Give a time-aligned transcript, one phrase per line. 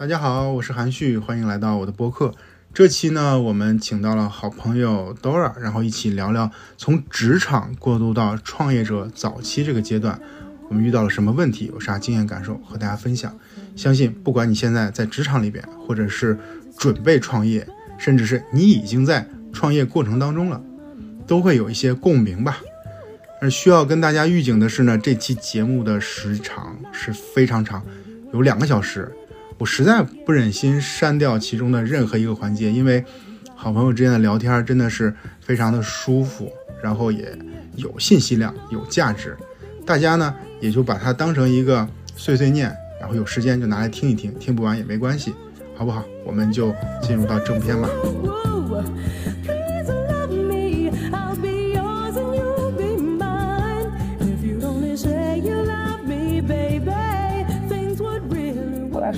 [0.00, 2.32] 大家好，我是韩旭，欢迎来到我的播客。
[2.72, 10.18] 这期呢，我们请到了好朋友 Dora，然后一起聊聊从职场过渡到创业者早期这个阶段，
[10.70, 13.38] 我们遇到了什么问题，有啥经验感受和大家分享。
[13.76, 16.38] 相信不管你现在在职场里边，或者是
[16.78, 20.62] 准备创业，甚至是你已经在创业过程当中了，
[21.26, 22.56] 都会有一些共鸣吧。
[23.42, 27.84] 而需要跟大家预警的是呢，这期节目的时长是非常长，
[28.32, 29.14] 有两个小时。
[29.60, 33.04] 我实在不忍心删掉其中的任何一个环节，因为
[33.54, 36.50] 好朋友之间的聊天真的是非常的舒服，
[36.82, 37.36] 然后也
[37.76, 39.36] 有信息量、有价值。
[39.84, 45.34] 大家呢也就把它当成一个碎碎念，然后有时间就拿来听一听，听不完也没关系，
[45.76, 46.02] 好不好？
[46.24, 47.86] 我们就进入到正片吧。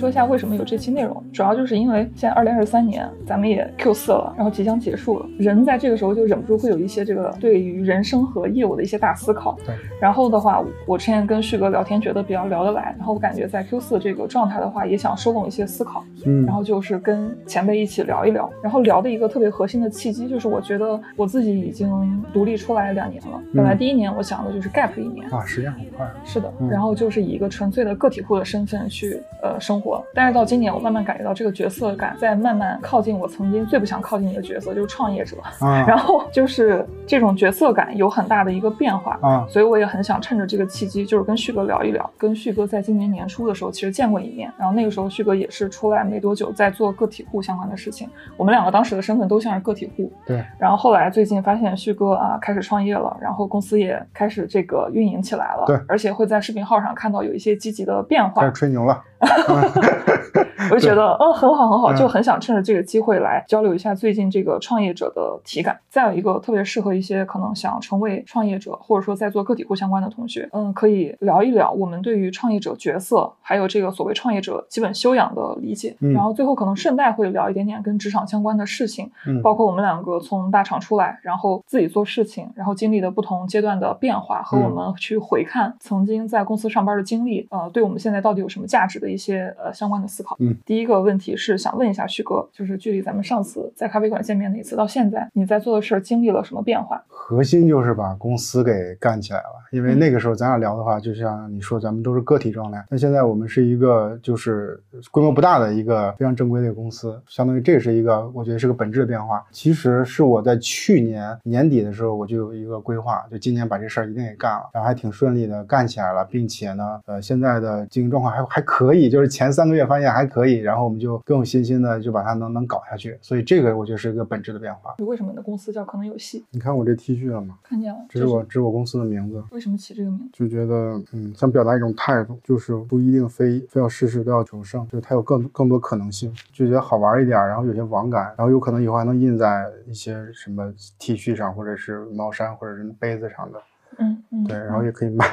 [0.03, 9.57] 说一下为什么有这期内容，主要就是因为现在二零二三年，咱们也 Q 四了，然后即将结束了，人在这个时候就忍不住会有一些这个对于人生和业务的一些大思考。
[9.65, 9.73] 对。
[10.01, 16.05] 然后的话，我之前跟旭哥聊天，觉得比较聊得来，然后我感觉在 Q 四这个状态的话，也想收拢一些思考。
[16.27, 16.45] 嗯。
[16.45, 23.41] 然后就是跟前辈一起聊一聊，然后聊的一个特别核心的契机，就是我觉得我自己已经独立出来两年了。
[23.55, 25.31] 本来第一年我想的就是 gap 一年。
[25.31, 26.05] 啊，时间很快。
[26.25, 26.53] 是的。
[26.69, 35.37] 然后就是以一个纯粹的个体户的身份去呃生活，但是到今年我慢慢感觉到这个角色感在慢慢靠近我曾经最不想靠近的一个角色，就是创业者。
[35.61, 42.09] 啊， 然后就是这种角色感有很大的一个变化啊，所以我也很想趁着这个契机，就是跟旭哥聊一聊。
[42.17, 48.09] 跟旭哥在今年年初的时候其实见过一面，然后那个时候旭哥也是出来没多久，在做个体户相关的事情。
[48.37, 50.13] 我们两个当时的身份都像是个体户。
[50.27, 50.45] 对。
[50.59, 55.65] 然后后来最近发现旭哥啊开始创业了，然后公司也开始这个运营起来了。
[55.67, 55.79] 对。
[55.89, 58.43] 而且会在视频号上看到有一些积极的变化。
[58.43, 59.03] 开始吹牛了。
[60.71, 65.79] 我就觉得，嗯，很好，很好，就很想趁着这个机会来交流一下最近这个创业者的体感。
[65.91, 75.95] 再有一个特别适合一些可能想成为创业者，或者说在做个体户相关的同学，嗯，可以聊一聊我们对于创业者角色，还有这个所谓创业者基本修养的理解。
[76.15, 79.11] 然后最后可能顺带会聊一点点跟职场相关的事情，
[79.43, 90.37] 包括我们两个从大厂出来，然后自己做事情，然后经历的不同阶段的变化，和我们去回看曾经在公司上班的经历，呃，对我们现在到底有什么价值的一些呃相关的思考。
[90.41, 97.03] 嗯，第一个问题是想问一下旭哥，就是距离咱们上次在咖啡馆见面那次到现在，你在做的事儿经历了什么变化？
[97.09, 99.63] 核心就是把公司给干起来了。
[99.71, 102.85] 因为那个时候咱俩聊的话，就像你说，咱们都是个体状态。
[102.91, 104.79] 但现在我们是一个就是
[105.11, 109.43] 规模不大的一个非常正规的一个公司，相当于这是一个我觉得是个本质的变化。
[109.51, 123.19] 其实是我在去年年底的时候，我就有一个规划，就今年把这事儿一定给干了，然后还挺顺利的干起来了，并且呢，呃，现在的经营状况还还可以，就是前三个月发现还可以，然后我们就更有信心的就把它能能搞下去。
[123.21, 124.95] 所以这个我觉得是一个本质的变化。
[124.99, 126.45] 为什么你的公司叫可能有戏？
[126.51, 127.59] 你看我这 T 恤了吗？
[127.63, 129.43] 看见了，这是我这是我公司的名字。
[129.51, 130.29] 为什么起这个名字？
[130.33, 143.61] 就觉得，嗯，想表达一种态度，就是不一定非非要事事都要求胜，就是它有更更多可能性，就觉得好玩一点，然后有些网感，然后有可能以后还能印在一些什么 T 恤上，或者是毛衫，或者是杯子上的，
[143.99, 145.27] 嗯，对，然后也可以卖，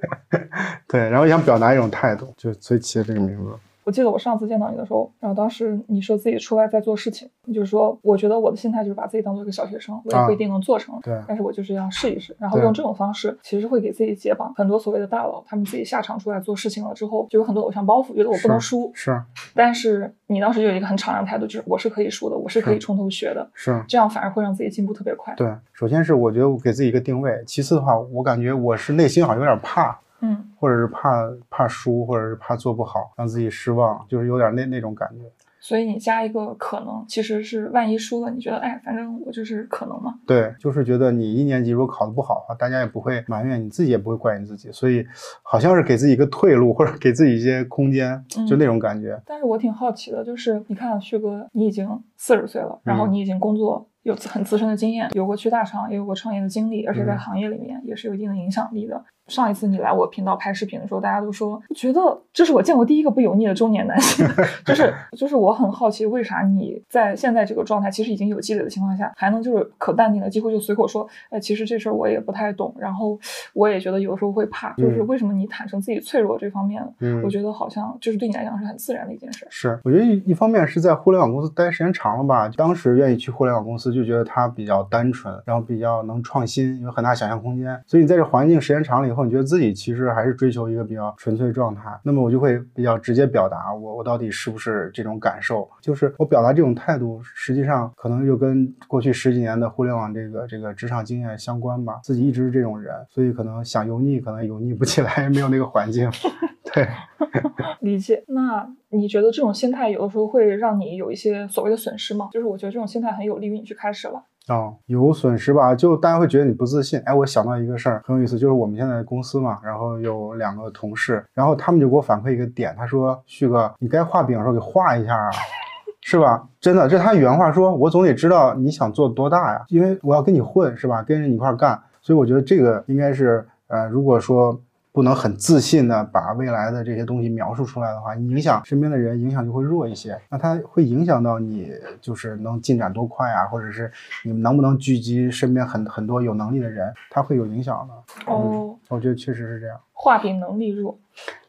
[0.88, 3.52] 对，然后想表达一种态度，就所以起了这个名字。
[3.88, 14.52] 我记得我上次见到你的时候，然后当时你说自己出来在做事情，你就说我觉得我的心态就是把自己当做一个小学生，我也不一定能做成，对，但是我就是要试一试，然后用这种方式，其实会给自己解绑。
[14.54, 19.18] 很多所谓的大佬，他们自己下场出来做事情了之后，就有很多偶像包袱，觉得我不能输，是。
[19.54, 23.82] 但是你当时就有一个很敞亮的态度，就是我是可以输的，我是可以从头学的，是。
[23.88, 25.32] 这样反而会让自己进步特别快。
[25.34, 29.98] 对，首先是我觉得我给自己一个定位，其次的话，我感觉我是内心好像有点怕。
[30.20, 35.24] 嗯，或者是怕怕输，或者是怕做不好，让自己失望，就是有点那那种感觉。
[35.60, 40.14] 所以你加一个可能，其实是万一输了，你觉得哎，反正我就是可能嘛。
[40.24, 45.04] 对，就是觉得你一年级如果考得不好的话，大家也不会埋怨你，自己也不会怪你自己，所以
[45.42, 49.20] 好像是给自己一个退路，或者给自己一些空间，就那种感觉。
[49.26, 53.88] 但是我挺好奇的，就是你看旭哥，你已经四十岁了，然后你已经工作。
[54.04, 59.04] 有很资深的经验，有过去大厂，也有过创业的经历，而且在行业里面也是有一定的影响力的。
[59.28, 64.26] 上一次你来我频道拍视频的时候，大家都说觉得这是我见过第一个不油腻的中年男性，
[64.64, 73.18] 就是就是我很好奇，为啥你在现在这个状态，其实已经有积累的情况下，还能就是可淡定的，几乎就随口说，哎，其实这事儿我也不太懂，然后
[73.52, 79.46] 我也觉得有时候会怕，就是为什么你坦诚自己脆弱这方面，嗯，我觉得好像就是对你来讲是很自然的一件事。
[79.50, 89.17] 是，我觉得一一方面是在互联网公司待时间长了吧，当时愿意去互联网公司，就觉得它比较单纯，然后比较能创新，有很大想象空间，所以你在这环境时间长了以后。
[89.18, 101.98] 后，你觉得自己其实还是追求一个比较纯粹状态，那么我就会比较直接表达我我到底是不是这种感受，就是我表达这种态度，实际上可能就跟过去十几年的互联网这个这个职场经验相关吧。
[102.04, 106.08] 自己一直是这种人，所以可能想油腻，可能油腻不起来，没有那个环境。
[106.74, 106.86] 对，
[107.80, 108.22] 理解。
[108.28, 112.28] 那你觉得这种心态有的时候会让你有一些所谓的损失吗？
[112.30, 114.22] 就是我觉得这种心态很有利于你去开始了。
[114.48, 115.74] 哦，有损失吧？
[115.74, 117.00] 就大家会觉得你不自信。
[117.04, 125.30] 哎，我想到一个事儿，很有意思，就是我们现在公司嘛，然后有两个同事，然后他们就给我反馈一个点，他说：“旭哥，你该画饼的时候给画一下啊，
[126.00, 126.46] 是吧？
[126.60, 131.02] 真的，这他原话说，我总得知道你想做多大呀，因为我要跟你混，是吧？
[131.02, 134.58] 跟着你一块干，所以我觉得这个应该是，呃，如果说。”
[134.92, 140.18] 不能很自信的把未来的这些东西描述出来的话，你影响身边的人，影响就会弱一些。
[140.28, 141.70] 那它会影响到你，
[142.00, 143.90] 就是能进展多快啊，或者是
[144.24, 148.32] 你们能不能聚集身边很很多有能力的人，它会有影响的。
[148.32, 149.78] 哦，我觉得确实是这样。
[149.92, 150.96] 画饼能力弱，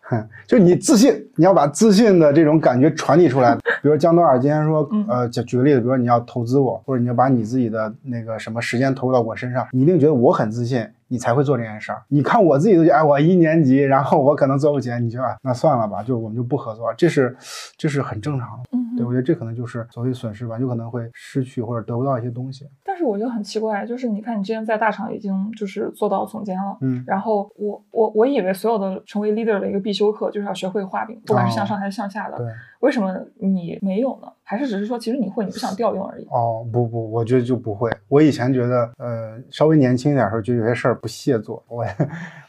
[0.01, 3.55] 哼， 就你自信，你要把自信的这种感觉传递出来。
[3.81, 10.85] 比如江多尔今天说，呃，举举个例子，比如说你要投资我，或者你要把你自己的那个什么时间投入到我身上，你一定觉得我很自信。
[11.09, 12.01] 你才会做这件事儿。
[12.07, 17.35] 你看我自己都觉得，哎，我一年级，然后我可能做不起来，你就啊，那算了吧，就我们就不合作，这是，
[17.75, 18.69] 这是很正常的。
[18.71, 22.65] 嗯，对我觉得这可能就是所谓损失吧，有可能会失去或者得不到一些东西。
[22.85, 32.37] 但是我觉得很奇怪，就是你看你之前在大厂已经就是做到总监了，嗯，然后我我我以为所有的成为 leader 的一个必修课就是要学会画饼，不管是向上还是向下的。
[32.37, 32.47] 对。
[32.79, 34.27] 为什么你没有呢？
[34.43, 36.25] 还是只是说其实你会，你不想调用而已？
[36.31, 37.91] 哦，不不，我觉得就不会。
[38.07, 41.63] 我以前觉得，呃，稍微年轻一点的时候，就有些事儿不屑做。
[41.67, 41.85] 我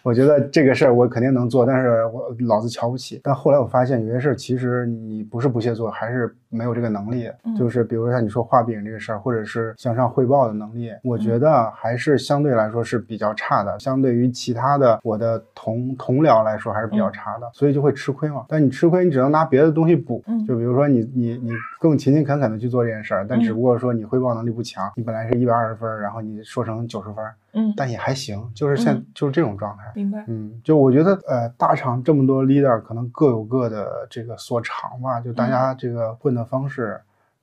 [0.02, 3.20] 我觉得这个事儿我肯定能做，但是我老子瞧不起。
[3.22, 7.30] 但后来我发现，有些事儿其实你不是不屑做，还是没有这个能力。
[7.58, 13.78] 就是比如说像你说画饼这个事儿，或者是向上汇报的能力，我觉得还是相对来说是比较差的。
[13.78, 18.44] 相对于其他的我的同同僚来说，还是比较差的，所以就会吃亏嘛。
[18.48, 20.22] 但你吃亏，你只能拿别的东西补。
[20.46, 21.50] 就比如说你你你
[21.80, 27.24] 更勤勤恳恳的去做这件事儿，但只不过说你汇报能力不强，你本来是一百二十分，然后你说成九十分，
[27.54, 29.84] 嗯，但也还行，就是现就是这种状态。
[29.94, 30.22] 明白。
[30.28, 37.00] 嗯，就我觉得呃，大厂这么多 leader，可能各有各的这个所长吧，就大家这个混的方式。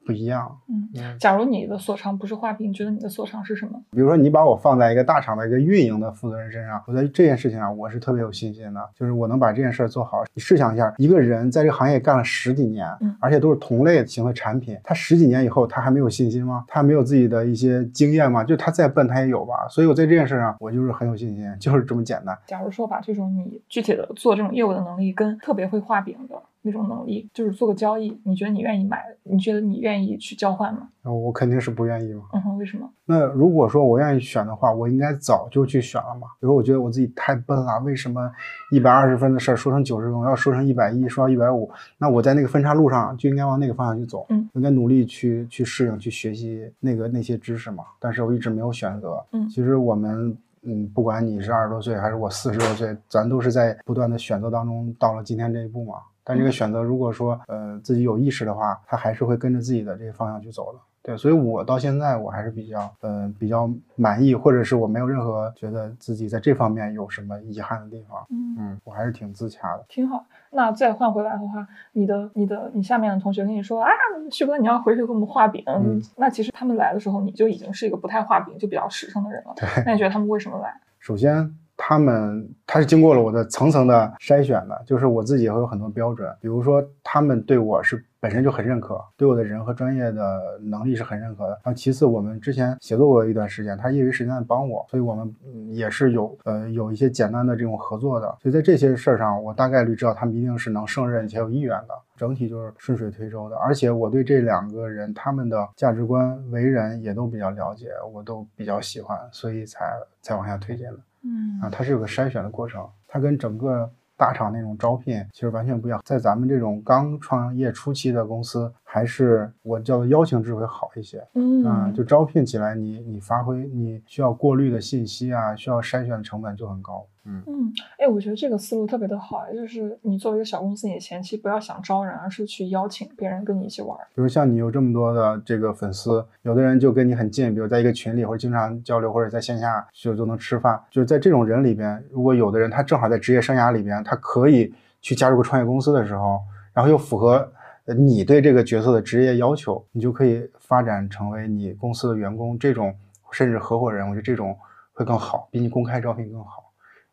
[0.08, 0.90] 不一样，嗯，
[1.20, 3.78] 假如你的所长不是画饼，你觉得你的所长是什么？
[3.92, 10.24] 比如说你把我放在一个大厂的一个运营的负责人身上，我在这件事情上我是特别有信心的，就是我能把这件事做好。
[10.34, 16.64] 你试想一下，一个人在这个行业干了十几年，嗯，而且都是同类型的产品，他十几年以后他还没有信心吗？
[16.70, 18.46] 他没有自己的一些经验吗？
[18.46, 19.68] 就他再笨他也有吧。
[19.70, 22.38] 所以我在这件事上我就是很有信心，就是这么简单。
[22.48, 26.42] 假如说把这种你具体的做这种业务的能力跟特别会画饼的。
[26.68, 29.02] 那种能力就是做个交易，你觉得你愿意买？
[29.24, 30.90] 你觉得你愿意去交换吗？
[31.04, 32.24] 我肯定是不愿意嘛。
[32.34, 32.90] 嗯哼，为什么？
[33.06, 36.28] 那如果说我愿意选的话，我应该早就去选了嘛。
[36.42, 38.30] 比如我觉得我自己太笨了，为什么
[38.72, 41.70] 一百二十分的事儿说成九十分，我要说成一百一，说到一百五？
[41.98, 47.86] 那我在那个分岔路上就应该往那个方向去走，嗯，应该努力去去适应、去学习那个那些知识嘛。
[48.00, 49.24] 但是我一直没有选择。
[49.32, 55.96] 嗯，其实我们，嗯，不管你是二十多岁还是我四十多岁，咱都是在不断的选择当中到了今天这一步嘛。
[56.28, 60.80] 但这个选择，如果说呃自己有意识的话，他还是会跟着自己的这个方向去走的。
[61.02, 68.28] 对，所以我到现在我还是比较呃比较满意，或者是我没有任何觉得自己在这方面有什么遗憾的地方。
[68.30, 69.86] 嗯嗯，我还是挺自洽的。
[69.88, 70.26] 挺好。
[70.52, 73.90] 那再换回来的话，你的你的你下面的同学跟你说啊，
[74.30, 75.64] 旭哥你要回去给我们画饼。
[75.66, 76.02] 嗯。
[76.18, 79.54] 那其实他们来的时候，你就已经是一个不太画饼，就比较实诚的人了。
[79.56, 79.70] 对。
[79.86, 80.78] 那你觉得他们为什么来？
[81.00, 81.56] 首先。
[81.78, 91.52] 他们他是经过了我的层层的筛选的，就是我自己也会有很多标准，比如说他们对我是本身就很认可，对我的人和专业的能力是很认可的。
[91.64, 95.32] 然后其次，我们之前协作过一段时间，他业余时间帮我，所以我们
[95.70, 98.28] 也是有呃有一些简单的这种合作的。
[98.42, 103.56] 所以在这些事儿上，我大概率知道他们一定是能胜任且有意愿的，整体就是顺水推舟的。
[103.58, 109.94] 而且我对这两个人他们的价值观、为人也都比较了解，我都比较喜欢，所以才
[110.24, 110.98] 才往下推荐的。
[111.28, 116.02] 嗯啊，它是有个筛选的过程，它跟整个大厂那种招聘其实完全不一样。
[116.06, 121.22] 在咱们这种刚创业初期的公司，还是我叫做邀请制会好一些。
[121.34, 127.06] 嗯啊，就招聘起来，你你发挥你需要过滤的信息啊，需要筛选的成本就很高。
[127.26, 133.98] 嗯嗯，哎，我觉得这个思路特别的好，就是你作为一个小公司，你前期不要想招人，而是去邀请别人跟你一起玩。
[134.16, 140.82] 比如像你有这么多的这个粉丝，有的人就跟你很近，比如在一个群里或者经常交流，或者在线下就就能吃饭。
[140.90, 146.40] 就是在这种人里边，如果有的人他正好在职业生涯里边，他可以去加入个创业公司的时候，
[146.74, 147.52] 然后又符合
[147.96, 152.94] 你对这个角色的职业要求，你就可以发展成为你公司的员工，这种
[153.32, 154.58] 甚至合伙人，我觉得这种
[154.94, 156.64] 会更好，比你公开招聘更好。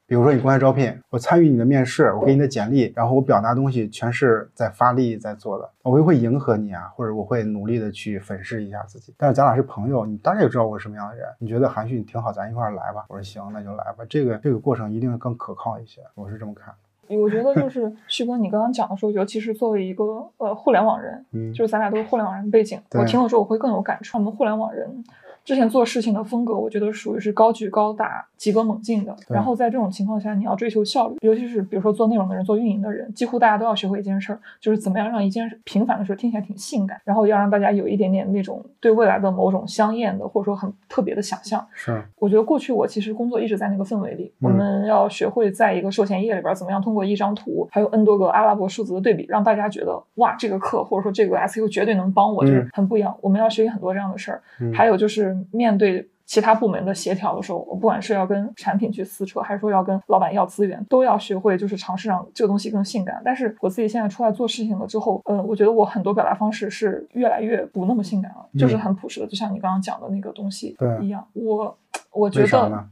[0.06, 9.14] 比如说你公开招聘，我参与你的面试，我给你的简历，然后我表达东西全是在发力在做的，我就会迎合你啊，或者我会努力的去粉饰一下自己。
[9.16, 13.06] 但是咱俩是朋友，你大概也知道我是什么样的人，你觉得韩旭你挺好，咱一块儿来吧。
[13.08, 14.04] 我说行，那就来吧。
[14.06, 16.74] 这个这个过程一定更可靠一些，我是这么看。
[17.08, 24.18] 我觉得就 是旭哥，你刚刚讲的时候，尤其是作为一个呃互联网人，嗯，就是咱俩都是互联网人背景，我听了之后我会更有感触。
[24.18, 25.04] 我们互联网人
[25.44, 29.14] 之前做事情的风格，我觉得属于是高举高打、急功猛进的。
[29.28, 41.64] 然后在这种情况下，你要追求效率，尤其是比如说做内容的人、做运营的人，几乎大家都要学会一件事儿，就是怎么样让一件平凡的事听起来挺性感，然后要让大家有一点点那种对未来的某种香艳的或者说很特别的想象。
[41.74, 53.14] 是，我觉得过去我其实工作一直在那个氛围里，嗯我们要学会在一个售前页里边怎么样通过一张图，还有 n 多个阿拉伯数字的对比，让大家觉得哇，这个课或者说这个 SU 绝对能帮我，嗯就是很不一样。
[53.20, 54.40] 我们要学习很多这样的事儿。
[54.60, 56.08] 嗯还有就是面对。
[56.26, 63.20] 其他部门的协调的时候，我不管是要跟产品去撕扯，还是说要跟老板要资源，都要学会就是尝试让这个东西更性感。
[63.22, 71.22] 但是我自己现在出来做事情了之后，呃，我觉得我很多表达方式是越来越不那么性感了，就是嗯很朴实的，就像你刚刚讲的那个东西一样。
[71.34, 71.76] 我
[72.10, 72.86] 我觉得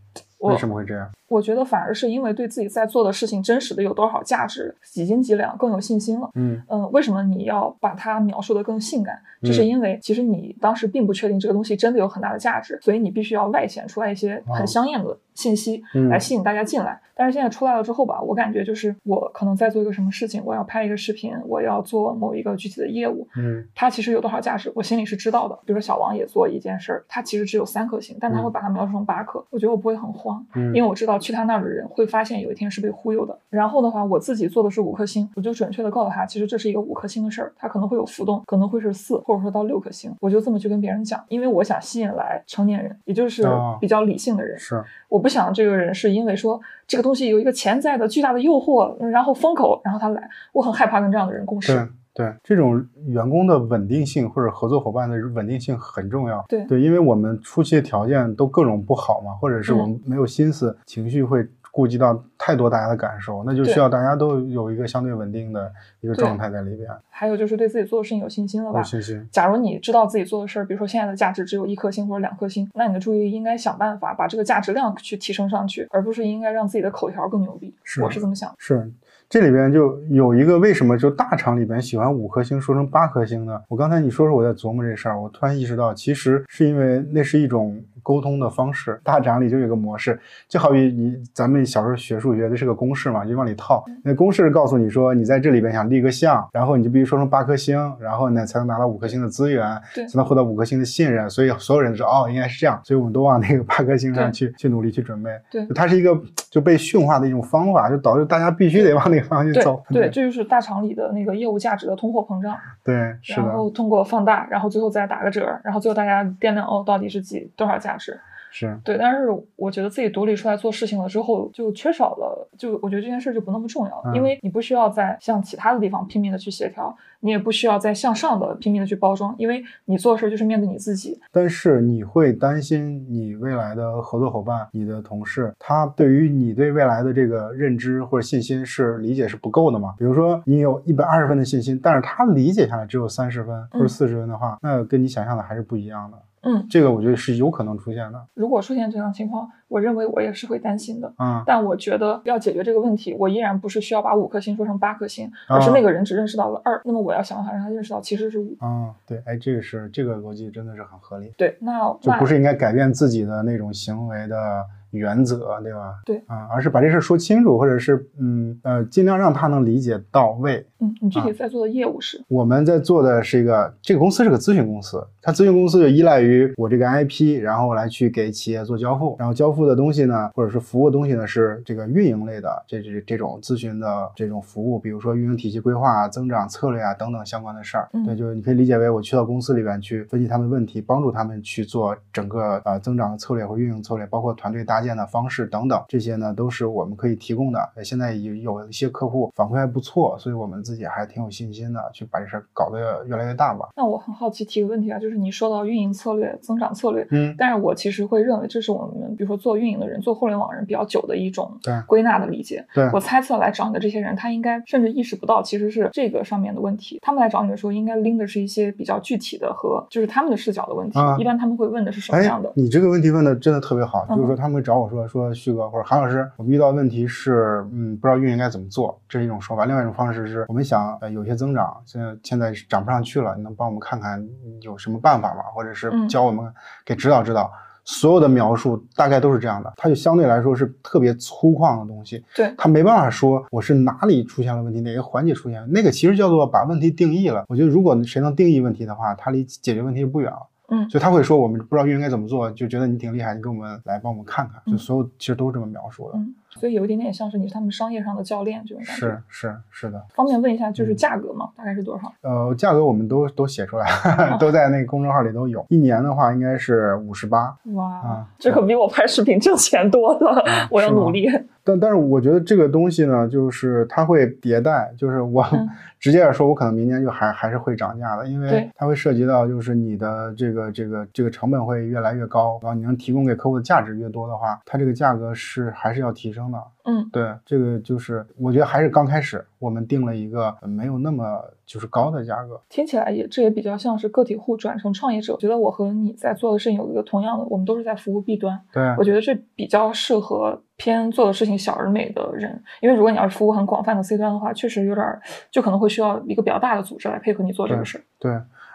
[0.49, 1.11] 为什么会这样？
[1.29, 6.29] 我觉得反而是因为对自己在做的事情真实的有多少价值，几斤几两更有信心了。
[6.35, 9.19] 嗯嗯，为什么你要把它描述的更性感？
[9.43, 17.01] 就是嗯因为其实你当时并不确定这个东西真的有很大的价值，所以你必须要外显出来一些哦很香艳的信息嗯来吸引大家进来。
[17.15, 25.55] 但是现在出来了之后吧，我感觉就是我可能在做一个什么事情，我要拍一个视频，我要做某一个具体的业务，嗯它其实有多少价值，我心里是知道的。
[25.67, 33.39] 比如说小王也做一件事儿，他其实只有三颗星，但他会把它描述成八颗，我觉得我不会很慌，嗯，因为我知道去他那儿的人会发现有一天是被忽悠的。
[33.51, 40.13] 然后的话，我自己做的是五颗星，我就准确的告诉他，其实这是一个五颗星的事儿，它可能会有浮动，可能会是四，或者说到六颗星。
[40.19, 44.59] 我就这么去跟别人讲，因为我想吸引来成年人，也就是哦比较理性的人。
[44.59, 51.73] 是我不想这个人是因为说这个东西有一个潜在的巨大的诱惑，然后风口，然后他来，我很害怕跟这样的人共事。
[51.73, 56.45] 对对，这种员工的稳定性或者合作伙伴的稳定性很重要。
[56.47, 68.85] 对对，因为我们初期的条件都各种不好嘛，或者是嗯我们没有心思，情绪会顾及到太多大家的感受，那就需要大家都有一个相对稳定的一个状态在里边，还有就是对自己做的事情有信心了吧有？
[68.85, 69.27] 信心。
[69.33, 77.75] 假如你知道自己做的事儿，比如说现在的价值只有一颗星或者两颗星，那你的注意力应该想办法把这个价值量去提升上去，而不是应该让自己的口条更牛逼。
[77.83, 78.57] 是我是这么想的。
[78.59, 78.93] 是，
[79.31, 83.59] 这里边就有一个为什么就大厂里边喜欢五颗星说成八颗星呢？
[83.69, 89.01] 我刚才你说说我在琢磨这事儿，我突然意识到，其实是因为那是一种沟通的方式。
[89.05, 90.19] 大厂里就有个模式，
[90.49, 93.85] 就好比你咱们小时候学数学，这是个公式嘛，就往里套。
[94.05, 101.29] 那公式告诉你说，你在这里边想立个项，然后你就必须说成八颗星，然后呢才能拿到五颗星的资源，才能获得五颗星的信任。
[101.31, 105.31] 所以所有人都说哦，应该是这样，所以我们都往那个八颗星上去去努力去准备。
[105.51, 106.19] 对它是一个
[106.51, 109.83] 就被驯化的一种方法，就导致大家必须得往那个方向去对走。
[109.89, 118.21] 对，这就是大厂里的那个业务价值的通货膨胀，对，是的，然后通过放大，然后最后再打个折，然后最后大家掂量哦，到底是几多少价值。
[118.55, 131.19] 是对，但是我觉得自己独立出来做事情了之后，就缺少了，就我觉得这件事就不那么重要了，嗯因为你不需要再向其他的地方拼命的去协调，你也不需要再向上的拼命的去包装，因为你做事就是面对你自己。
[131.33, 139.95] 但是你会担心你未来的合作伙伴、你的同事，他对于你对未来的这个认知或者信心是理解是不够的嘛？
[139.97, 146.19] 比如说你有一百二十分的信心，但是他理解下来只有三十分或者嗯四十分的话，那跟你想象的还是不一样的。
[146.43, 148.27] 嗯，这个我觉得是有可能出现的。
[148.35, 151.13] 如果出现这样情况，我认为我也是会担心的。
[151.19, 158.57] 嗯，但我觉得要解决这个问题，我依然不是需要把五颗星说成八颗星，而是那个人只认识到了二，那么我要想办法让他认识到其实是五。
[158.61, 161.33] 嗯，对，哎，这个是这个逻辑真的是很合理。
[161.37, 165.95] 对，那那就不是应该改变自己的那种行为的原则，对吧？
[166.07, 170.65] 对啊、而是把这事说清楚，或者是嗯呃，尽量让他能理解到位。
[170.81, 172.23] 嗯，你具啊体在做的业务是？
[172.29, 187.89] 我们在做的是一个，这个公司是个咨询公司，它咨询公司就依赖于我这个 IP，然后来去给企业做交付，然后交付的东西呢，或者是服务的东西呢，是这个运营类的这这这种咨询的这种服务，比如说运营体系规划啊、增长策略啊等等相关的事儿。
[187.93, 197.59] 嗯对，就是你可以理解为我去到公司里边去分析他们问题，帮助他们去做整个呃增长的策略或运营策略，包括团队搭建的方式等等，这些呢都是我们可以提供的。
[197.77, 203.69] 呃现在有有一些客户反馈还不错，所以我们自己还挺有信心的，去把这事儿搞得越来越大吧。
[203.77, 211.51] 那我很好奇提个问题啊，就是你说到运营策略、增长策略，嗯，但是我其实会认为这是我们比如说做运营的人、做互联网人比较久的一种
[211.87, 212.65] 归纳的理解。
[212.75, 216.99] 对我猜测来找你的这些人，他应该甚至意识不到其实是这个上面的问题。
[217.03, 220.99] 他们来找你的时候，应该拎的是一些比较具体的和就是他们的视角的问题。
[220.99, 229.67] 啊一般他们会问的是什么哎样的？，你这个问题问的真的特别好，嗯就是说他们会找找我说说旭哥或者韩老师，我们遇到的问题是，嗯，不知道运营该怎么做，这是一种说法。
[229.67, 234.27] 另外一种方式是我们想呃有些增长，现在现在涨不上去了，你能帮我们看看
[234.63, 235.43] 有什么办法吗？
[235.55, 236.51] 或者是嗯教我们
[236.87, 237.51] 给指导指导。
[237.85, 247.45] 所有的描述大概都是这样的，它就相对来说是特别粗犷的东西，对，他没办法说我是哪里出现了问题，哪个环节出现了，那个其实叫做把问题定义了。
[247.49, 250.47] 我觉得如果谁能定义问题的话，它离解决问题就不远了。
[250.73, 254.61] 嗯所以他会说我们不知道运营该怎么做，就觉得你挺厉害，你给我们来帮我们看看。
[254.67, 256.19] 就嗯所有其实都是这么描述的。
[256.19, 259.01] 嗯，所以有一点点像是你是他们商业上的教练这种感觉。
[259.01, 261.49] 是是是的，方便问一下，就是嗯价格吗？
[261.57, 262.13] 大概是多少？
[262.23, 263.87] 呃，价格我们都都写出来，
[264.31, 265.65] 哦 都在那个公众号里都有。
[265.69, 271.29] 一年的话应该是五十八，哇，啊这可比我拍视频挣钱多了， 我要努力。
[271.65, 275.69] 但但是我觉得这个东西呢，就是它会迭代，就是我嗯
[276.01, 286.59] 直接来说，我可能明年就还还是会涨价的，因为它会涉及到就是你的这个这个这个成本会越来越高，然后你能提供给客户的价值越多的话，它这个价格是还是要提升的。
[286.85, 292.61] 嗯对，这个就是我觉得还是刚开始，我们定了一个没有那么就是高的价格。
[292.69, 295.33] 听起来也这也比较像是个体户转成创业者。
[295.33, 298.61] 我觉得我和你在做的事情有一个同样的，我们都是在服务 B 端。
[298.73, 305.21] 对，我觉得这比较适合偏做的事情小而美的人，因为如果你要是服务很广泛的 C 端的话，确实有点儿
[305.51, 308.03] 就可能会需要一个比较大的组织来配合你做这个事儿。
[308.19, 308.33] 对，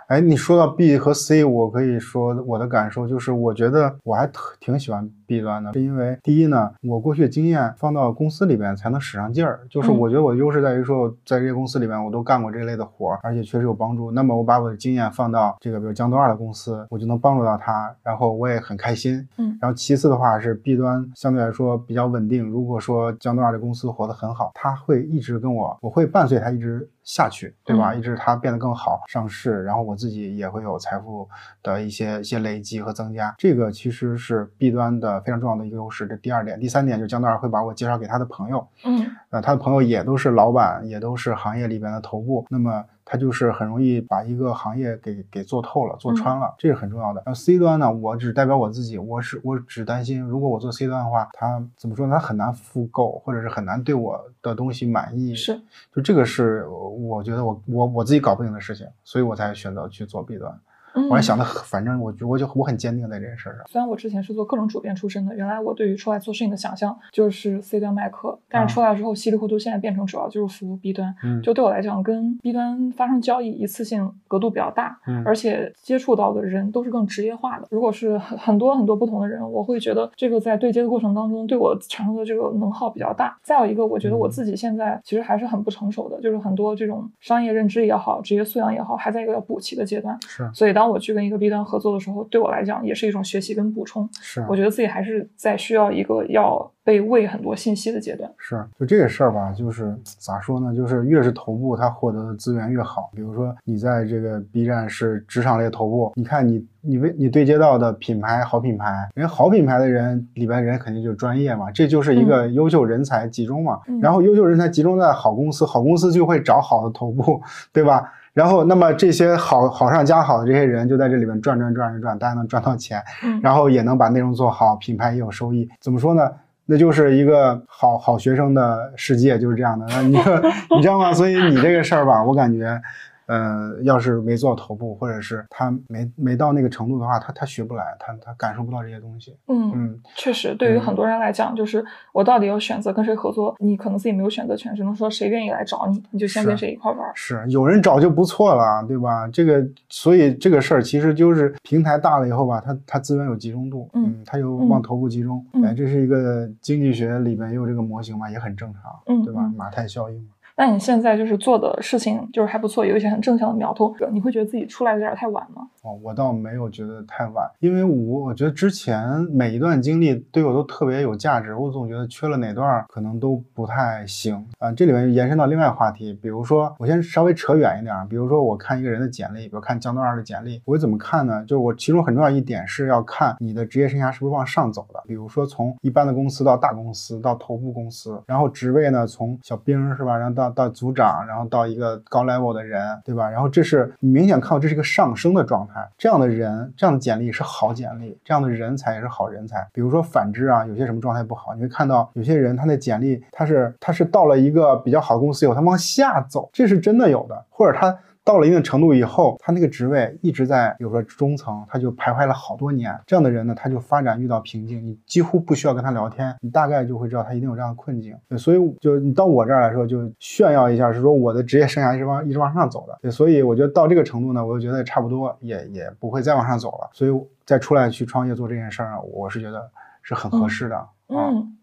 [0.08, 9.60] 哎，你说到 B 和 C，我可以说我的感受就是，我觉得我还特挺喜欢 B 端的，是因为第一呢，我过去的经验放到公司里边才能使上劲儿。
[9.70, 14.10] 就是嗯我觉得我的优势在于说，在这些公司里边我都干过这类的活儿，而且确实有帮助。
[14.10, 19.28] 那么我把我的经验放到这个比如江东二的公司，我就能帮助到他，然后我也很开心。
[19.38, 22.46] 嗯然后其次的话是 B 端相对来说比较稳定。
[22.46, 27.94] 如果说江东二的公司活得很好，他会一直跟我，我会伴随他一直下去，对吧？
[27.94, 31.28] 嗯一直它变得更好，上市，然后我自己也会有财富
[31.64, 33.34] 的一些一些累积和增加。
[33.38, 36.06] 这个其实是 B 端的非常重要的一个优势。
[36.06, 47.24] 这第二点，第三点就是江德尔会把我介绍给他的朋友，嗯呃，他的朋友也都是老板，也都是行业里边的头部，那么他就是很容易把一个行业给给做透了、做穿了，这是很重要的。
[47.26, 52.16] 然后 C 端呢，我只代表我自己，我是我只担心，如果我做 C 端的话，他怎么说呢？
[52.16, 55.34] 他很难复购，或者是很难对我的东西满意。
[55.34, 55.58] 是，
[55.96, 60.60] 就这个是我觉得我我我自己搞不定的事情，所以我才选择去做 B 端。
[60.98, 63.60] 嗯我还想的，反正我我就我很坚定在这件事上。
[63.68, 71.14] 虽然我之前是做各种主编出身的，原来我对于出来做事情的想象就是 C 端卖课，但是出来之后稀里糊涂，现在变成主要就是服务 B 端。
[71.24, 77.68] 嗯就对我来讲，跟 B 端发生交易一次性额度比较大，嗯而且接触到的人都是更职业化的。
[77.70, 83.38] 如果是很很多很多不同的人，我会觉得这个在对接的过程当中对我产生的这个能耗比较大。
[83.44, 90.18] 再有一个，我觉得我自己现在其实还是很不成熟的，就是很多这种商业认知也好，职业素养也好，还在一个要补齐的阶段。
[90.28, 94.08] 是所以当我去跟一个 B 端合作的时候，对我来讲也是一种学习跟补充。
[94.22, 98.32] 是，我觉得自己还是在需要一个要被喂很多信息的阶段。
[98.38, 100.76] 是，就这个事儿吧，就是咋说呢？
[100.76, 103.10] 就是越是头部，他获得的资源越好。
[103.14, 113.80] 比如说你在这个 B 站是职场类头部，你看你你为你对接到的品牌好品牌，人家好品牌的人里边人肯定就是专业嘛，这就是一个优秀人才集中嘛。
[113.88, 117.42] 嗯然后优秀人才集中在好公司，好公司就会找好的头部，
[117.74, 118.14] 对吧？
[118.38, 125.68] 然后，那么这些好好上加好的这些人就在这里面转转转转转，大家能赚到钱，嗯，然后也能把内容做好，品牌也有收益。
[125.82, 126.30] 怎么说呢？
[126.68, 129.88] 那就是一个好好学生的世界，就是这样的。
[129.90, 130.16] 那你
[130.76, 131.12] 你知道吗？
[131.12, 132.80] 所以你这个事儿吧，我感觉，
[133.28, 139.36] 呃，要是没做头部，或者是他没没到那个程度的话，他他学不来，他他感受不到这些东西。
[139.48, 147.12] 嗯，嗯，确实，对于嗯很多人来讲，就是我到底要选择跟谁合作，你可能自己没有选择权，只能说谁愿意来找你，你就先跟谁一块玩儿。
[147.16, 149.28] 是有人找就不错了，对吧？
[149.28, 159.42] 这个，所以这个事儿其实就是平台大了以后吧，它它资源有集中度，嗯它有嗯往头部集中，嗯哎，这是一个经济学里面也有这个模型嘛，也很正常，嗯对吧？
[159.44, 160.30] 嗯马太效应嘛。
[160.58, 165.70] 那你现在就是做的事情就是还不错，有一些很正向的苗头，你会觉得自己出来的有点太晚吗？
[165.94, 181.42] 我倒没有觉得太晚，因为我我觉得之前每一段经历对我都特别有价值，我总觉得缺了哪段可能都不太行啊、这里面延伸到另外话题，比如说我先稍微扯远一点，比如说我看一个人的简历，比如看江东二的简历，我会怎么看呢？
[181.46, 193.30] 就是我其中很重要一点是要看你的职业生涯是不是往上走的，比如说从一般的公司到大公司到头部公司，然后职位呢从小兵是吧，然后到到组长，然后到一个高 level 的人，对吧？
[193.30, 199.68] 然后这是你明显看到这是一个上升的状态，这样的人，这样的简历是好简历，这样的人才也是好人才。
[199.74, 207.98] 比如说反之啊，有些什么状态不好，你会看到有些人他的简历他是他是到了一个比较好的公司以后，他往下走，这是真的有的，或者他。
[208.28, 212.94] 到了一定程度以后，他那个职位一直在，比如说中层，他就徘徊了好多年。
[213.06, 218.14] 这样的人呢，他就发展遇到瓶颈，你几乎不需要跟他聊天，你大概就会知道他一定有这样的困境。
[218.28, 222.98] 对，所以就你到我这儿来说，就炫耀一下，是说我的职业生涯一直往一直往上走的。
[223.02, 226.90] 对，所以我觉得到这个程度呢，我就觉得差不多，也也不会再往上走了。
[226.92, 230.86] 所以再出来去创业做这件事儿，我是觉得是很合适的。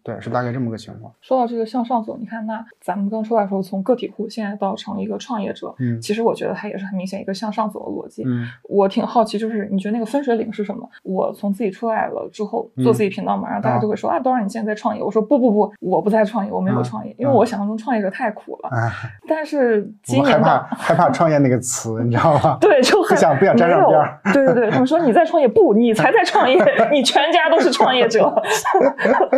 [0.03, 1.11] 对，是大概这么个情况。
[1.19, 8.23] 说到这个向上走，你看，那咱们刚出来的时候，从个体户现在到成一个创业者，嗯其实我觉得它也是很明显一个向上走的逻辑。
[8.25, 10.87] 嗯我挺好奇，就是你觉得那个分水岭是什么？
[11.03, 15.01] 我从自己出来了之后做自己频道嘛，然后大家就会说啊，多少你现在在创业。
[15.01, 18.69] 我说不不不，我不在创业，我没有嗯创业，因为我想象中创业者太苦了。
[18.71, 18.91] 哎，
[19.27, 22.57] 但是 今年害怕害怕创业那个词，你知道吗？
[22.61, 26.57] 对，就很不想不想沾上边儿对对对，他们说你在创业，不，你才在创业，
[26.93, 28.31] 你全家都是创业者。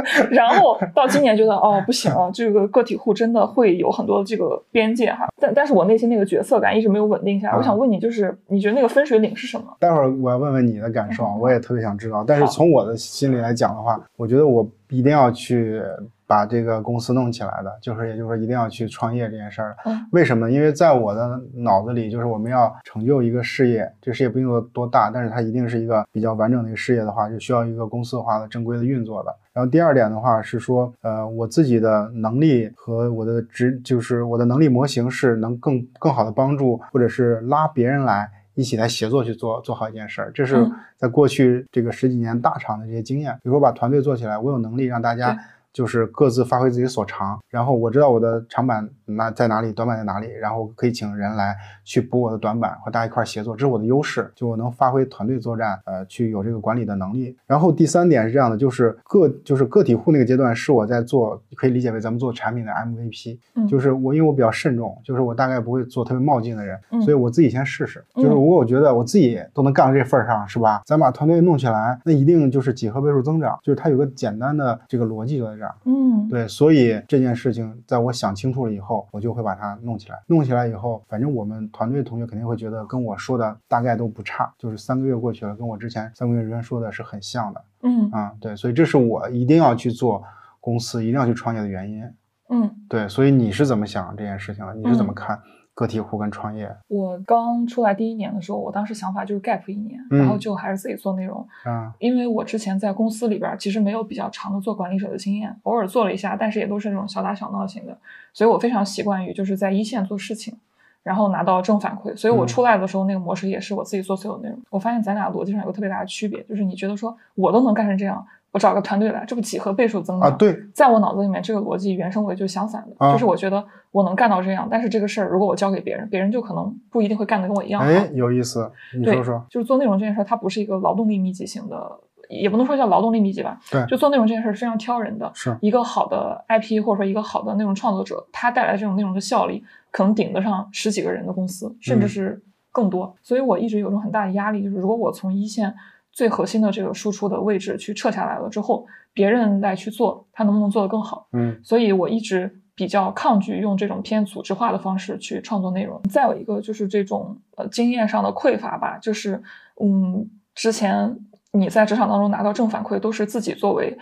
[0.31, 5.27] 然后到今年觉得哦不行，这个个体户真的会有很多这个边界哈。
[5.39, 7.53] 但但是我内心那个角色感一直没有稳定下来。
[7.53, 9.65] 啊我想问你，就是你觉得那个分水岭是什么？
[9.79, 12.23] 待会儿我要问问你的感受，嗯我也特别想知道。
[12.27, 15.81] 但是从我的心里来讲的话，我觉得我一定要去
[16.27, 19.75] 把这个公司弄起来的，就是也就是说一定要去创业这件事儿。
[19.85, 20.51] 嗯为什么呢？
[20.51, 29.33] 因为在我的脑子里，就是我们要成就一个事业，这事业不一定有多大，但是它一定是一个比较完整的一个事业的话，就需要一个公司化的正规的运作的。
[29.53, 38.29] 然后第二点的话是说，呃，我自己的能力和我的职，就是我的能力模型是能更更好的帮助或者是拉别人来。
[38.53, 43.31] 一起来协作去做做好一件事儿，这是嗯在过去这个十几年大厂的这些经验。
[43.35, 45.37] 比如说把团队做起来，我有能力让大家
[45.77, 57.37] 就是各自发挥自己所长，然后我知道我的长板哪在哪里，短板在哪里，然后可以请人来去补我的短板，和大家一块儿协作，这是我的优势，就我能发挥团队作战，呃，去有这个管理的能力。
[57.45, 70.81] 然后第三点是这样的，就是个就是个体户那个阶段是我在做，可以理解为咱们做产品的 MVP，嗯就是我因为我比较慎重，就是我大概不会做特别冒进的人，嗯所以我自己先试试，嗯就是如果我觉得我自己都能干到这份儿上，是吧？
[70.87, 75.75] 咱把团队弄起来，那一定就是几何倍数增长，就是它有个简单的这个逻辑就在这儿。
[75.85, 80.19] 嗯，对，所以这件事情在我想清楚了以后，我就会把它弄起来。
[80.27, 90.23] 弄起来以后，反正我们团队同学肯定会觉得跟我说的大概都不差，就是三个月过去了，跟我之前三个月之前说的是很像的嗯啊、对，所以这是我一定要去做
[90.59, 92.03] 公司，一定要去创业的原因。
[92.49, 92.69] 嗯。
[92.89, 94.73] 对，所以你是怎么想这件事情的？
[94.73, 95.39] 你是怎么嗯看
[95.77, 96.75] 个体户跟创业？
[96.87, 101.47] 我刚出来第一年的时候，我当时想法就是 gap 一年，嗯然后就还是自己做内容。
[101.67, 107.95] 嗯，因为我之前在公司里边儿其实没有比较长的做管理者的经验，偶尔做了一下，但是也都是那种小打小闹型的，
[108.33, 110.57] 所以我非常习惯于就是在一线做事情，
[111.03, 112.15] 然后拿到正反馈。
[112.17, 114.57] 所以我嗯出来的时候那个模式也是我自己做所有内容。
[114.71, 127.87] 我发现咱俩逻辑上有个特别大的区别，就是你觉得说我都能干成这样，我找个团队来，这不几何倍数增长啊，对，在我脑子里面，这个逻辑原生为就是相反的，啊就是我觉得我能干到这样，但是这个事儿如果我交给别人，别人就可能不一定会干的跟我一样好。
[127.87, 129.45] 哎，有意思，你对说说。
[129.49, 133.59] 就是做内容这件事儿，它不是一个劳动力密集型的，也不能说叫劳动力密集吧。
[133.69, 135.29] 对就做内容这件事儿是非常挑人的。
[135.35, 143.13] 是一个好的 IP 或者说一个好的内容创作者，他带来这种内容的效力，可能顶得上十几个人的公司，甚至嗯是更多。
[143.21, 145.73] 所以我一直有一种很大的压力，就是如果我从一线
[146.17, 151.27] 最核心的这个输出的位置去撤下来了之后，别人来去做，他能不能做得更好？
[151.31, 156.01] 嗯所以我一直比较抗拒用这种偏组织化的方式去创作内容。
[156.09, 159.39] 再有一个就是这种呃经验上的匮乏吧，就是
[159.79, 161.15] 嗯，之前
[161.51, 163.95] 你在职场当中拿到正反馈都是自己作为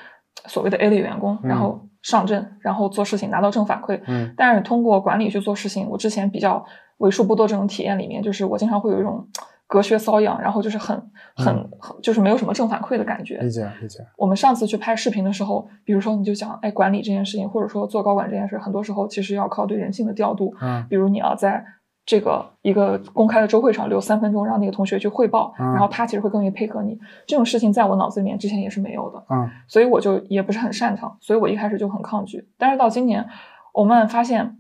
[0.46, 4.00] 所谓的 A 类员工，嗯然后上阵，然后做事情拿到正反馈。
[4.08, 6.66] 嗯但是通过管理去做事情，我之前比较
[7.00, 9.28] 为数不多这种体验里面，就是我经常会有一种
[9.68, 10.96] 隔靴搔痒，然后就是很
[11.36, 13.38] 很嗯很就是没有什么正反馈的感觉。
[13.40, 14.06] 理解理解。
[14.18, 20.54] 我们上次去拍视频的时候，比如说你就讲，哎，管理这件事情，或者说做高管这件事，很多时候其实要靠对人性的调度。
[20.62, 21.66] 嗯比如你要在
[22.06, 27.00] 这个一个公开的周会上留三分钟，让那个同学去汇报，嗯然后他其实会更愿意配合你。
[27.26, 32.48] 这种事情在我脑子里面之前也是没有的，嗯所以我就也不是很擅长，所以我一开始就很抗拒。
[32.60, 33.26] 但是到今年，
[33.74, 34.58] 我慢慢发现，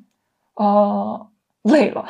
[0.55, 1.27] 呃，
[1.65, 2.03] 累了。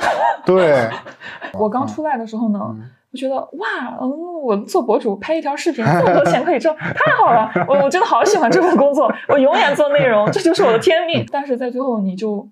[0.45, 0.89] 对，
[1.59, 4.11] 我刚出来的时候呢，嗯我觉得哇，嗯，
[4.43, 7.49] 我做博主拍一条视频， 这么多钱可以挣，太好了！
[7.65, 11.25] 我我真的好喜欢这份工作， 我永远做内容，这就是我的天命。
[11.31, 12.45] 但是在最后，你就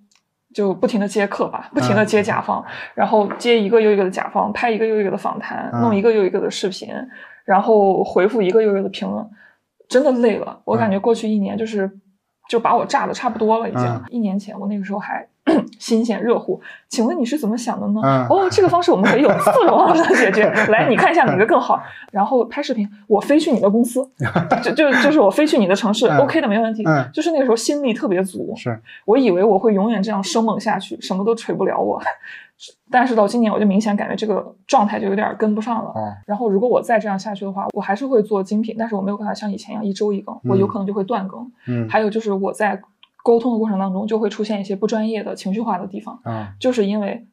[0.53, 2.63] 就不停的接客吧，不停的接甲方，
[2.95, 6.87] 然后接一个又一个的甲方，拍一个又一个的访谈，嗯弄一个又一个的视频，
[7.43, 9.29] 然后回复一个又一个的评论，
[9.89, 10.61] 真的累了。
[10.63, 11.91] 我感觉过去一年就是
[12.47, 13.83] 就把我炸的差不多了，已经。
[13.85, 15.27] 嗯一年前我那个时候还
[15.77, 17.99] 新鲜热乎，请问你是怎么想的呢？
[18.03, 20.49] 嗯哦，这个方式我们可以有 四种方式解决。
[20.69, 21.81] 来，你看一下哪个更好。
[22.11, 24.01] 然后拍视频，我飞去你的公司，
[24.63, 26.83] 就就就是我飞去你的城市、嗯 o k 的，没问题。
[26.85, 32.01] 嗯就是那个时候心力特别足，是我以为我会永远这样生猛下去，什么都锤不了我。
[32.89, 35.91] 但是到今年我就明显感觉这个状态就有点跟不上了。
[35.95, 41.51] 嗯，然后如果我再这样下去的话，我还是会做精品，但是我没有办法像以前一样一周一更，我有可能就会断更。
[41.67, 42.79] 嗯还有就是我在
[43.23, 47.25] 沟通的过程当中就会出现一些不专业的情绪化的地方，啊就是因为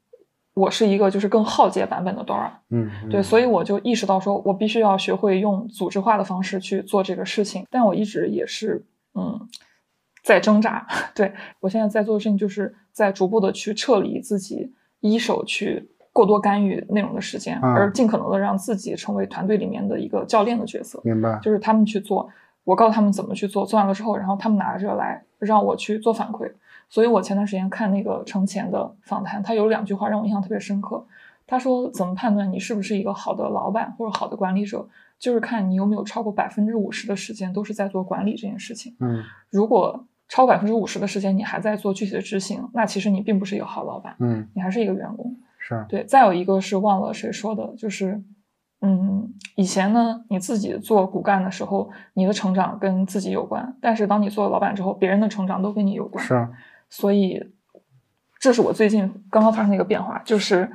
[0.55, 9.49] 我是一个就是更耗竭版本的 Dora，嗯，对，嗯所以我就意识到说我必须要学会用组织化的方式去做这个事情，但我一直也是嗯
[10.23, 10.87] 在挣扎。
[11.15, 15.91] 对我现在在做的事情就是在逐步的去撤离自己一手去。
[16.13, 21.01] 过多干预内容的时间，嗯而尽可能的让自己成为团队里面的一个教练的角色。
[21.05, 22.29] 明白，就是他们去做，
[22.65, 26.51] 我告诉他们怎么去做，做完了之后，然后他们拿着来让我去做反馈。
[26.89, 31.05] 所以我前段时间看那个程前的访谈，他有两句话让我印象特别深刻。
[31.47, 38.95] 他说：“怎么判断你是不是一个好的老板或者好的管理者，就是看你有没有超过百分之五十的时间都是在做管理这件事情。
[39.01, 45.37] 嗯如果超百分之五十的时间你还在做具体的执行，那其实你并不是一个好老板，嗯你还是一个员工。
[45.59, 48.23] 是，对，再有一个是忘了谁说的，就是，
[48.83, 56.25] 嗯，以前呢，你自己做骨干的时候，你的成长跟自己有关，但是当你做了老板之后，别人的成长都跟你有关。
[56.25, 56.49] 是，
[56.89, 57.53] 所以，
[58.39, 60.67] 这是我最近刚刚发生的一个变化，就是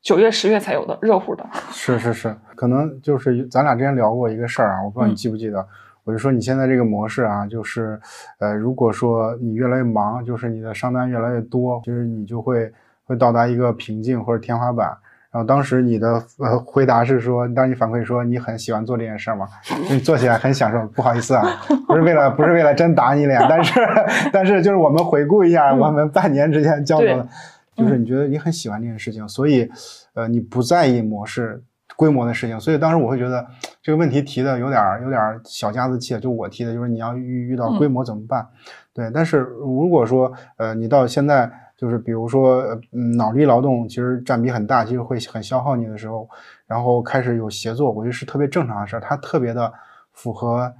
[0.00, 1.46] 九月、十月才有的热乎的。
[1.72, 5.68] 是是是，可能就是咱俩之前聊过一个事儿啊，我不知道你嗯记不记得，
[6.04, 8.00] 我就说你现在这个模式啊，就是
[8.38, 12.72] 呃，如果说你越来越忙，就是你的商单越来越多，就是你就会
[13.04, 14.96] 会到达一个瓶颈或者天花板。
[15.32, 19.48] 然后当时你的呃回答是说，当你反馈说你很喜欢做这件事儿嘛，
[19.90, 20.86] 你做起来很享受。
[20.88, 21.42] 不好意思啊，
[21.88, 23.80] 不是为了不是为了真打你脸，但是
[24.30, 27.26] 但是就是我们回顾一下嗯我们半年之前交流的
[27.74, 29.66] 对，就是你觉得你很喜欢这件事情，所以
[30.12, 31.62] 呃你不在意模式
[31.96, 33.46] 规模的事情，所以当时我会觉得
[33.82, 38.46] 这个问题提的有点儿有点儿小家子气，就我提的就是你要遇遇到规模怎么办？
[38.92, 41.50] 对，但是如果说呃你到现在
[41.82, 46.28] 就是比如说呃嗯脑力劳动其实占比很大，其实会很消耗你的时候，
[46.64, 49.72] 然后开始有协作，我觉得是特别正常的事儿，它特别的
[50.12, 50.72] 符合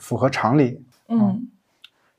[0.00, 0.82] 符合常理。
[1.10, 1.46] 嗯，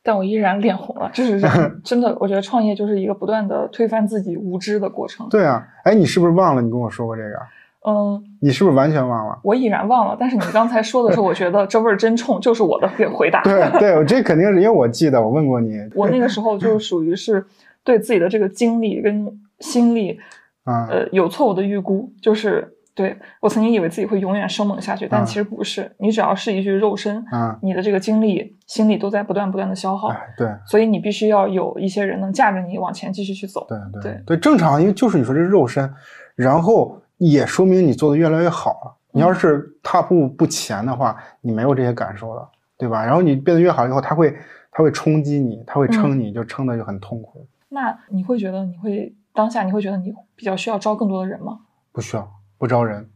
[0.04, 1.42] 但我依然脸红了，就是
[1.84, 5.28] 真的，我觉得创业就是一个不断的推翻自己无知的过程。
[5.30, 7.40] 对啊，哎，你是不是忘了你跟我说过这个？
[7.86, 9.40] 嗯，你是不是完全忘了？
[9.44, 13.42] 我已然忘了，但是你刚才说的时候，我觉得这味儿真冲，就是我的回答。
[13.44, 17.46] 对对，我这肯定是因为我记得我问过你，我那个时候就属于是
[17.88, 19.26] 对自己的这个精力跟
[19.60, 20.20] 心力，
[20.66, 25.90] 啊、呃，有错误的预估，就是对我曾经以为自己会永远生猛下去，但啊其实不是。
[25.98, 33.66] 你只要是一具肉身，啊，你的这个精力、心力都在不断不断的消耗，哎，对所以你必须要有一些人能架着你往前继续去走。
[33.70, 35.90] 对对对对，正常，因为就是你说这是肉身，
[36.36, 38.94] 然后也说明你做的越来越好了。
[39.14, 42.48] 你要是踏步不前的话，你没有这些感受了，
[42.78, 43.04] 对吧？
[43.04, 44.36] 然后你变得越好以后，它会
[44.70, 47.48] 它会冲击你，它会撑你，就撑的就很痛苦。
[47.70, 51.60] 那你会觉得你会当下你会觉得你比较需要招更多的人吗？
[51.92, 53.10] 不需要，不招人。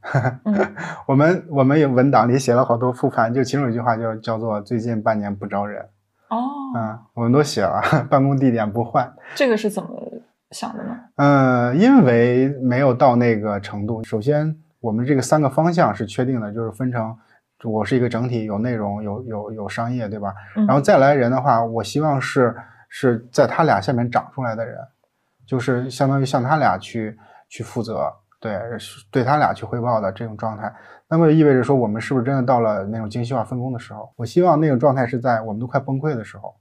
[0.46, 0.54] 嗯
[1.08, 5.82] 我们我们有文档里写了好多复盘，就其中有一句话叫叫做“最近半年不招人”。
[6.30, 6.38] 哦，
[6.76, 9.12] 嗯，我们都写了，办公地点不换。
[9.36, 9.90] 这个是怎么
[10.52, 10.98] 想的呢？
[11.16, 14.04] 嗯，因为没有到那个程度。
[14.04, 17.16] 首先，我们这个三个方向是确定的，就是分成
[17.64, 20.34] 我是一个整体，有内容，有有有商业，对吧？
[20.56, 22.56] 嗯然后再来人的话，我希望是
[22.94, 24.78] 是在他俩下面长出来的人，
[25.48, 28.60] 就是相当于向他俩去去负责，对，
[29.10, 30.72] 对他俩去汇报的这种状态。
[31.08, 34.12] 那么意味着说，我们是不是真的到了那种精细化分工的时候？
[34.18, 36.54] 我希望那种状态是在我们都快崩溃的时候。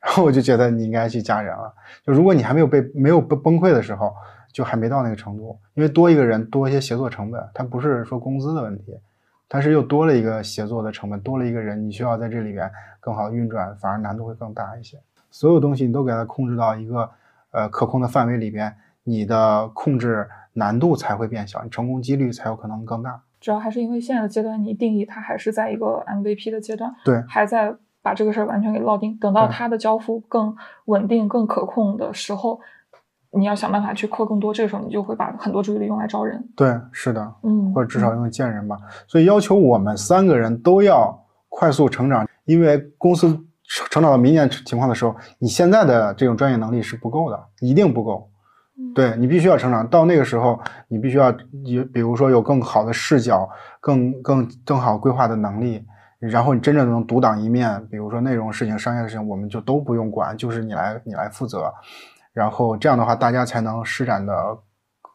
[0.00, 1.74] 然后我就觉得你应该去加人了。
[2.02, 4.14] 就如果你还没有被没有崩崩溃的时候，
[4.52, 8.98] 就还没到那个程度，因为多一个人多一些协作成本，它不是说工资的问题，
[9.46, 14.98] 它是又多了一个协作的成本，多了一个人，你需要在这里边更好的运转，反而难度会更大一些。
[15.30, 17.10] 所有东西你都给它控制到一个
[17.52, 23.22] 呃可控的范围里边，你的控制难度才会变小，你成功几率才有可能更大。
[23.40, 29.16] 主要还是因为现在的阶段，你定义它还是在一个 MVP 的阶段，对还在把这个事儿完全给落定。
[29.18, 30.54] 等到它的交付更
[30.86, 32.60] 稳定、更可控的时候，
[33.30, 34.52] 你要想办法去扩更多。
[34.52, 36.46] 这个时候，你就会把很多注意力用来招人。
[36.54, 38.76] 对，是的，嗯，或者至少用见人吧。
[39.06, 48.26] 所以要求我们三个人都要快速成长，因为公司成成长到明年情况的时候，你现在的这种专业能力是不够的，一定不够。
[48.76, 51.30] 嗯对你必须要成长，到那个时候，你必须要
[51.64, 55.84] 有，比如说有更好的视角，更更更好规划的能力，
[56.18, 57.86] 然后你真正能独当一面。
[57.88, 61.72] 比如说内容事情、商业的事情，我们就都不用管，就是你来你来负责。
[62.32, 64.34] 然后这样的话，大家才能施展的，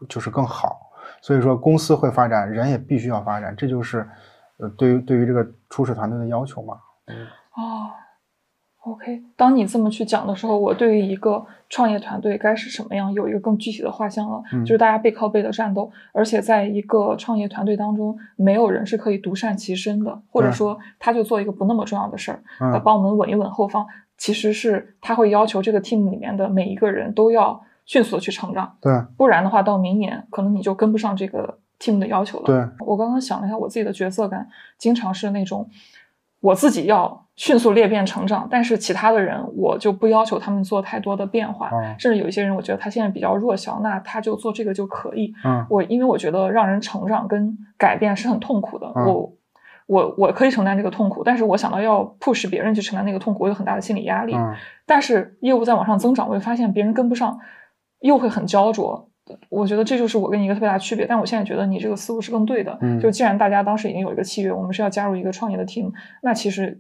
[0.08, 0.78] 就是更好。
[1.22, 4.08] 所以说，公司会发展，人也必须要发展，这就是
[4.60, 6.76] 呃对于对于这个初始团队的要求嘛。
[7.56, 7.90] 哦，
[8.86, 14.64] OK，当你这么去讲的时候，我对于一个创业团队该是什么样有一个更具体的画像了，嗯。
[14.64, 23.88] 就是大家背靠背的战斗，而且在一个创业团队当中，没有人是可以独善其身的，或者说他就做一个不那么重要的事儿，呃，嗯帮我们稳一稳后方，
[24.20, 28.94] 其实是他会要求这个 team 里面的每一个人都要迅速的去成长，对。
[29.18, 32.46] 不然的话，到明年可能你就跟不上这个 team 的要求了。
[32.46, 35.68] 对，我刚刚想了一下，我自己的角色感经常是那种
[36.46, 45.34] 我自己要迅速裂变成长，但是其他的人我就不要求他们做太多的变化，哦甚至有一些人我觉得他现在比较弱小，那他就做这个就可以。
[45.44, 49.34] 嗯我因为我觉得让人成长跟改变是很痛苦的，嗯我
[49.88, 54.34] 我我可以承担这个痛苦，但是我想到要 push 别人去承担那个痛苦，我有很大的心理压力。
[54.36, 54.54] 嗯
[54.88, 57.40] 但是业务在往上增长，我会发现别人跟不上，
[58.02, 59.10] 又会很焦灼。
[59.50, 61.06] 我觉得这就是我跟你一个特别大的区别。
[61.06, 62.78] 但我现在觉得你这个思路是更对的。
[62.82, 66.80] 嗯就既然大家当时已经有一个契约，我们是要加入一个创业的 team，那其实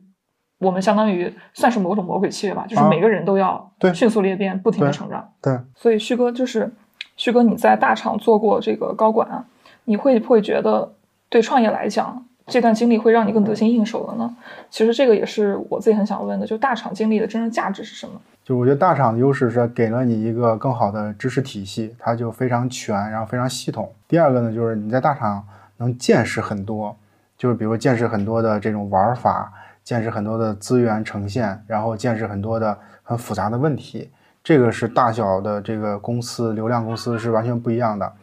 [0.60, 5.34] 我们相当于算是某种魔鬼契约吧，就是啊每个人都要对迅速裂变，不停的成长。
[5.42, 6.72] 对，所以旭哥就是
[7.18, 9.46] 旭哥，你在大厂做过这个高管啊，
[9.86, 10.94] 你会不会觉得
[11.30, 14.36] 对创业来讲，这段经历会让你更得心应手了呢？
[14.70, 18.14] 其实这个也是我自己很想问的，就大厂经历的真正价值是什么？
[18.44, 23.92] 就我觉得大厂的优势是给了你一个更好的知识体系，它就非常全，然后非常系统。
[24.08, 25.44] 第二个呢，就是你在大厂
[25.78, 26.96] 能见识很多，
[27.36, 29.52] 就是比如见识很多的这种玩法，
[29.84, 34.12] 见识很多的资源呈现，然后见识很多的很复杂的问题。
[34.44, 38.14] 这个是大小的这个公司、流量公司是完全不一样的。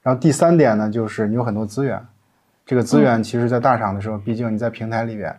[0.00, 2.00] 然后第三点呢，就是你有很多资源，
[2.72, 5.30] 这个资源其实在大厂的时候，毕竟你在平台里边，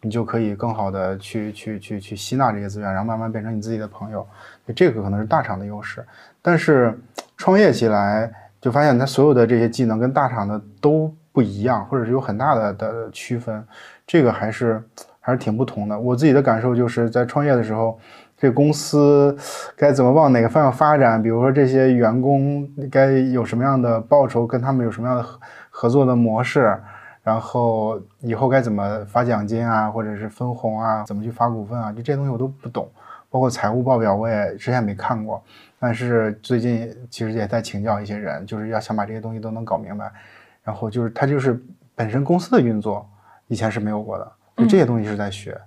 [0.00, 4.26] 你就可以更好的去去去去吸纳这些资源，然后慢慢变成你自己的朋友。
[4.74, 6.04] 这个可能是大厂的优势，
[6.42, 6.98] 但是
[7.36, 8.28] 创业起来
[8.60, 13.64] 就发现它所有的这些技能跟大厂的都不一样，或者是有很大的的区分，
[14.04, 14.82] 这个还是
[15.20, 15.96] 还是挺不同的。
[15.96, 17.96] 我自己的感受就是在创业的时候，
[18.36, 19.36] 这公司
[19.76, 25.24] 该怎么往哪个方向发展，比如说这些员工该有什么样的报酬，跟他们有什么样的
[25.80, 26.78] 合作的模式。
[27.22, 32.86] 然后以后该怎么发奖金啊，或者是分红啊，怎么去发股份啊，就这些东西我都不懂。
[33.30, 35.42] 包括财务报表我也之前没看过，
[35.78, 40.10] 但是最近其实也在请教一些人，就是要想把这些东西都能搞明白。
[40.62, 41.62] 然后就是他就是
[41.94, 43.08] 本身公司的运作
[43.46, 45.58] 以前是没有过的，就这些东西是在学。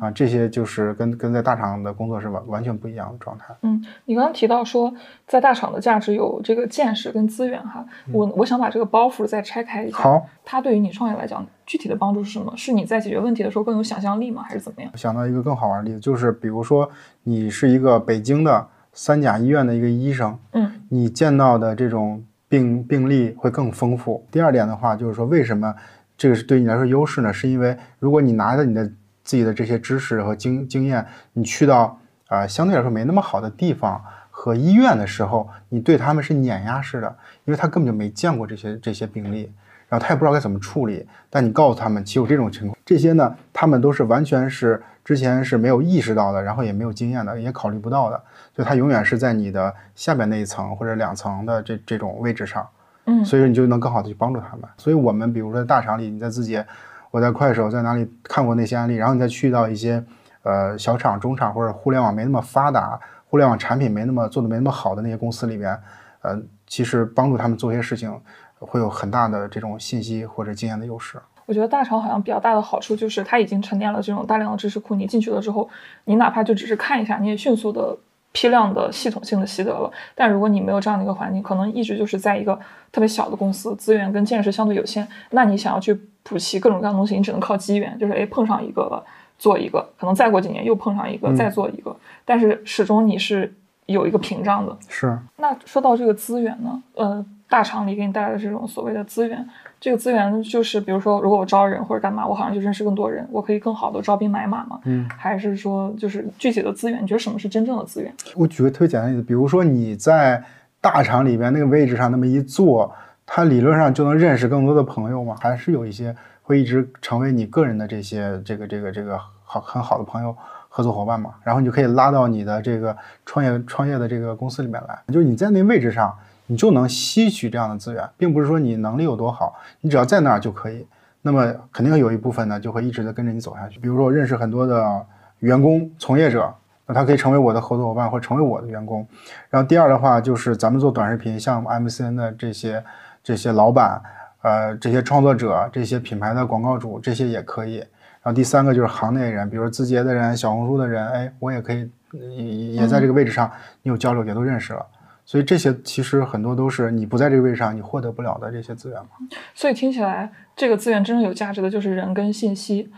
[0.00, 3.54] 啊，这些就是跟跟在大厂的工作是完完全不一样的状态。
[3.62, 4.92] 嗯，你刚刚提到说
[5.26, 9.98] 在大厂的价值有这个见识跟资源哈，我我想把这个包袱再拆开一下。
[9.98, 12.52] 好，它对于你创业来讲，具体的帮助是什么？
[12.56, 14.42] 是你在解决问题的时候更有想象力吗？
[14.42, 14.90] 还是怎么样？
[14.96, 16.90] 想到一个更好玩的例子，就是比如说
[17.22, 24.26] 你是一个北京的三甲医院的一个医生，嗯你见到的这种病病例会更丰富。
[24.30, 25.74] 第二点的话，就是说为什么
[26.18, 27.32] 这个是对你来说优势呢？
[27.32, 28.90] 是因为如果你拿着你的
[29.24, 37.08] 自己的这些知识和经经验，你去到啊、呃相对来说没那么好的地方和医院的时候，你对他们是碾压式的，
[37.44, 39.52] 因为他根本就没见过这些这些病例。
[39.88, 48.16] 然后他也不知道该怎么处理，但你告诉他们，其实有这种情况，这些呢，他们都是完全是之前是没有意识到的，然后也没有经验的，也考虑不到的，
[48.56, 52.66] 所以他永远是在你的下边那一层或者两层的这这种位置上，
[53.04, 54.62] 嗯所以说你就能更好的去帮助他们。
[54.78, 56.66] 所以我们比如说在大厂里，你在字节，
[57.12, 60.02] 我在快手，在哪里看过那些案例，然后你再去到一些
[60.42, 65.78] 呃小厂、中厂或者互联网没那么发达、互联网产品没那么做的没那么好的那些公司里边，
[66.22, 68.18] 呃，其实帮助他们做一些事情，
[68.58, 71.20] 会有很大的这种信息或者经验的优势。
[71.44, 75.68] 我觉得大厂好像比较大的好处就是它已经沉淀了这种大量的知识库，你进去了之后，
[76.04, 77.98] 你哪怕就只是看一下，你也迅速的
[78.32, 79.90] 批量的系统性的习得了。
[80.14, 82.58] 但如果你没有这样的一个环境，可能一直就是在一个
[82.90, 89.04] 特别小的公司，资源跟见识相对有限，那你想要去补齐各种各样的东西，你只能靠机缘，就是哎碰上一个了
[89.38, 93.52] 做一个，可能再过几年又碰上一个、嗯再做一个，但是始终你是
[93.86, 94.76] 有一个屏障的。
[94.88, 99.46] 是，那说到这个资源呢，呃，大厂里给你带来的这种所谓的资源，
[99.82, 107.02] 这个资源就是比如说，如果我招人或者干嘛，我好像就认识更多人，我可以更好的招兵买马嘛，嗯，还是说就是具体的资源？
[107.02, 108.14] 你觉得什么是真正的资源？
[108.36, 110.40] 我举个特别简单的例子，比如说你在
[110.80, 112.94] 大厂里边那个位置上那么一坐，
[113.26, 115.36] 他理论上就能认识更多的朋友吗？
[115.40, 120.32] 还是有一些会一直成为你个人的这些这个这个这个好很好的朋友、
[120.68, 121.34] 合作伙伴嘛？
[121.42, 126.16] 然后你就可以拉到你的这个创业创业的这个公司里面来，就是你在那位置上，
[126.52, 130.86] 你就能吸取这样的资源，并不是说你能力有多好，你只要在那儿就可以。
[131.22, 133.80] 那么肯定有一部分呢，就会一直的跟着你走下去。
[133.80, 135.06] 比如说，我认识很多的
[135.38, 136.52] 员工、从业者，
[136.84, 139.06] 那他可以成为我的合作伙伴，或成为我的员工。
[139.48, 142.84] 然后第二的话，就是咱们做短视频，像 MCN 的这些
[143.24, 144.02] 这些老板，
[144.42, 147.78] 呃，这些创作者，这些品牌的广告主，这些也可以。
[147.78, 152.44] 然后第三个就是行内人，比如字节的人、小红书的人，哎，我也可以也
[152.82, 153.50] 也在这个位置上，
[153.82, 154.84] 你有交流，也都认识了。
[155.32, 159.08] 所以这些其实很多都是你不在这个位置上，你获得不了的这些资源嘛。
[159.54, 162.92] 所以听起来，这个资源真正有价值的就是人跟信息。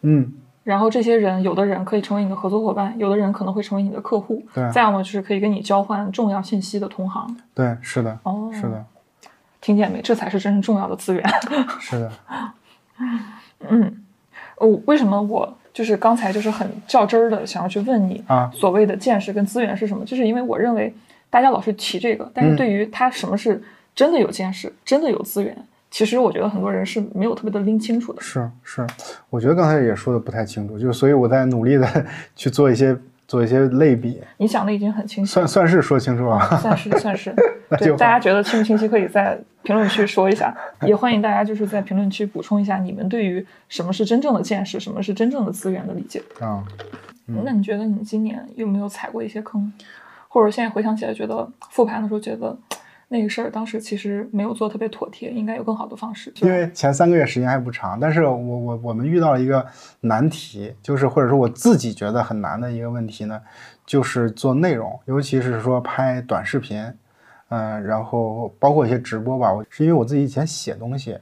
[0.00, 0.32] 嗯，
[0.64, 7.36] 然后这些人，有的人可以成为你的合作伙伴，有的人可能会成为你的客户，对再要么就是可以跟你交换重要信息的同行。
[7.54, 8.84] 对，是的，哦，是的，
[9.60, 10.02] 听见没？
[10.02, 11.24] 这才是真正重要的资源。
[11.78, 12.12] 是的，
[13.70, 14.04] 嗯，
[14.56, 20.04] 哦，为什么我就是刚才就是很较真儿的想要去问你啊所谓的见识跟资源是什么？
[20.04, 20.92] 就是因为我认为
[21.30, 23.62] 大家老是提这个，但是嗯对于他什么是
[23.94, 25.56] 真的有见识，真的有资源，
[25.90, 28.20] 其实我觉得很多人是没有特别的拎清楚的。
[28.20, 28.86] 是是，
[29.30, 32.06] 我觉得刚才也说的不太清楚，就是所以我在努力的
[32.36, 32.96] 去做一些
[33.28, 36.40] 做一些类比，你想的已经很清晰了，算算是说清楚了。
[36.60, 37.34] 算是算是。
[37.78, 40.52] 对，大家觉得清不清晰，可以在评论区说一下，
[40.82, 46.20] 也欢迎大家就是在评论区补充一下你们对于什么是真正的见识，什么是真正的资源的理解。
[46.40, 46.64] 啊，
[47.26, 49.72] 那你觉得你今年有没有踩过一些坑，
[50.32, 52.56] 或者现在回想起来，觉得复盘的时候觉得
[53.08, 56.32] 那个事儿当时其实没有做特别妥帖，应该有更好的方式？
[56.42, 59.66] 因为前三个月时间还不长，但是我我我们遇到了一个
[60.02, 63.42] 难题，就是或者说我自己觉得很难的一个问题呢，
[63.84, 66.80] 就是做内容，尤其是说拍短视频，
[67.48, 71.18] 嗯、然后包括一些直播吧，我是因为我自己以前写东西，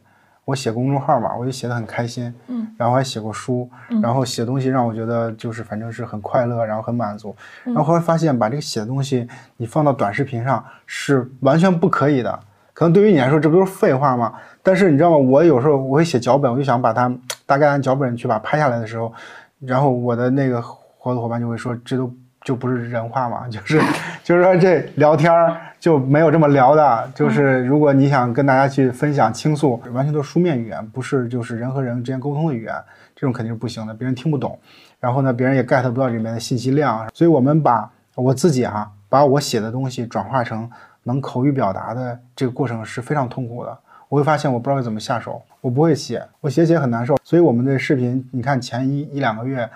[0.49, 7.37] 我写公众号嘛，我就写的很开心，嗯，然后还写过书，嗯然后写东西让我觉得就是反正是很快乐，然后很满足，
[7.67, 9.29] 嗯然后后来发现把这个写的东西
[9.59, 12.41] 你放到短视频上是完全不可以的。
[12.73, 14.33] 可能对于你来说，这不都是废话吗？
[14.63, 15.19] 但是你知道吗？
[15.19, 19.13] 我有时候我会写脚本，我就想把它大概按脚本去把它拍下来的时候，
[19.61, 22.11] 然后我的那个合作伙伴就会说，这都
[22.45, 23.81] 就不是人话嘛，就是
[24.25, 32.75] 就是说这聊天儿就没有这么聊的，就是如果你想跟大家去分享倾诉，完全都是书面语言，不是就是人和人之间沟通的语言，
[33.15, 34.59] 这种肯定是不行的，别人听不懂，
[34.99, 40.69] 然后呢，别人也 get 不到里面的信息量，所以我们把我自己哈、把我写的东西转化成
[41.05, 43.79] 能口语表达的这个过程是非常痛苦的。
[44.09, 47.17] 我会发现我不知道该怎么下手，我不会写，我写写很难受。
[47.23, 49.69] 所以我们的视频，你看前一一两个月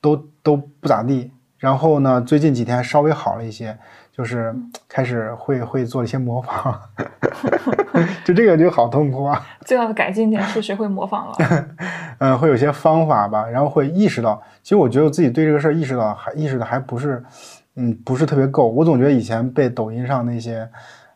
[0.00, 1.30] 都都不咋地，
[1.66, 3.76] 然后呢，最近几天稍微好了一些，
[4.16, 4.54] 就是
[4.88, 6.80] 开始会会做一些模仿，
[8.24, 9.44] 就这个就好痛苦啊。
[9.62, 11.34] 最大的改进点是学会模仿了。
[12.18, 17.20] 嗯， 会有些方法吧，然后会意识到，其实我觉得我自己对这个事儿意识到还意识的还不是，
[17.74, 18.68] 嗯，不是特别够。
[18.68, 20.68] 我总觉得以前被抖音上那些，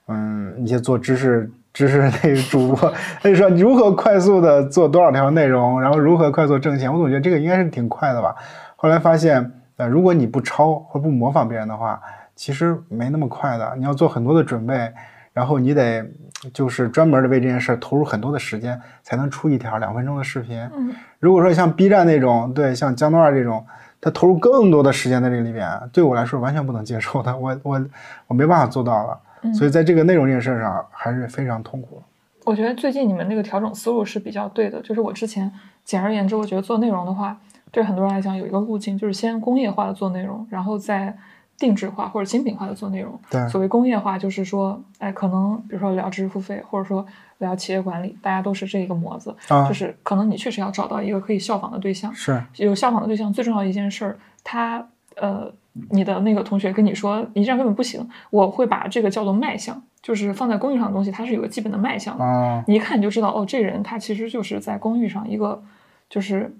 [0.08, 2.92] 嗯，一些做知识知识那个主播，
[3.22, 8.34] 他就说如何快速的做多少条内容，然后如何快速挣钱，我总觉得这个应该是挺快的吧。
[8.74, 11.98] 后来发现，呃，如果你不抄或不模仿别人的话，
[12.36, 13.74] 其实没那么快的。
[13.78, 14.92] 你要做很多的准备，
[15.32, 16.06] 然后你得
[16.52, 20.58] 就是专门的为这件事儿投入很多的时间，才能出一条两分钟的视频。
[20.76, 23.64] 嗯，如果说像 B 站那种，对，像江多二这种，
[24.02, 27.86] 他投入更多的时间在这里边，对我来说完全不能接受的，我我
[28.26, 29.18] 我没办法做到了。
[29.42, 32.02] 嗯所以在这个内容这件事儿上还是非常痛苦。
[32.44, 35.50] 我觉得最近你们那个调整思路是比较对的，就是我之前
[35.82, 37.38] 简而言之，我觉得做内容的话，
[37.70, 41.16] 对很多人来讲有一个路径，就是先工业化的做内容，然后再
[41.58, 43.18] 定制化或者精品化的做内容。
[43.30, 47.06] 对所谓工业化，就是说，哎，可能比如说聊知识付费，或者说
[47.38, 52.12] 聊企业管理，大家都是这一个模子，啊就是可能你确实要找到一个可以效仿的对象。
[52.14, 55.52] 是，有效仿的对象，最重要的一件事儿，他呃，
[55.90, 62.24] 你的那个同学跟你说，你这样根本不行，我会把这个叫做卖相，就是放在公寓上的东西，它是有个基本的卖相的。
[62.24, 65.62] 啊，你一看你就知道，哦，这人他其实就是在公寓上一个
[66.08, 66.54] 就是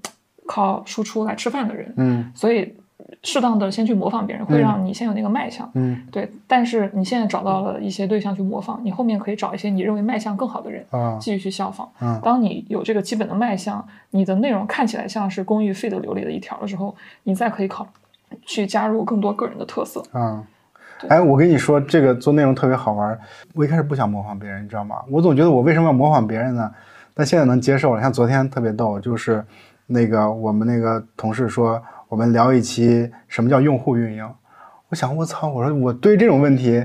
[0.47, 2.77] 靠输出来吃饭的人，嗯所以
[3.23, 5.69] 适当的先去模仿别人，会让你先有那个卖相。
[5.75, 11.89] 嗯对，但是你现在找到了一些对象去模仿，你后面可以找一些你认为卖相更好的人啊继续去效仿。
[12.01, 17.87] 嗯当你有这个基本的卖相，你的内容看起来像是公寓 feed 流里的一条的时候，你再可以考
[18.47, 20.03] 去加入更多个人的特色。
[20.13, 20.45] 嗯。
[21.09, 23.19] 哎，我跟你说，这个做内容特别好玩儿。
[23.55, 24.97] 我一开始不想模仿别人，你知道吗？
[25.11, 26.71] 我总觉得我为什么要模仿别人呢？
[27.15, 28.03] 但现在能接受了。
[28.03, 29.43] 像昨天特别逗，就是
[29.93, 34.29] 那个我们那个同事说，我们聊一期什么叫用户运营。
[34.89, 35.49] 我想，我操！
[35.49, 36.85] 我说我对这种问题，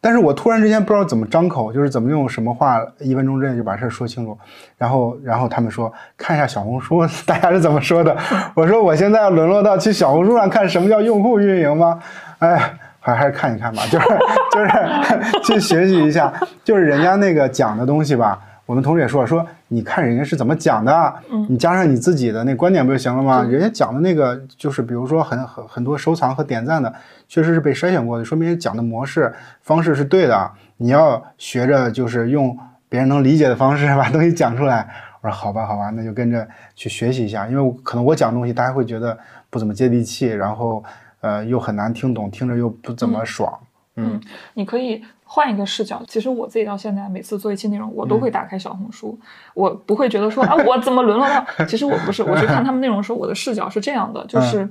[0.00, 4.36] 但是我突然之间不知道怎么张口，就是怎么用什么话，一分钟之内就把事儿说清楚。
[4.76, 8.16] 然后，然后他们说看一下小红书， 大家是怎么说的。
[8.54, 11.98] 我说我现在沦落到去小红书上看什么叫用户运营吗？
[12.40, 12.58] 哎，
[13.00, 14.06] 还还是看一看吧，就是
[14.52, 16.30] 就是 去学习一下，
[16.62, 18.38] 就是人家那个讲的东西吧。
[18.66, 21.14] 我们同事也说说，你看人家是怎么讲的，
[21.48, 23.42] 你加上你自己的那观点不就行了吗？
[23.42, 26.92] 人家讲的那个就是，比如说很很很多收藏和点赞的，
[27.28, 30.50] 确实是被筛选过的，说明讲的模式方式是对的。
[30.78, 32.58] 你要学着就是用
[32.88, 34.86] 别人能理解的方式 把东西讲出来。
[35.22, 36.46] 我我说好吧，好吧，那就跟着
[36.76, 39.16] 去学习一下，因为可能我讲东西大家会觉得
[39.50, 40.84] 不怎么接地气，然后
[41.20, 43.52] 呃又很难听懂，听着又不怎么爽。
[43.96, 44.20] 嗯，
[44.54, 46.00] 你可以换一个视角。
[46.06, 49.18] 其实我自己到现在每次做一期内容，我都会打开小红书，
[49.54, 51.44] 我不会觉得说啊，我怎么沦落到？
[51.66, 54.66] 其实我不是，我去看他们内容的时候，我的视角是这样的，就是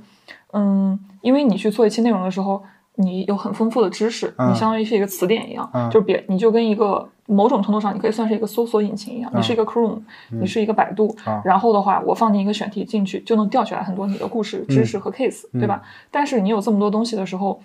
[0.53, 2.63] 嗯，因为你去做一期内容的时候，
[2.95, 9.99] 你有很丰富的知识，你相当于是一个词典一样，就别你就跟一个某种程度上，你可以算是一个搜索引擎一样，你是一个 Chrome，
[10.29, 15.81] 你是一个百度，然后的话，我放进一个选题进去，就能调取来很多你的故事、知识和 case，对吧？
[16.09, 17.61] 但是你有这么多东西的时候。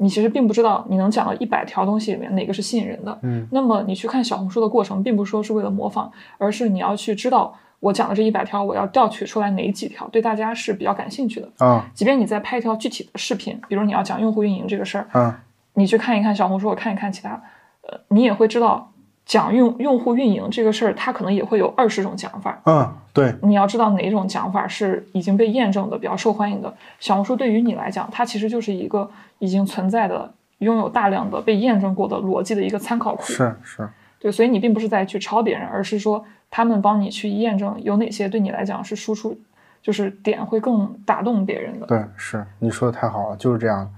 [0.00, 11.88] 你其实并不知道你能讲到一百条东西里面哪个是吸引人的，嗯，那么你去看小红书的过程，并不是说是为了模仿，而是你要去知道我讲的这一百条，我要调取出来哪几条对大家是比较感兴趣的啊。
[11.94, 15.34] 即便你在拍一条具体的视频，比如你要讲用户运营这个事儿，嗯，
[15.74, 17.40] 你去看一看小红书，我看一看其他，
[17.82, 18.89] 呃，你也会知道。
[19.30, 22.60] 讲用用户运营这个事儿，它可能也会有二十种讲法。
[22.64, 26.74] 嗯，对，你要知道哪种讲法是已经被验证的、比较受欢迎的。
[26.98, 29.08] 小红书对于你来讲，它其实就是一个
[29.38, 30.28] 已经存在的、
[30.58, 33.22] 拥有大量的被验证过的逻辑的一个参考库。
[33.22, 39.38] 是是，对，所以你并不是在去抄别人，而是说他们帮你去验证有哪些对你来讲是输出，
[39.80, 41.86] 就是点会更打动别人的。
[41.86, 43.88] 对，是你说的太好了，就是这样。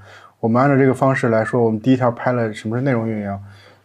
[0.40, 3.38] 我们按照这个方式来说，我们第一条拍了什么是内容运营。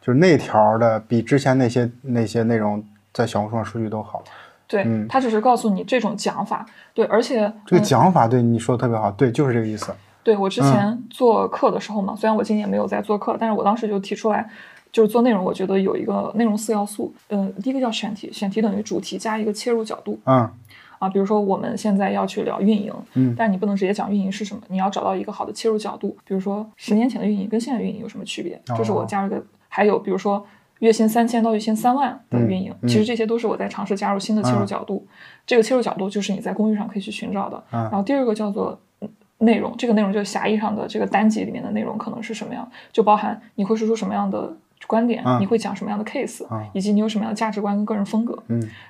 [0.07, 2.81] 就是那条的比之前那些那些内容
[3.13, 4.23] 在小红书上数据都好。
[4.65, 6.65] 对，他只是告诉你这种讲法。
[6.93, 9.11] 对，而且这个讲法对你说的特别好。
[9.11, 9.93] 对，就是这个意思。
[10.23, 14.49] 对我之前做课的时候嘛，虽然我今年没有在做课，但是我当时就提出来，
[14.93, 17.13] 就是做内容，我觉得有一个内容四要素。
[17.27, 20.17] 嗯，第一个叫选题，选题等于主题加一个切入角度。
[20.23, 20.49] 嗯。
[20.99, 26.17] 啊，比如说我们现在要去聊运营，嗯，但你不能直接讲运营是什么，你要找到一个好的切入角度。
[26.25, 28.59] 比如说十年前的运营跟现在运营有什么区别？
[28.65, 30.45] 这是我加入个，还有比如说。
[30.79, 35.03] 月薪三千到月薪三万的运营，其实这些都是我在尝试加入新的切入角度。
[35.43, 37.63] 这个切入角度就是你在公寓上可以去寻找的。
[37.71, 38.79] 然后第二个叫做
[39.39, 44.55] 内容，这个内容就是狭义上的这个单集里面的内容可能是什么样，就包含你会说出什么样的
[44.85, 48.37] 观点，你会讲什么样的 case，以及你有什么样的价值观跟个人风格。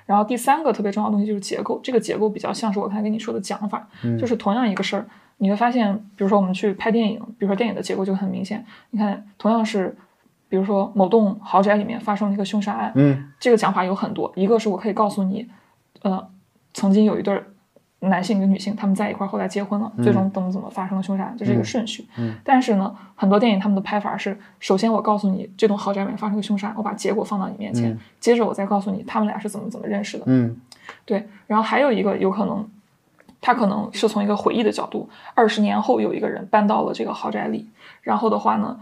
[0.04, 3.88] 然后第三个特别重要的东西就是结构，这个结构比较像是我刚才跟你说的讲法，
[4.20, 5.06] 就是同样一个事儿，
[5.38, 8.62] 你会发现，比如说我们去拍电影，比如说电影的结构就很明显。
[8.90, 9.96] 你看，同样是。
[10.48, 14.32] 比如说某栋豪宅里面发生了一个凶杀案，嗯，这个讲法有很多。
[14.34, 15.46] 一个是我可以告诉你，
[16.02, 16.26] 呃，
[16.72, 17.42] 曾经有一对
[18.00, 22.06] 男性跟女性他们在一块儿，后来结婚了，最终怎么怎么发生了凶杀案，这是一个顺序。
[22.16, 30.24] 嗯，但是呢，很多电影他们的拍法是，首先我告诉你这栋豪宅里面发生了凶杀案，我把结果放到你面前，接着我再告诉你他们俩是怎么怎么认识的。
[30.28, 30.56] 嗯，
[31.04, 31.28] 对。
[31.46, 32.66] 然后还有一个有可能，
[33.40, 37.68] 他可能是从一个回忆的角度，二十年后有一个人搬到了这个豪宅里，
[38.00, 38.80] 然后的话呢。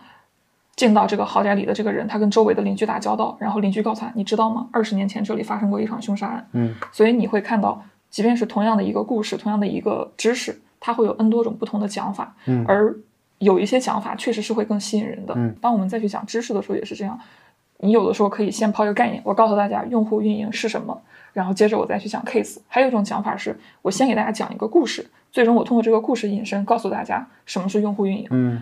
[0.77, 4.69] 见到这个豪宅里的这个人，他跟周围的邻居打交道，然后邻居告诉他：“你知道吗？
[4.71, 12.37] 二十年前这里发生过一场凶杀案。”嗯，所以你会看到，即便是同样的一个故事，同样的一个知识，它会有 N 多种不同的讲法。
[12.45, 12.95] 嗯，而
[13.39, 15.33] 有一些讲法确实是会更吸引人的。
[15.37, 17.19] 嗯，当我们再去讲知识的时候也是这样，
[17.79, 21.01] 你有的时候可以先抛一个概念，我告诉大家用户运营是什么，
[21.33, 22.59] 然后接着我再去讲 case。
[22.69, 28.27] 还有一种讲法是，我先给大家讲一个故事，最终我通过这个故事引申，告诉大家什么是用户运营。
[28.31, 28.61] 嗯。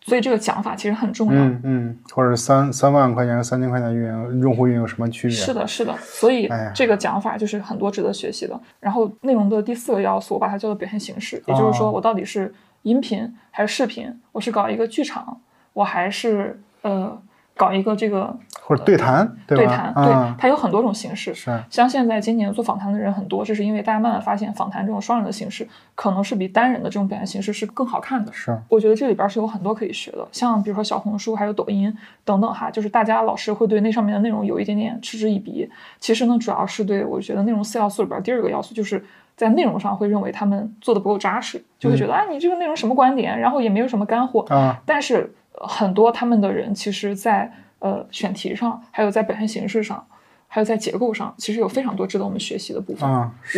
[0.00, 1.40] 所以这个讲法其实很重要。
[1.40, 5.36] 嗯嗯，或者三三万块钱和三千块钱运营用户运营有什么区别？
[5.36, 5.94] 是的，是的。
[5.98, 8.58] 所以这个讲法就是很多值得学习的。
[8.80, 14.18] 然后内容的第四个要素，我把它叫做表现形式，也就是说我到底是音频还是视频？
[14.32, 15.40] 我是搞一个剧场，
[15.72, 17.20] 我还是呃。
[17.58, 21.34] 搞一个这个或者对谈，对谈，对，它有很多种形式。
[21.34, 28.32] 是，像现在今年做访谈的人很多，这是因为大家慢慢发现，访谈这种双人的形式，可能是比单人的这种表现形式是更好看的。
[28.32, 31.92] 是，我觉得这里边是有很多可以学的，像比如说小红书，还有抖音
[32.24, 35.68] 等等哈，就是大家老是会对那上面的内容有一点点嗤之以鼻。
[35.98, 39.04] 其实呢，主要是对我觉得内容四要素里边第二个要素，就是
[39.36, 45.34] 在内容上会认为他们做的不够扎实，就会觉得啊，你这个内容什么观点，然后也没有什么干货啊，但是。
[45.66, 50.04] 很多他们的人，其实，在呃选题上，还有在表现形式上，
[50.46, 53.08] 还有在结构上，其实有非常多值得我们学习的部分。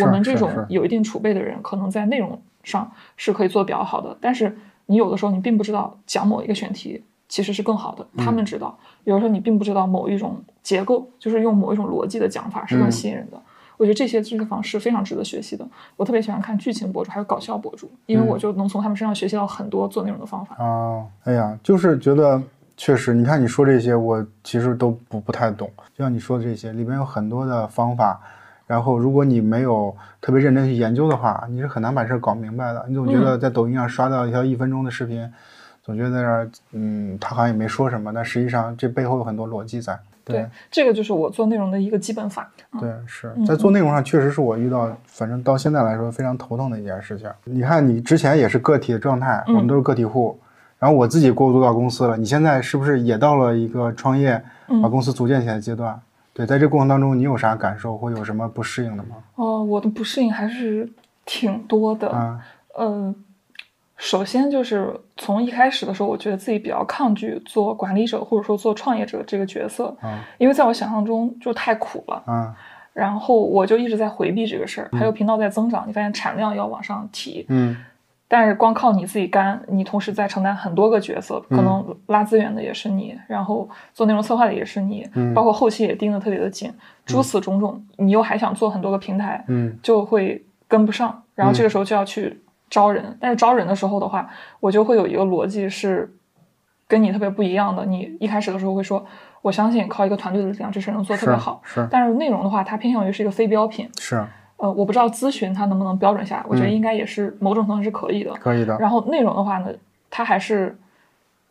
[0.03, 8.77] 我们这种有一定储备的人，可能在内容上是可以做比较好的，但是你有的时候你并不知道讲某一个选题其实是更好的，他们知道。
[9.03, 13.41] 有的时候你并不知道某一种结构，就是用某一种逻辑的讲法是更吸引人的。
[13.81, 15.67] 我觉得这些知识方式非常值得学习的。
[15.97, 20.55] 我特别喜欢看剧情博主，还有搞笑博主，因为我就能从他们身上学习到很多做内容的方法。
[20.59, 22.39] 哦，哎呀，就是觉得
[22.77, 25.67] 确实，你看你说这些，我其实都不不太懂。
[25.97, 28.21] 就像你说的这些，里面有很多的方法，
[28.67, 32.85] 然后如果你没有特别认真去研究的话，你是很难把事儿搞明白的。
[32.87, 35.27] 你总觉得在抖音上刷到一条一分钟的视频，
[35.81, 39.97] 总觉得在那儿嗯，他好像也没说什么，但实际上这背后有很多逻辑在。
[40.23, 42.49] 对，这个就是我做内容的一个基本法。
[42.79, 47.29] 对，是在做内容上，确实是我遇到，反正到现在来说非常头疼的一件事情。
[47.43, 50.39] 你看，你之前也是个体的状态，我们都是个体户，
[50.79, 52.15] 然后我自己过渡到公司了。
[52.15, 54.41] 你现在是不是也到了一个创业、
[54.81, 55.99] 把公司组建起来的阶段？
[56.33, 59.15] 对，在这过程当中，你有啥感受，或有什么不适应的吗？
[59.35, 60.89] 哦，我的不适应还是
[61.25, 62.39] 挺多的。
[62.77, 63.15] 嗯。
[64.01, 69.95] 首先就是从一开始的时候，我觉得自己比较抗拒做管理者或者说做创业者这个角色，
[70.39, 72.55] 因为在我想象中就太苦了，
[72.93, 74.89] 然后我就一直在回避这个事儿。
[74.97, 77.77] 还有频道在增长，你发现产量要往上提，嗯，
[78.27, 86.73] 但是光靠你自己干，你同时在承担很多个角色，可能拉资源的也是你，然后做内容策划的也是你，包括后期也盯得特别的紧，
[87.05, 92.41] 诸此种种，你又还想做很多个平台，嗯，就会跟不上，然后这个时候就要去。
[92.71, 94.27] 招人，但是招人的时候的话，
[94.61, 96.11] 我就会有一个逻辑是
[96.87, 97.85] 跟你特别不一样的。
[97.85, 99.05] 你一开始的时候会说，
[99.41, 101.61] 我相信靠一个团队的力量，这事能做特别好。
[101.65, 103.89] 是，但是内容的话，它偏向于是一个非标品。
[103.99, 108.31] 是，呃，我不知道咨询它能不能标准下来，我觉得应该也是某种程度是可以的。
[108.35, 108.77] 可以的。
[108.79, 109.67] 然后内容的话呢，
[110.09, 110.79] 它还是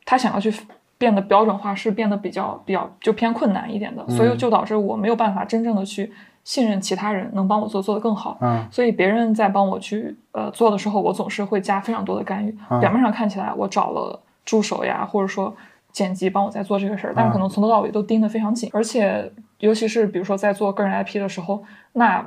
[0.07, 0.51] 它想要去
[0.97, 6.11] 变得标准化，是变得比较比较就偏困难一点的，所以就导致我没有办法真正的去。
[6.43, 12.51] 信任其他人能帮我做做得更好，嗯，所以别人在帮我去呃做的时候，我总是会加非常多的干预。
[12.81, 15.55] 表面上看起来我找了助手呀，或者说
[15.93, 18.71] 剪辑帮我在做这个事儿，但是可能从头到尾都盯得非常紧。
[18.73, 21.63] 而且尤其是比如说在做个人 IP 的时候，
[21.93, 22.27] 那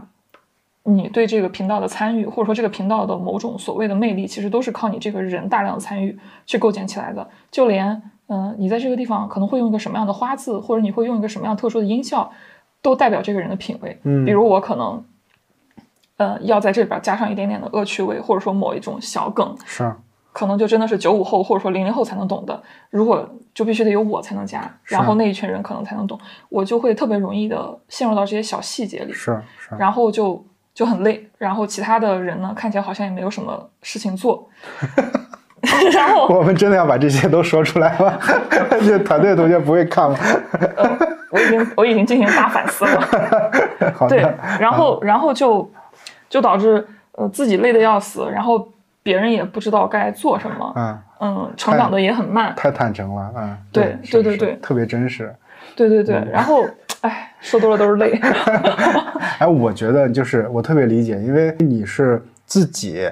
[0.83, 7.27] 你对这个频道的参与，或者说这个频道的某种所谓的魅力，其实都是靠你这个人大量的参与去构建起来的。
[7.49, 12.31] 就连嗯，你在这个地方可能会用一个什么样的花字，或者你会用一个什么样特殊的音效。
[12.83, 15.03] 都代表这个人的品味，嗯，比如我可能，
[16.17, 19.91] 呃，要在这边加上一点点的恶趣味，或者说某一种小梗，是，
[20.31, 22.61] 可能就真的是九五后或者说零零后才能懂的，
[22.91, 26.19] 如果就必须得有我才能加，然后那一群人可能才能懂，
[26.49, 34.49] 我就会特别容易的陷入到这些小细节里，是是，然后就就很累，然后其他的人呢看起来好像也没有什么事情做。
[35.93, 38.17] 然后我们真的要把这些都说出来吗？
[38.85, 40.17] 这团队同学不会看吗？
[41.31, 43.09] 我已经我已经进行大反思了。
[44.09, 44.19] 对，
[44.59, 45.69] 然后然后就
[46.29, 48.67] 就导致呃自己累得要死，然后
[49.01, 50.73] 别人也不知道该做什么。
[50.75, 52.53] 嗯嗯，成长的也很慢。
[52.57, 55.33] 太坦诚了，嗯，对对对对，特别真实。
[55.75, 56.65] 对对对，然后
[57.01, 58.19] 哎，说多了都是泪。
[59.39, 63.09] 哎，我觉得就是我特别理解，因为你是自己。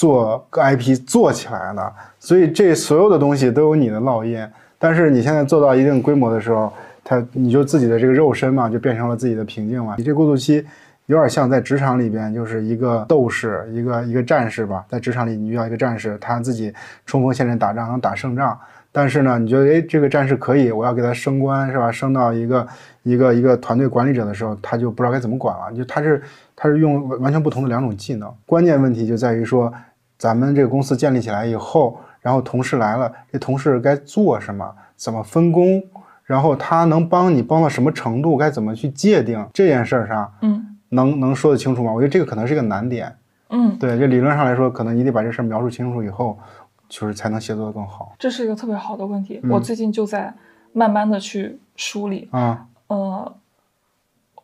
[0.00, 4.42] 做个 IP 做起来了，所以这所有的东西都有你的烙印。
[4.78, 6.72] 但是你现在做到一定规模的时候，
[7.04, 9.96] 它你就自己的这个肉身嘛，就变成了自己的瓶颈嘛。
[9.98, 10.64] 你这过渡期
[11.04, 14.82] 有点像在职场里边，就是一个斗士，一个一个战士吧。
[14.88, 16.72] 在职场里，你遇到一个战士，他自己
[17.04, 18.58] 冲锋陷阵打仗能打胜仗，
[18.90, 21.92] 但是呢，你觉得哎，这个战士可以，我要给他升官是吧？
[21.92, 22.66] 升到一个
[23.02, 25.70] 一个一个团队管理者的时候，他就不知道该怎么管了。
[25.76, 26.22] 就他是。
[26.62, 29.72] 他是用完全不同的两种技能，关键问题就在于说，
[30.20, 35.82] 咱们这个公司建立起来以后，然后同事来了，这同事该做什么，怎么分工，
[36.24, 41.90] 然后他能帮你帮到什么程度，该怎么去界定这件事儿上，嗯，能能说得清楚吗？
[41.90, 43.16] 我觉得这个可能是一个难点，
[43.48, 46.38] 嗯，对，就理论上来说，可能你得把这事儿描述清楚以后，
[46.86, 48.12] 就是才能协作的更好。
[48.18, 50.34] 这是一个特别好的问题，我最近就在
[50.74, 53.34] 慢慢的去梳理，啊，呃。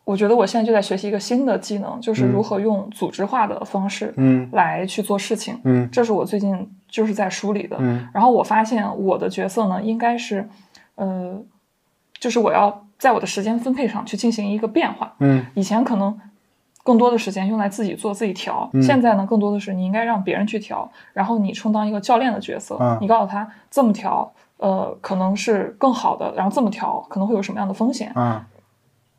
[0.07, 10.47] 我觉得我现在就在学习一个新的技能，就是如何用组织化的方式，嗯，来去做事情，嗯，这是我最近就是在梳理的，嗯，然后我发现我的角色呢，应该是，
[10.95, 11.37] 呃，
[12.19, 16.17] 就是我要在我的时间分配上去进行一个变化，嗯，以前可能
[16.85, 28.47] 更多的时间用来自己做自己调，现在呢，更多的是你应该让别人去调，然后你充当一个教练的角色，你告诉他这么调，呃，可能是更好的，然后这么调可能会有什么样的风险，啊。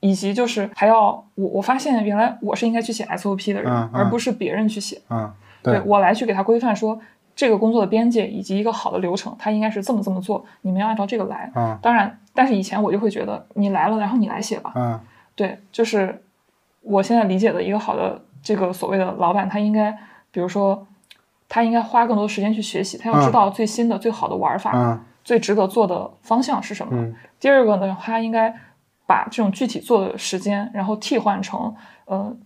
[0.01, 5.01] 以及就是还要我我发现原来我是应该去写 SOP 的人，而不是别人去写。
[5.11, 5.33] 嗯，
[5.63, 7.01] 对我来去给他规范说
[7.35, 11.51] 这个工作的边界以及一个好的流程，他应该是这么这么做，你们要按照这个来。
[11.55, 14.73] 嗯，当然，但是以前我就会觉得你来了，然后你来写吧。
[14.77, 15.01] 嗯，
[15.35, 16.23] 对，就是
[16.83, 19.91] 我现在理解的一个好的这个所谓的老板，他应该
[20.31, 20.87] 比如说
[21.49, 27.13] 他应该花更多时间去学习，他要知道最新的最好的玩法，最值得做的方向是什么。
[27.41, 28.55] 第二个呢，他应该。
[29.09, 32.37] 把这种具体做的时间，然后替换成，呃，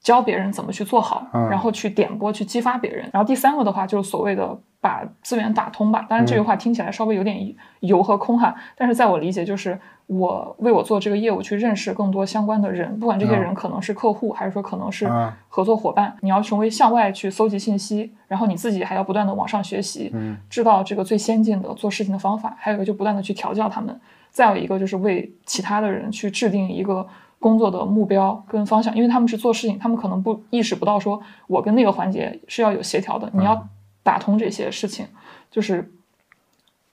[0.00, 3.10] 教别人怎么去做好，然后去点拨、去激发别人。
[3.12, 6.06] 然后第三个的话，就是所谓的把资源打通吧。
[6.08, 7.36] 当然这句话听起来稍微有点
[7.80, 24.00] 油和空哈，但是在我理解就是我为我做这个业务去认识更多相关的人，不管这些人可能是客户，还是说可能是嗯合作伙伴，你要成为向外去搜集信息，然后你自己还要不断的往上学习，嗯知道这个最先进的做事情的方法，还有一个就不断的去调教他们，
[24.32, 27.06] 再有一个就是为其他的人去制定一个
[27.38, 33.68] 工作的目标跟方向，因为他们是做事情，他们可能不意识不到说我跟那个环节是要有协调的，你要
[34.02, 35.06] 打通这些事情，
[35.50, 35.92] 就是。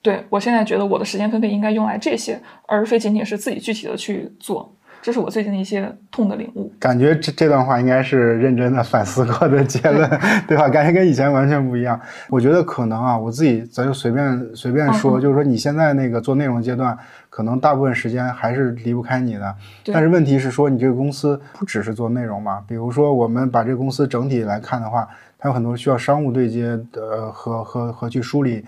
[0.02, 6.72] 对我现在觉得我的时间分配应该用来这些，而非仅仅是自己具体的去做，这是我最近的一些痛的领悟。
[6.78, 10.10] 感觉这这段话应该是认真的反思过的结论，
[10.46, 10.68] 对吧？
[10.68, 12.00] 感觉跟以前完全不一样。
[12.30, 16.98] 我觉得可能啊，我自己咱就随便随便说，就是说你现在那个做内容阶段，
[17.30, 19.56] 可能大部分时间还是离不开你的。
[19.86, 22.62] 但是问题是说，你这个公司不只是做内容嘛？
[22.68, 28.66] 比如说我们把这个公司整体来看的话，它有很多需要商务对接的和和和去梳理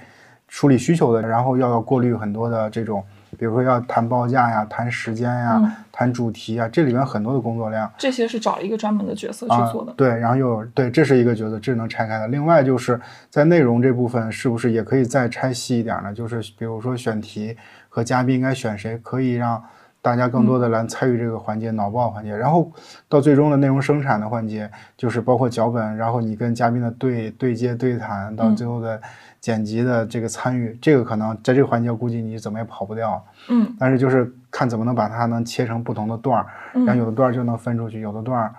[0.48, 3.04] 梳理需求的，然后要要过滤很多的这种。
[3.38, 7.92] 比如说要谈报价呀，谈时间呀，嗯谈主题啊，这里面很多的工作量。
[7.98, 9.92] 这些是找一个专门的角色去做的。
[9.92, 9.96] 啊。
[9.98, 12.28] 对，然后又有对，这是一个角色，这是能拆开的。
[12.28, 16.14] 另外就是在内容这部分，是不是也可以再拆细一点呢？
[16.14, 17.56] 就是比如说选题
[17.90, 19.62] 和嘉宾应该选谁，可以让
[20.02, 22.36] 大家更多的来参与这个环节，脑爆环节。
[22.36, 22.72] 然后
[23.08, 29.00] 到最终的内容生产的环节，就是包括脚本，然后你跟嘉宾的对对接对谈，到嗯最后的
[29.42, 33.22] 剪辑的这个参与，这个可能在这个环节，估计你怎么也跑不掉。
[33.50, 38.54] 嗯但是就是看怎么能把它能切成不同的段儿，然后嗯有的段儿就能分出去，有的段儿，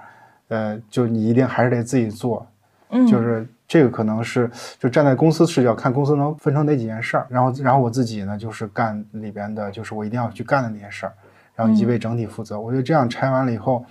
[0.49, 2.45] 呃，就你一定还是得自己做，
[2.91, 11.12] 嗯，就是这个可能是就站在公司视角看公司能分成哪几件事儿，然后然后我自己呢就是干里边的，就是我一定要去干的那些事儿，
[11.55, 12.61] 然后以及嗯为整体负责。
[12.61, 13.85] 我觉得这样拆完了以后，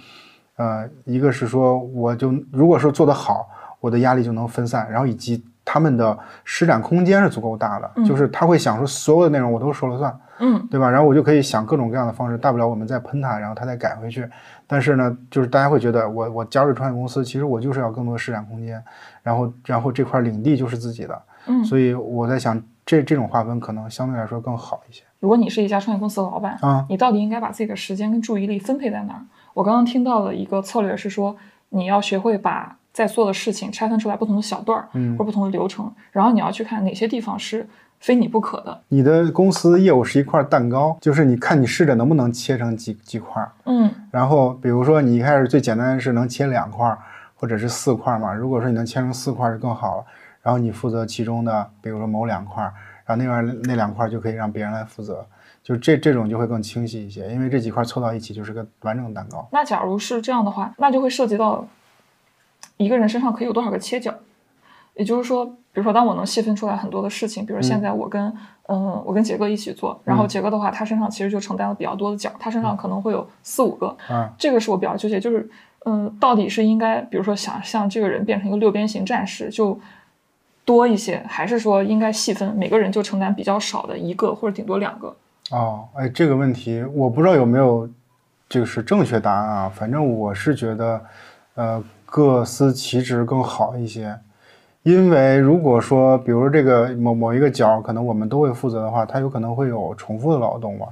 [0.57, 3.47] 呃，一个是说我就如果说做得好，
[3.79, 10.19] 我的压力就能分散，然后以及他们的施展空间是足够大的，嗯就是他会想说所有的内容我都说了算。
[10.43, 10.89] 嗯对吧？
[10.89, 14.27] 然后我就可以想各种各样的方式，大不了我们再喷他，然后他再改回去。
[14.65, 18.83] 但是呢，就是大家会觉得我我加入创业公司，其实我就是要更多施展空间，
[19.21, 26.87] 然后然后这块领地就是自己的，嗯，所以我在想这这种划分可能相对来说更好一些如果你是一家创业公司的老板，啊。
[26.89, 29.21] 你到底应该把自己的时间跟注意力分配在哪儿？
[29.53, 31.35] 我刚刚听到了一个策略是说，
[31.69, 37.67] 你要学会把在做的事情拆分出来不同的小段儿，嗯或者不同的流程，然后你要去看哪些地方是
[37.99, 38.81] 非你不可的。
[38.89, 46.97] 你的公司业务是一块蛋糕，就是你看你试着能不能切成几几块儿，嗯然后比如说你一开始最简单的是能切两块儿
[47.35, 50.03] 或者是四块儿嘛，如果说你能切成四块儿就更好了，
[50.41, 52.73] 然后你负责其中的，比如说某两块儿，
[53.05, 55.25] 然后那边那两块儿就可以让别人来负责，
[55.63, 59.47] 就这这种就会更清晰一些，因为这几块儿凑到一起就是个完整的蛋糕。
[59.51, 61.65] 那假如是这样的话，那就会涉及到
[62.83, 64.13] 一个人身上可以有多少个切角。
[64.93, 68.21] 也就是说，比如说，当我能细分出来很多的事情，比如现在我跟
[68.67, 75.49] 嗯、呃我跟杰哥一起做，然后杰哥的话，他身上其实就承担了比较多的角，他身上可能会有四五个，嗯，这个是我比较纠结，就是
[75.85, 79.79] 嗯、到底是应该，比如说想像这个人变成一个六边形战士就
[80.65, 85.15] 多一些，还是说应该细分，每个人就承担比较少的一个或者顶多两个？
[85.51, 87.89] 哦，哎，这个问题我不知道有没有
[88.49, 91.01] 就是正确答案啊，反正我是觉得，
[91.55, 94.19] 呃，各司其职更好一些。
[94.83, 100.87] 因为如果说，比如说这个某某一个角，可能我们都会负责的话，它有可能会有重复的劳动嘛，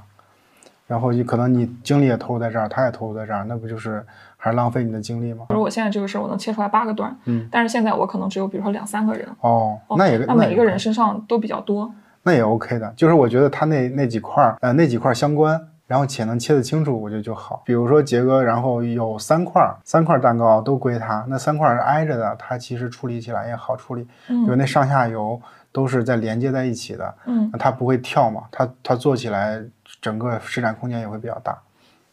[0.88, 4.05] 然后也可能你精力也投入在这儿，他也投入在这儿，那不就是
[4.38, 5.45] 还是浪费你的精力吗？
[5.49, 11.91] 比如我现在这个事儿，我能切出来八个段，嗯，但是现在我可能只有比如说两三个人，哦，哦那也那每一个人身上都比较多，
[12.24, 15.59] 那也 OK 的，就是我觉得他那那几块儿，呃，那几块儿相关，
[15.90, 17.64] 然后且能切得清楚，我觉得就好。
[17.66, 29.60] 比如说杰哥，然后有三块，三块蛋糕都归他，那三块是挨着的，他其实处理起来也好处理，就是嗯那上下游都是在连接在一起的，嗯那他不会跳嘛，他他做起来
[30.00, 31.58] 整个施展空间也会比较大。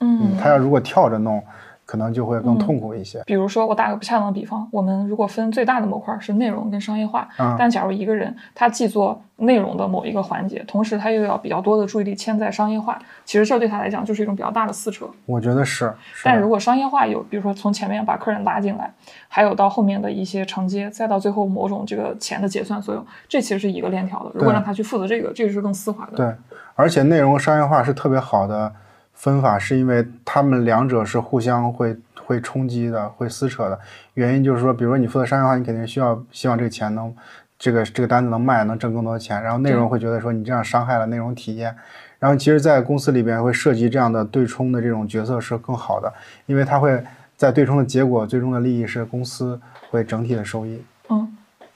[0.00, 1.44] 嗯，他要如果跳着弄，
[1.86, 3.22] 可能就会更痛苦一些。
[3.24, 15.06] 比如说，我打个不恰当的比方，我们如果分最大的模块是内容跟商业化，嗯但假如一个人他既做内容的某一个环节，同时他又要比较多的注意力牵在商业化，其实这对他来讲就是一种比较大的撕扯。
[15.26, 18.92] 我觉得是，是但如果商业化有，比如说从前面把客人拉进来，
[19.28, 24.30] 还有到后面的一些承接，再到最后某种这个钱的结算作用，这其实是一个链条的。
[24.34, 26.16] 如果让他去负责这个，这个是更丝滑的。
[26.16, 26.34] 对，
[26.74, 28.72] 而且内容商业化是特别好的
[29.16, 33.76] 分法，是因为他们两者是互相会会冲击的，会撕扯的。
[34.14, 37.12] 原因就是说，比如说你负责商业化，你肯定需要希望这个钱能
[37.58, 39.42] 这个这个单子能卖，能挣更多的钱。
[39.42, 41.74] 然后内容会觉得说你这样伤害了内容体验。
[42.18, 46.12] 然后其实，在公司里边会涉及这样的对冲的这种角色是更好的，
[46.46, 47.02] 因为它会
[47.36, 49.60] 在对冲的结果，最终的利益是公司
[49.90, 50.82] 会整体的收益。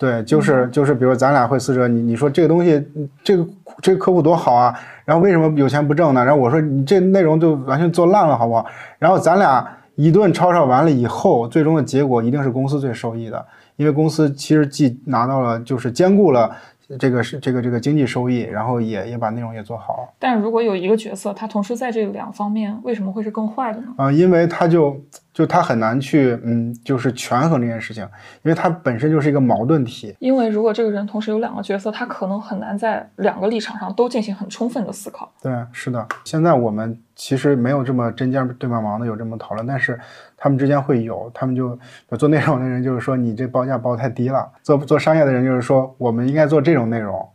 [0.01, 2.83] 嗯，对，就是就是，比如咱俩会撕扯，你你说这个东西，
[3.23, 3.47] 这个
[3.83, 4.75] 这个客户多好啊，
[5.05, 6.25] 然后为什么有钱不挣呢？
[6.25, 8.65] 然后我说你这内容就完全做烂了，好不好？
[8.99, 13.47] 然后咱俩一顿吵吵完了以后，最终的结果一定是公司最受益的，
[13.77, 16.51] 因为公司其实既拿到了，就是兼顾了
[16.99, 20.13] 这个是这个这个经济收益，然后也也把内容也做好。
[20.19, 23.89] 但如果有一个角色，他同时在这两方面，为什么会是更坏的呢？
[23.97, 24.99] 啊、因为他就
[25.41, 28.05] 就他很难去嗯，就是权衡这件事情，
[28.43, 30.15] 因为他本身就是一个矛盾体。
[30.19, 35.33] 因为如果这个人同时有两个角色，他可能很难在两个立场上都进行很充分的思考。
[35.41, 36.07] 对，是的。
[36.27, 39.99] 现在我们其实没有这么针尖对麦芒的有这么讨论，但是
[40.37, 41.79] 他们之间会有，他们就
[42.19, 47.27] 做内容的人就是说你这报价报太低了，做做商业的人就是说我们应该做这种内容。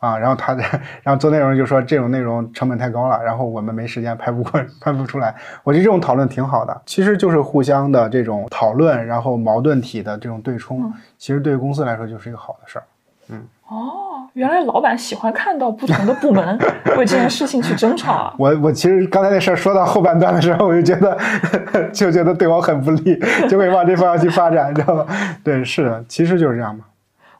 [0.00, 0.62] 啊，然后他的，
[1.02, 5.34] 然后做内容就说这种内容成本太高了，然后我们没时间拍不过， 拍不出来。
[5.62, 12.84] 我觉得这种讨论挺好的，其实就是互相的这种讨论，然后矛盾体的这种对冲，嗯其实对于公司来说就是一个好的事儿。
[13.32, 16.58] 嗯哦，原来老板喜欢看到不同的部门
[16.98, 18.34] 为这件事情去争吵啊！
[18.36, 21.16] 我我其实刚才那事儿说到后半段的时候，我就觉得
[21.92, 23.16] 就觉得对我很不利，
[23.48, 25.06] 就会往这方向去发展，你知道吗？
[25.44, 26.84] 对，是的，其实就是这样嘛。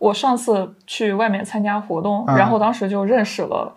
[0.00, 2.36] 我上次去外面参加活动，嗯。
[2.36, 3.72] 然后当时就认识了呃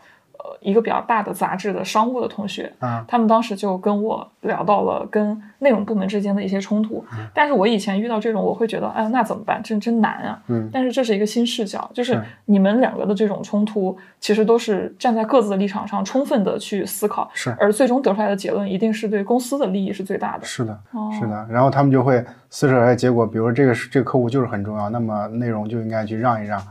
[0.61, 7.03] 一个比较大的杂志的商务的同学，啊他们当时就跟我聊到了跟内容部门之间的一些冲突。
[7.13, 9.61] 嗯但是我以前遇到这种，我会觉得，哎，那怎么办？
[9.63, 10.39] 真真难啊！
[10.47, 20.45] 嗯但是这是一个新视角，就是是你们两个的这种冲突，其实都是站在各自的立场上充分的去思考，是而最终得出来的结论一定是对公司的利益是最大的。
[20.45, 21.47] 是的，哦是的。
[21.49, 26.61] 然后他们就会撕扯出来结果，比如说这个是这个客户就是很重要，那么内容就应该去让一让，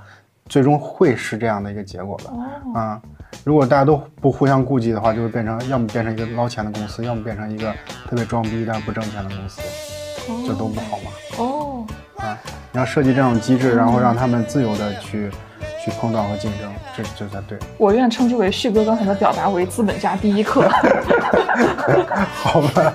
[0.47, 2.31] 最终会是这样的一个结果的。
[2.31, 3.03] 哦，啊、
[3.45, 7.73] 如果大家都不互相顾忌的话，就会变成要么变成一个捞钱的公司，要么变成一个
[8.09, 9.61] 特别装逼但不挣钱的公司，
[10.47, 11.11] 这都不好嘛。
[11.39, 11.85] 哦，
[12.19, 12.39] 啊，
[12.71, 15.31] 你要设计这种机制，然后让他们自由的去
[15.85, 17.59] 去碰撞和竞争，这这才对。
[17.79, 20.69] 我愿称之为旭哥刚才的表达为资本家第一课。
[22.33, 22.95] 好吧，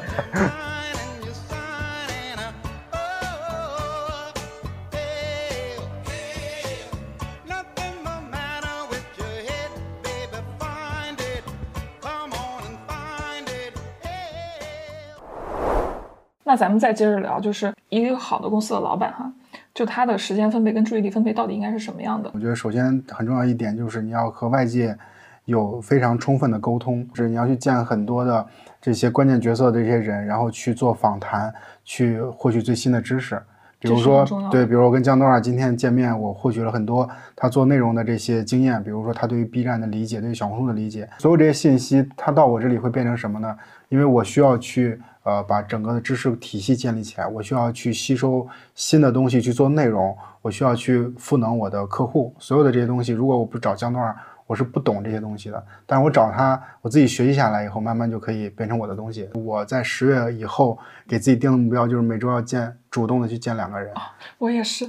[16.57, 19.31] 咱们再接着聊，就是一个好的公司的老板哈，
[19.73, 22.31] 就他的时间分配跟注意力分配到底应该是什么样的？
[22.33, 24.97] 我觉得首先很重要一点就是你要和外界
[25.45, 28.45] 有非常充分的沟通，就是你要去见很多的
[28.81, 31.53] 这些关键角色的这些人，然后去做访谈，
[31.85, 33.41] 去获取最新的知识。
[33.79, 43.55] 比如说对，比如我跟江多尔今天见面，我获取了很多他做内容的这些经验，比如说他对于 B 站的理解，对于小红书的理解，所有这些信息，他到我这里会变成什么呢？
[43.89, 54.15] 因为我需要去呃把整个的知识体系建立起来，我需要去吸收新的东西去做内容，我需要去赋能我的客户，所有的这些东西，如果我不找江段，
[54.47, 55.63] 我是不懂这些东西的。
[55.85, 59.29] 但是我找他，我自己学习下来以后，慢慢就可以变成我的东西。
[59.35, 60.77] 我在十月以后
[61.07, 63.93] 给自己定的目标就是每周要见，主动的去见两个人。
[64.39, 64.85] 我也是，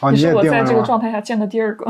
[0.00, 0.82] 哦， 你是我在这个？
[0.82, 1.86] 状态下见的第二个。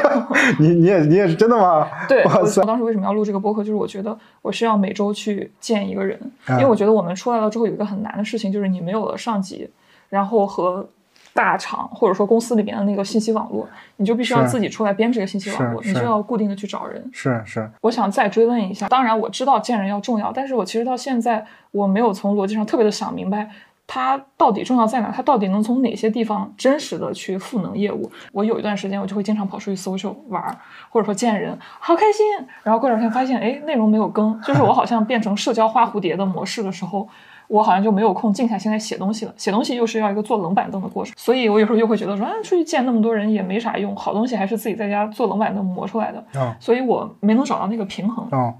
[0.58, 1.88] 你你也你也是真的吗？
[2.08, 9.68] 对，我当时为什么要录这个播客，就是我觉得我需要每周去见一个人，嗯因为我觉得我们出来了之后有一个很难的事情，就是你没有了上级，
[10.08, 10.88] 然后和
[11.34, 17.10] 大厂或者说公司里面的那个信息网络，你就必须要自己出来编这个信息网络，你就要固定的去找人。
[17.12, 23.50] 是是，我想再追问一下，当然我知道见人要重要，但是我其实到现在我没有从逻辑上特别的想明白。
[23.86, 25.10] 它到底重要在哪？
[25.10, 28.10] 它到底能从哪些地方真实的去赋能业务？
[28.32, 30.56] 我有一段时间，我就会经常跑出去 social 玩儿，
[30.88, 32.24] 或者说见人，好开心。
[32.62, 37.06] 然后过两天发现，哎，内容没有更，就是我好像变成社交花蝴蝶的模式的时候，
[37.48, 39.34] 我好像就没有空静下心来写东西了。
[39.36, 46.24] 写东西又是要一个坐冷板凳的过程，所以我有时候又会觉得说，啊，出去见那么多人也没啥用，好东西还是自己在家坐冷板凳磨出来的。
[46.36, 48.26] 嗯所以我没能找到那个平衡。
[48.32, 48.54] 嗯，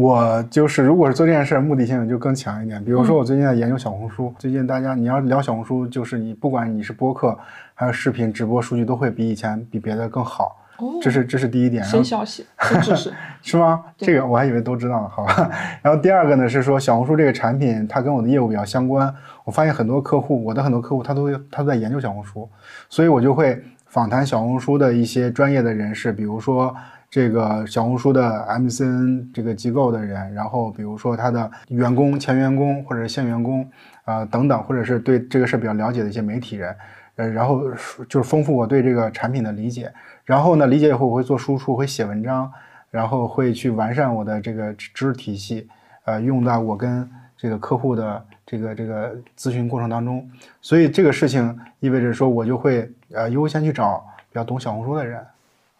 [0.00, 2.82] 我就是如果是做这件事儿，目的性就更强一点。
[2.84, 7.38] 比如嗯说，我最近在研究小红书，最近大家你要聊小红书，就是你不管你是播客
[7.74, 10.56] 还是视频直播，数据都会比以前比别的更好。
[10.78, 11.84] 哦，这是这是第一点。
[11.84, 13.12] 新消息、新知识。
[13.42, 13.84] 是吗？
[13.96, 15.50] 这个我还以为都知道了，好吧。
[15.82, 19.14] 然后第二个呢是说小红书这个产品，它跟我的业务比较相关。
[19.44, 22.48] 我发现很多客户，我的很多客户他都他都在研究小红书，
[22.88, 26.74] 所以我就会访谈小红书的一些专业的人士，比如说
[27.10, 33.68] 这个小红书的 MCN 这个机构的人，然后比如说他的员工、前员工或者是现员工
[34.04, 36.74] 啊、等等，或者是对这个事比较了解的一些媒体人。
[37.16, 37.60] 呃，然后
[38.08, 39.92] 就是丰富我对这个产品的理解，
[40.24, 42.50] 然后呢，理解以后我会做输出，会写文章，
[42.90, 45.68] 然后会去完善我的这个知识体系，
[46.04, 50.26] 呃，用到我跟这个客户的这个这个咨询过程当中。
[50.62, 55.24] 所以这个事情意味着说，我就会呃优先去找，比较懂小红书的人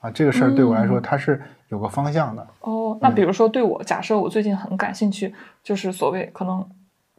[0.01, 2.47] 啊，这个事儿对我来说嗯 它是有个方向的。
[2.61, 6.66] 哦，那比如说对我，假设我最近很感兴趣，就是所谓可能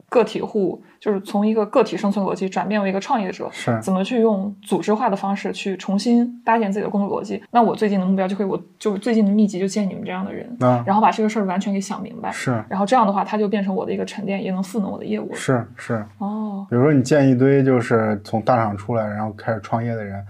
[0.10, 7.44] 个体户，就是从一个个体生存逻辑转变为一个创业者，是怎么去用组织化的方式去重新搭建自己的工作逻辑？
[7.52, 15.34] 那我最近的目标就会，我就最近的秘籍就见你们这样的人，啊，然后把这个事儿完全给想明白，是然后这样的话，它就变成我的一个沉淀，也能赋能我的业务。
[15.34, 20.26] 是是，哦，比如说你见一堆就是从大厂出来然后开始创业的人，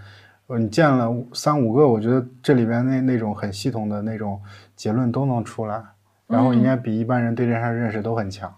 [0.47, 4.41] 呃，你见了三五个，我觉得这里边那那种很系统的那种
[4.75, 5.81] 结论都能出来，
[6.27, 8.51] 然后应该比一般人对这事儿认识都很强。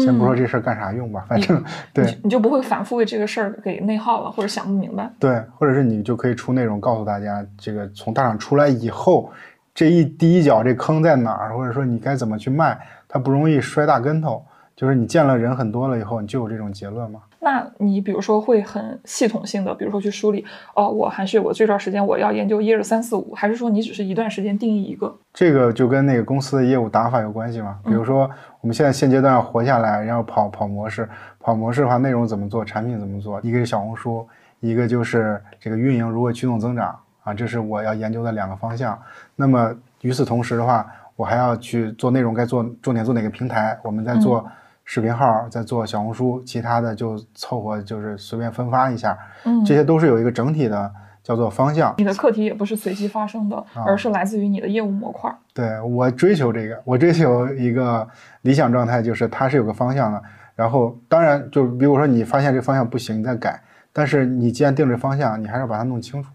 [0.00, 5.10] 先不说嗯这事儿干啥用吧，反正对你就不会反复为这个事儿给内耗了，或者想不明白。
[5.18, 9.30] 对，或者是你就可以出内容告诉大家，这个从大厂出来以后，
[9.74, 12.78] 这一第一脚这坑在哪儿，或者说你该怎么去卖，
[13.08, 14.44] 它不容易摔大跟头。
[14.76, 17.20] 就是你见了人很多了以后，你就有这种结论吗。
[17.38, 25.14] 那你比如说会很系统性的，比如说去梳理，哦，我韩旭，我这段时间我要研究一二三四五，还是说你只是一段时间定义一个？
[25.32, 27.78] 这个就跟那个公司的业务打法有关系嘛。
[27.84, 28.28] 比如说，
[28.64, 31.06] 我们现在现阶段要活下来，然后跑跑模式，
[31.38, 34.26] 跑模式的话，内容怎么做，产品怎么做，一个是小红书，
[34.60, 38.98] 一个就是这个运营如何驱动增长啊，这是我要研究的两个方向。
[39.36, 44.42] 那么与此同时的话，我还要去做内容，该做重点做哪个平台，我们在做
[44.86, 50.90] 视频号，在做小红书，其他的就凑合就是随便分发一下，嗯，这些都是有一个整体的
[51.24, 51.92] 叫做方向。
[51.98, 55.34] 你的课题也不是随机发生的，啊而是来自于你的业务模块。
[55.52, 58.06] 对我追求这个，我追求一个
[58.42, 60.22] 理想状态，就是它是有个方向的。
[60.54, 63.60] 然后，当然，就比如说你发现这方向不行，你再改。
[63.92, 66.28] 但是你既然定这方向，你还是要把它弄清楚。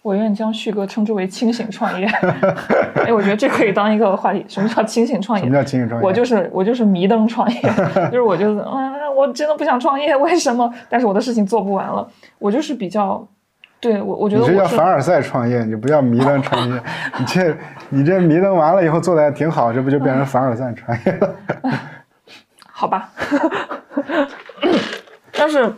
[0.00, 2.06] 我愿意将旭哥称之为清醒创业。
[3.04, 4.42] 哎，我觉得这可以当一个话题。
[4.48, 5.62] 什么叫清醒创业什么业？
[5.62, 6.06] 叫清醒创业？
[6.06, 7.60] 我就是我就是迷瞪创业，
[8.10, 10.72] 就是我就是嗯，我真的不想创业，为什么？
[10.88, 12.08] 但是我的事情做不完了，
[12.38, 13.26] 我就是比较，
[13.80, 16.82] 对我我觉得你这叫凡尔赛创业，你不叫迷瞪创业。
[17.18, 17.56] 你这
[17.90, 21.34] 你这迷瞪完了以后做的还挺好，这不就变成凡尔赛创业了？
[22.66, 23.10] 好吧，
[25.32, 25.72] 但是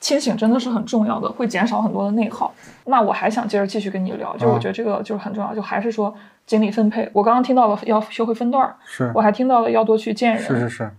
[0.00, 2.52] 清醒真的是很重要的，会减少很多的内耗。
[2.84, 6.14] 那我还想接着继续跟你聊，就我啊觉得这个就是很重要，就还是说
[6.46, 7.08] 精力分配。
[7.12, 10.90] 我刚刚听到了要学会分段儿，是我还听到了要多去见人，是是是。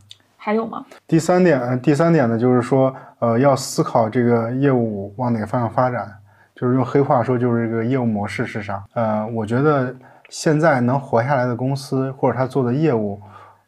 [0.46, 0.86] 还有吗？
[1.08, 6.08] 第三点，呃第三点呢，就是说，呃，要思考这个业务往哪个方向发展，
[6.54, 8.86] 就是用黑话说，就是这个业务模式是啥。
[8.94, 9.92] 呃，我觉得
[10.30, 13.20] 现在能活下来的公司或者他做的业务，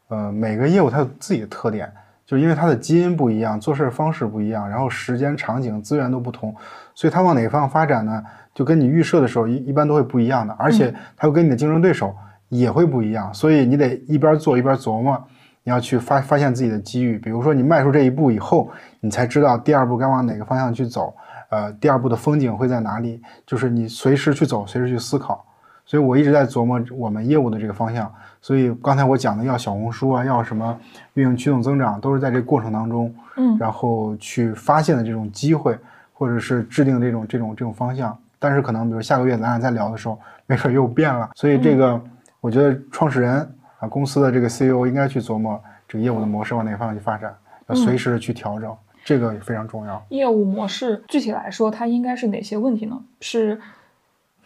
[0.09, 1.91] 呃，每个业务它有自己的特点，
[2.27, 6.55] 就因为它的基因不一样，做事方式不一样，然后时间、场景、资源都不同，
[6.93, 8.23] 所以它往哪个方向发展呢，
[8.53, 12.15] 就跟你预设的时候一一般都会不一样的，而且它会跟你的竞争对手
[12.49, 15.19] 也会不一样，所以你得一边做一边琢磨。
[15.67, 21.13] 你要去发发现自己的机遇，比如说你迈出这一步以后，你才知道第二步该往哪个方向去走，
[21.49, 25.43] 呃，第二步的风景会在哪里，就是你随时去走，随时去思考。
[25.85, 28.09] 所以我一直在琢磨我们业务的这个方向。
[28.41, 30.79] 所以刚才我讲的要小红书啊，要什么
[31.15, 35.77] 运营驱动增长，都是在这个过程当中，嗯然后去发现的这种机会，
[36.13, 38.17] 或者是制定这种这种这种方向。
[38.39, 41.29] 但是可能比如下个月咱俩再聊的时候，没准又变了。
[41.35, 42.01] 所以这个
[42.39, 43.45] 我觉得创始人
[43.79, 47.35] 啊，公司的这个 CEO 应该去琢磨这个业务的模式往哪个方向去发展，
[47.67, 48.75] 要随时的去调整，
[49.05, 50.03] 这个也非常重要。
[50.09, 52.99] 业务模式具体来说，它应该是哪些问题呢？
[53.21, 53.59] 是，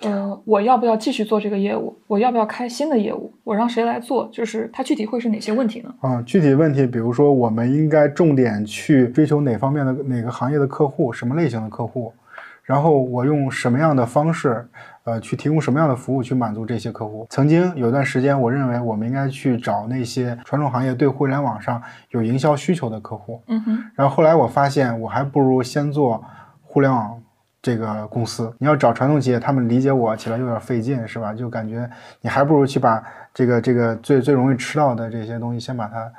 [0.01, 1.97] 呃，我要不要继续做这个业务？
[2.07, 3.33] 我要不要开新的业务？
[3.43, 4.29] 我让谁来做？
[4.33, 5.93] 就是它具体会是哪些问题呢？
[6.01, 12.13] 啊，具体问题，比如说我们应该重点去追求哪方面的哪个行业的客户，什么类型的客户，
[12.63, 14.67] 然后我用什么样的方式，
[15.03, 17.25] 呃，去提供什么样的服务去满足这些客户。
[17.29, 21.81] 曾经有段时间，我认为我们应该去找那些传统行业对互联网上
[22.11, 26.23] 有营销需求的客户，嗯哼，然后后来我发现，我还不如先做
[26.61, 27.21] 互联网
[27.61, 28.53] 这个公司。
[28.59, 31.33] 你要找传统企业，他们理解我起来有点费劲，是吧？
[31.33, 31.89] 就感觉
[32.21, 36.11] 你还不如去把这个这个最最容易吃到的这些东西，先把它。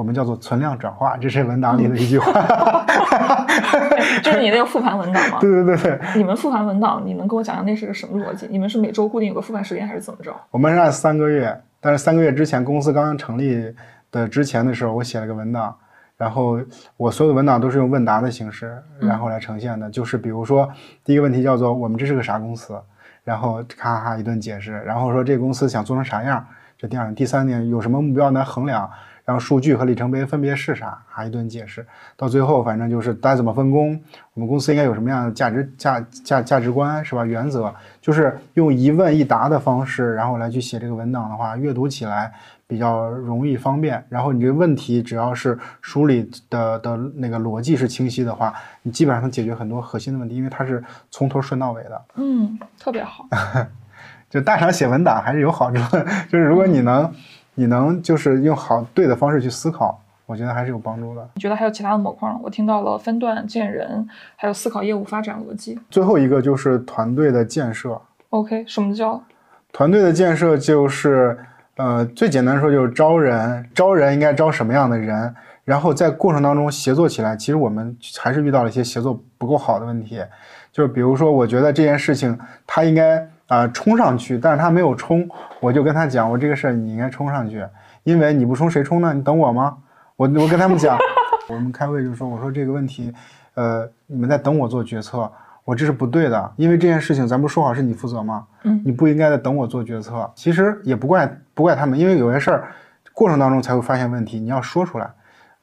[0.00, 2.32] 我们叫做存量转化，这是文档里的一句话。
[4.22, 5.36] 就是你那个复盘文档吗？
[5.38, 8.46] 对对对对，你们复盘文档，你能跟我讲讲那是个什么逻辑？
[8.50, 10.34] 你们是每周固定有个复盘时间，还是怎么着？
[10.50, 13.74] 我们是按三个月，但是三个月之前公司刚刚成立
[14.10, 15.76] 的之前的时候，我写了个文档，
[16.16, 16.58] 然后
[16.96, 19.90] 我所有的文档都是用问答的形式，然后来呈现的。
[19.90, 20.66] 就是比如说
[21.04, 22.80] 第一个问题叫做我们这是个啥公司，
[23.22, 26.42] 然后咔咔咔一顿解释，然后说这个公司想做成啥样，
[26.78, 28.90] 这第二点，第三点有什么目标来衡量，
[29.30, 33.96] 然后数据和里程碑分别是啥，还一顿解释，到最后反正就是大家怎么分工，
[34.34, 37.24] 我们公司应该有什么样的价值价价价值观是吧？
[37.24, 42.32] 原则就是用一问一答的方式，然后来去写这个文档的话，阅读起来
[42.66, 48.52] 比较容易方便，然后你这个问题只要是梳理的的那个逻辑是清晰的话，
[48.82, 52.02] 你基本上能解决很多核心的问题，因为它是从头顺到尾的。
[52.16, 53.28] 嗯，特别好。
[54.28, 57.12] 就大厂写文档还是有好处的，就是如果你能
[57.60, 61.28] 你能就是用好对的方式去思考，我觉得还是有帮助的。
[61.34, 62.40] 你觉得还有其他的模块吗？
[62.42, 65.78] 我听到了分段见人，还有思考业务发展逻辑。
[65.90, 68.00] 最后一个就是团队的建设
[68.30, 69.22] ，OK，什么叫
[69.74, 71.36] 团队的建设就是，
[71.76, 80.24] 呃，最简单说就是招人，招人应该招什么样的人，然后在过程当中协作起来，其实我们还是遇到了一些协作不够好的问题，
[80.72, 85.28] 就是比如说，我觉得这件事情他应该啊、呃冲上去，但是他没有冲，
[85.60, 87.62] 我就跟他讲，我这个事儿你应该冲上去，
[88.04, 89.12] 因为你不冲谁冲呢？
[89.12, 89.76] 你等我吗？
[90.16, 90.96] 我我跟他们讲，
[91.50, 93.12] 我们开会就说，我说这个问题，
[93.54, 95.30] 呃，你们在等我做决策。
[95.62, 98.46] 我这是不对的，因为这件事情咱不说好是你负责吗？
[98.64, 100.28] 嗯你不应该在等我做决策。
[100.34, 102.68] 其实也不怪不怪他们，因为有些事儿
[103.12, 105.08] 过程当中才会发现问题，你要说出来。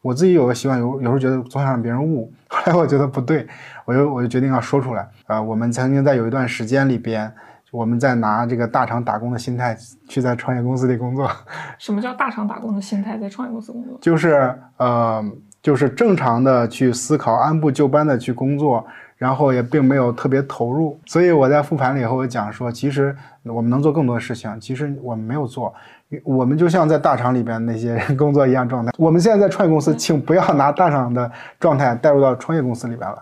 [0.02, 3.48] 我自己有个习惯，有有时候觉得总想让别人悟，后来我觉得不对，
[3.84, 5.06] 我就我就决定要说出来。
[5.26, 7.30] 呃，我们曾经在有一段时间里边，
[7.72, 11.30] 我们在拿这个大厂打工的心态去在创业公司里工作，
[11.78, 13.98] 什么叫大厂打工的心态在创业公司工作？
[14.02, 15.24] 就是呃，
[15.62, 18.86] 就是正常的去思考，按部就班的去工作，
[19.18, 20.98] 然后也并没有特别投入。
[21.06, 25.74] 所以我在复盘了以后，我讲说，其实我们能做更多的事情，其实我们没有做。
[26.24, 28.94] 我们就像在大厂里边那些人工作一样状态。
[28.98, 33.18] 我们现在在创业公司，请不要拿大厂的状态带入到创业公司里边来。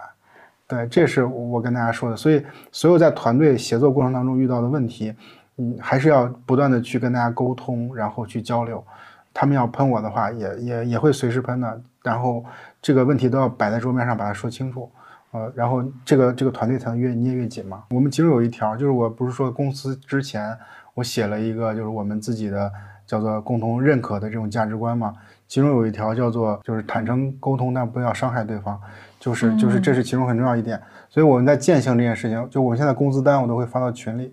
[0.67, 2.15] 对，这是我跟大家说的。
[2.15, 5.13] 所以，所有在团队协作过程当中遇到的问题，
[5.57, 8.83] 嗯，还是要不断的去跟大家沟通，然后去交流。
[9.33, 11.81] 他们要喷我的话，也也也会随时喷的。
[12.01, 12.43] 然后
[12.81, 14.89] 这个问题都要摆在桌面上，把它说清楚。
[15.31, 17.83] 呃，然后这个这个团队才能越捏越紧嘛。
[17.89, 20.57] 我们其中有一条，就是我不是说公司之前
[20.93, 22.71] 我写了一个，就是我们自己的
[23.05, 25.13] 叫做共同认可的这种价值观嘛。
[25.47, 28.79] 其中有一条叫做就是坦诚沟通，但不要伤害对方，
[29.25, 30.79] 就是就是这是其中很重要一点。
[31.09, 34.31] 所以我们在践行这件事情，就我们现在工资单我都会发到群里，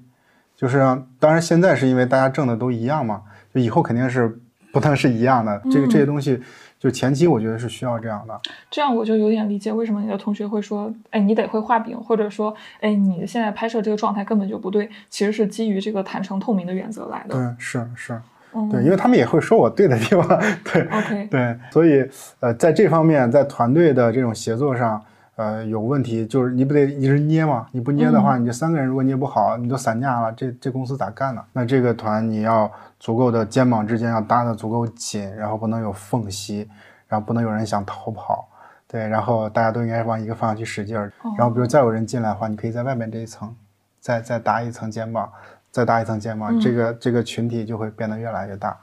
[0.55, 3.23] 就是让当然现在是因为大家挣的都一样嘛，
[3.55, 4.39] 就以后肯定是
[4.71, 5.63] 不能是一样的。
[5.71, 6.39] 这个这些东西，
[6.79, 8.39] 就前期我觉得是需要这样的。
[8.71, 17.35] 这样我就有点理解为什么你的同学会说，哎，你得会画饼，或者说，哎，你现在拍摄这个状态根本就不对，其实是基于这个坦诚透明的原则来的。
[17.35, 18.21] 对，是是，
[18.55, 20.29] 嗯，对，因为他们也会说我对的地方，
[20.65, 22.09] 对 OK，对，所以
[22.41, 25.03] 呃，在这方面，在团队的这种协作上，
[25.37, 27.67] 呃，有问题就是你不得一直捏嘛？
[27.73, 31.43] 你不捏的话，你这三个人如果捏不好，你都散架了，这这公司咋干呢？
[31.53, 36.69] 那这个团你要足够的肩膀之间要搭的足够紧，然后不能有缝隙，
[37.09, 38.49] 然后不能有人想逃跑。
[38.87, 41.11] 对，然后大家都应该往一个方向去使劲儿。
[41.39, 43.57] 然后，比如再有人进来的话，你可以在外面这一层，
[44.01, 45.33] 再再搭一层肩膀，
[45.73, 48.79] 再搭一层肩膀，这个这个群体就会变得越来越大，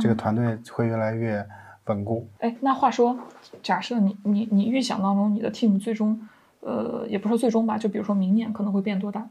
[0.00, 1.44] 这个团队会越来越
[1.86, 2.26] 稳固。
[2.38, 3.18] 哎，那话说，
[3.62, 6.18] 假设你你你预想当中你的 team 最终，
[6.60, 9.26] 呃，也不是说最终吧，就比如说明年可能会变多大？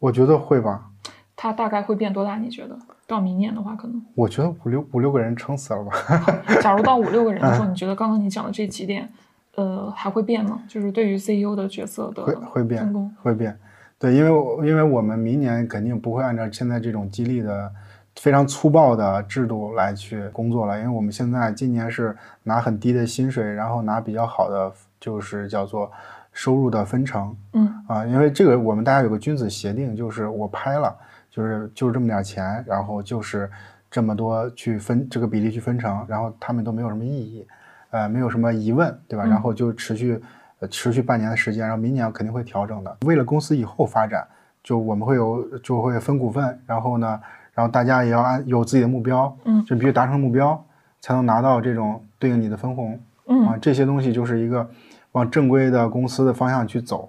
[0.00, 0.90] 我觉得会吧，
[1.36, 2.38] 它大概会变多大？
[2.38, 2.76] 你觉得
[3.06, 5.92] 到明年的话，可能我觉得五六五六个人撑死了吧。
[6.60, 9.08] 假如到五六个人的时候，你觉得刚刚你讲的这几点，
[9.54, 10.60] 呃，还会变吗？
[10.66, 13.56] 就是对于 CEO 的角色的会会变分工，会变。
[14.04, 17.72] 对，因为我因为我们明年肯定不会按照现在这种激励的
[18.16, 25.90] 非常粗暴的制度来去工作了，因为我们现在今年是拿很低的薪水，然后拿比较好的就是叫做
[26.34, 30.94] 收入的分成嗯啊，因为这个我们大家有个君子协定，就是我拍了，
[31.30, 33.50] 就是就是这么点钱，然后就是
[33.90, 37.46] 这么多去分这个比例去分成，然后他们都没有什么意义，
[37.88, 39.24] 呃，没有什么疑问，对吧？
[39.24, 40.20] 嗯然后就持续呃
[40.68, 42.96] 持续半年的时间，然后明年肯定会调整的。
[43.06, 44.26] 为了公司以后发展，
[44.62, 47.20] 就我们会有就会分股份，然后呢，
[47.52, 50.64] 然后大家也要按有自己的目标，嗯就必须达成目标，
[51.00, 52.94] 才能拿到这种对应你的分红。
[52.94, 54.68] 啊嗯，这些东西就是一个
[55.12, 57.08] 往正规的公司的方向去走。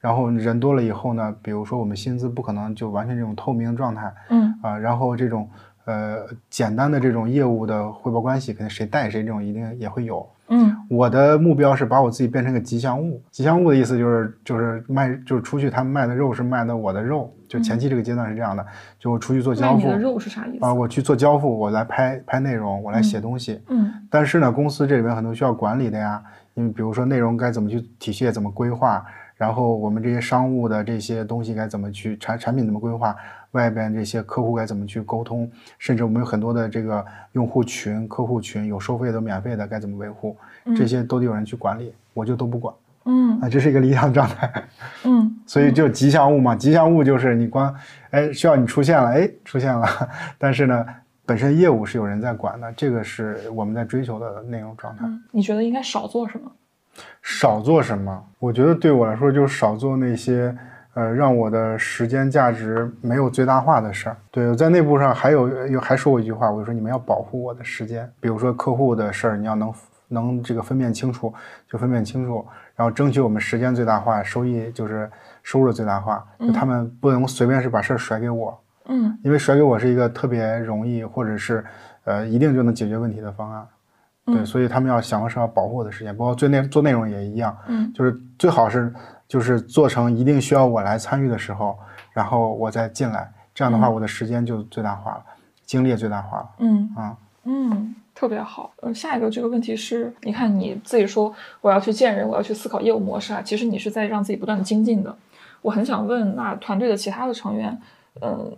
[0.00, 5.48] 然后人多了以后呢，比如说我们薪资不可能就完全这种透明的状态嗯啊，然后这种
[5.84, 10.28] 呃简单的这种业务的汇报关系，肯定谁带谁这种一定也会有。
[10.48, 13.22] 嗯我的目标是把我自己变成个吉祥物。
[13.30, 18.66] 吉祥物的意思就是就是卖就是出去他们卖的肉是卖的我的肉，就前期这个阶段是这样的，
[18.98, 20.64] 就我出去做交付你的肉是啥意思？
[20.64, 23.62] 啊，我去做交付，我来拍拍内容，我来写东西。
[23.68, 29.02] 嗯但是呢，公司这里面很多需要管理的呀，因为比如说内容该怎么去体系，怎么规划，
[29.36, 33.16] 然后我们这些商务的这些东西该怎么去产产品怎么规划，
[33.52, 40.36] 外边这些客户该怎么去沟通，甚至我们有很多的这个用户群、客户群，有收费的、免费的，该怎么维护，
[40.76, 42.74] 这些都得有人去管理，我就都不管
[43.04, 44.64] 嗯啊，这是一个理想状态。
[45.04, 47.74] 嗯 所以就吉祥物嘛，吉祥物就是你光
[48.10, 49.86] 哎需要你出现了，哎出现了，
[50.38, 50.86] 但是呢，
[51.26, 55.04] 本身业务是有人在管的，这个是我们在追求的内容状态。
[55.04, 56.50] 嗯，你觉得应该少做什么？
[57.22, 58.24] 少做什么？
[58.38, 60.56] 我觉得对我来说就是少做那些
[60.94, 64.16] 呃让我的时间价值没有最大化的事儿。
[64.30, 69.72] 对，我在内部上还有有还说过一句话，我就说你们要保护我的时间，比如说客户的事儿，你要能
[70.08, 71.32] 能这个分辨清楚
[71.66, 72.46] 就分辨清楚，
[72.76, 75.10] 然后争取我们时间最大化，收益就是
[75.42, 76.22] 收入最大化。
[76.38, 81.64] 就他们不能随便是把事儿甩给我，嗯因为甩给我是一个特别容易或者是
[82.04, 83.66] 呃一定就能解决问题的方案。
[84.26, 88.92] 对，嗯所以他们要想方设法保护我的时间，包括做内做内容也一样，嗯就是最好是
[89.32, 91.78] 就是做成一定需要我来参与的时候，
[92.12, 95.24] 然后我再进来，这样的话嗯我的时间就最大化了，
[95.64, 97.16] 精力也最大化了嗯啊。
[97.44, 98.74] 嗯，特别好。
[98.82, 105.16] 嗯，下一个这个问题是，你看你自己说我要去见人，我要去思考业务模式啊，其实你是在让自己不断的精进的。
[105.62, 107.80] 我很想问，那团队的其他的成员，
[108.20, 108.54] 嗯，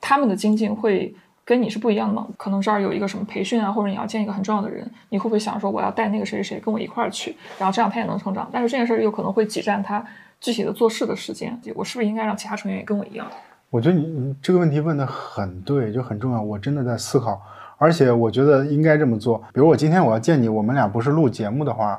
[0.00, 1.14] 他们的精进会
[1.48, 2.26] 跟你是不一样的吗？
[2.36, 8.46] 可能这儿有一个什么培训啊，或者你要见一个很重要的人，你会不会想说我要带那个谁谁谁跟我一块儿去，然后这样他也能成长？
[8.52, 10.04] 但是这件事儿有可能会挤占他
[10.42, 13.26] 具体的做事的时间，我是不是应该让其他成员也跟我一样？
[13.70, 16.42] 我觉得你你这个问题问的很对，就很重要。
[16.42, 17.40] 我真的在思考，
[17.78, 19.38] 而且我觉得应该这么做。
[19.54, 21.98] 比如我今天我要见你，我们俩不是录节目的话，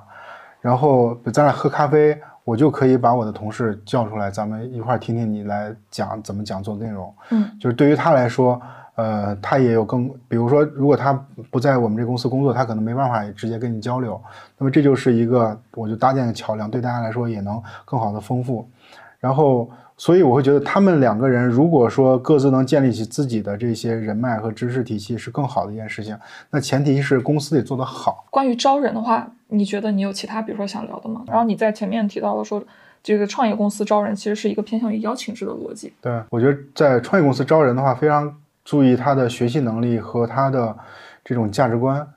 [0.62, 7.12] 然后咱俩喝咖啡，我就可以把我的同事叫出来，咱们一块儿听听你来讲怎么讲座内容。
[7.32, 8.62] 嗯就是对于他来说，
[9.00, 11.14] 呃，他也有更，比如说，如果他
[11.50, 14.22] 不在我们这公司工作，他可能没办法直接跟你交流。
[14.58, 18.68] 那么这就是一个，我就搭建一个桥梁，对大家来说也能更好的丰富。
[19.22, 26.18] 然后，所以我会觉得他们两个人如果说各自能建立起自己的这些人脉和知识体系，是更好的一件事情。
[26.50, 28.26] 那前提是公司得做得好。
[28.30, 31.24] 关于招人的话，你觉得你有其他比如说想聊的吗？
[31.28, 32.62] 然后你在前面提到了说，
[33.02, 35.94] 这个创业公司招人其实是一个偏向于邀请制的逻辑。
[36.02, 38.34] 对，我觉得在创业公司招人的话，非常
[38.70, 40.78] 注意他的学习能力和他的
[41.26, 42.08] 这种价值观，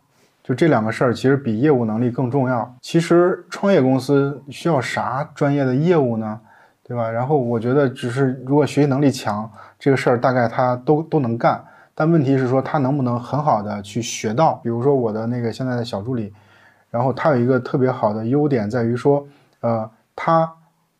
[0.42, 2.76] 就这两个事儿其实比业务能力更重要。
[2.82, 6.38] 其实创业公司需要啥专业的业务呢？
[6.86, 7.10] 对吧？
[7.10, 11.58] 然后我觉得只是如果学习能力强，这个事儿大概他都都能干。
[11.94, 14.60] 但问题是说他能不能很好的去学到？
[14.62, 16.34] 比如说我的那个现在的小助理，
[16.90, 19.26] 然后他有一个特别好的优点在于说，
[19.60, 20.52] 呃，他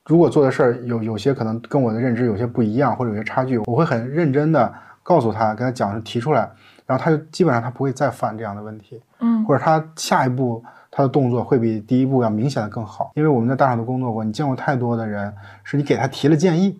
[0.06, 4.72] 如果做的事儿有有些可能跟我的认知有些不一样，或者有些差距，我会很认真的
[5.02, 6.48] 告诉他，跟他讲提出来，
[6.86, 9.44] 然后他就基本上他不会再犯这样的问题，嗯。
[9.44, 15.34] 或者他下一步他的动作会比第一步要明显的更好，因为我们在大厂都工作过，你见过太多的人
[15.64, 16.78] 是你给他提了建议，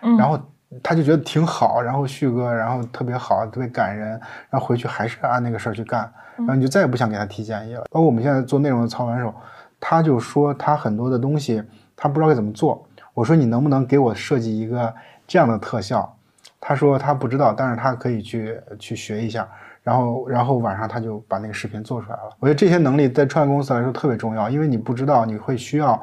[0.00, 0.38] 嗯，然后
[0.82, 4.10] 他就觉得挺好，然后旭哥，然后特别好，特别感人，
[4.50, 7.82] 然后回去还是按那个事儿去干，然后你就再也不想给他提建议了。
[7.90, 9.34] 包括我们现在做内容的操盘手，
[9.80, 11.62] 他就说他很多的东西
[11.96, 14.94] 他不知道该怎么做，我说你能不能给我设计一个
[15.26, 16.14] 这样的特效？
[16.60, 19.48] 他说他不知道，但是他可以去去学一下。
[19.82, 22.36] 然后，然后晚上他就把那个视频做出来了。
[22.40, 25.98] 我觉得这些能力在创业公司来说特别重要，因为你不知道你会需要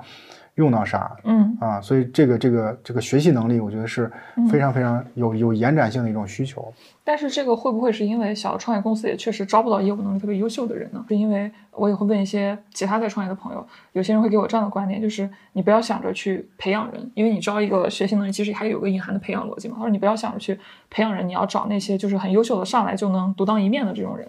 [0.56, 4.10] 用到啥，嗯啊，所以这个这个这个学习能力，我觉得是
[4.50, 6.74] 非常非常有有延展性的一种需求。
[7.04, 11.04] 但是这个会不会是因为小的创业公司也确实招不到业务能力特别优秀的人呢？
[11.10, 19.76] 是因为我也会问一些其他在创业的朋友，有些人会给我这样的观点，就是你不要想着去培养人，因为你招一个学习能力，其实还有个隐含的培养逻辑嘛。
[19.78, 20.58] 他说你不要想着去
[20.90, 24.28] 培养人，你要找那些就是很优秀的上来就能独当一面的这种人。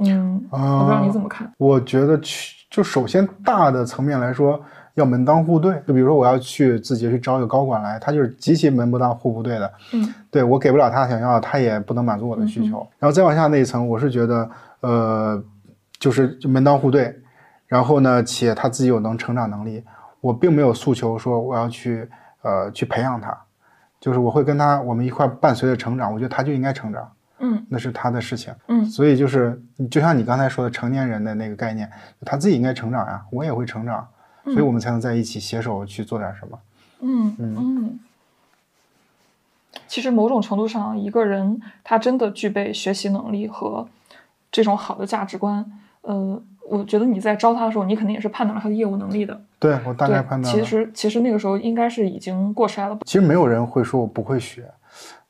[0.00, 1.50] 嗯，我不知道你怎么看。
[1.58, 4.62] 我觉得去就首先大的层面来说，
[5.00, 5.74] 要门当户对。
[5.86, 9.72] 就比如说我要去自己去招一个高管来，他就是极其门不当户不对的。
[9.92, 12.86] 嗯对我给不了他想要，他也不能满足我的需求。
[12.98, 14.50] 然后再往下那一层，我是觉得，
[14.80, 15.42] 呃，
[15.98, 17.18] 就是就门当户对，
[17.66, 19.82] 然后呢，且他自己有能成长能力。
[20.20, 22.06] 我并没有诉求说我要去
[22.42, 23.36] 呃去培养他，
[24.00, 26.12] 就是我会跟他我们一块伴随着成长。
[26.12, 28.52] 我觉得他就应该成长，嗯那是他的事情。
[28.66, 29.58] 嗯所以就是
[29.90, 31.88] 就像你刚才说的成年人的那个概念，
[32.26, 34.06] 他自己应该成长呀，我也会成长，
[34.52, 36.58] 所以我们才能在一起携手去做点什么。
[37.00, 38.00] 嗯嗯。
[39.86, 43.88] 其实某种程度上，一个人他真的具备学习能力和
[44.50, 45.64] 这种好的价值观，
[46.02, 49.40] 呃，我觉得你在招他的时候，你肯定也是判断了他的业务能力的。
[49.58, 50.64] 对我大概判断其。
[50.64, 52.98] 实其实那个时候应该是已经过筛了。
[53.04, 54.70] 其实没有人会说我不会学，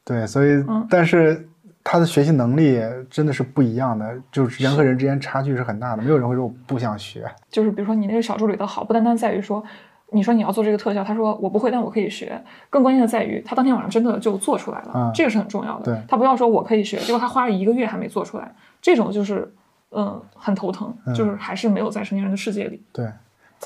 [0.04, 1.48] 对，所以、嗯但是
[1.90, 2.78] 他的学习能力
[3.08, 7.24] 真的是不一样的，就是人和人之间差距是很大的，没有人会说我不想学。
[7.48, 9.64] 就是比如说你那个小助理的好，不单单在于说，
[10.10, 12.38] 你说你要做这个特效，他说我不会，但我可以学。
[12.68, 15.86] 更关键的在于他当天晚上真的就做出来了，嗯这个是很重要的。
[15.86, 19.50] 对他不要说我可以学，结果他花了一个月还没做出来，这种就是
[19.92, 22.82] 嗯很头疼，嗯就是还是没有在成年人的世界里。
[22.92, 23.10] 对，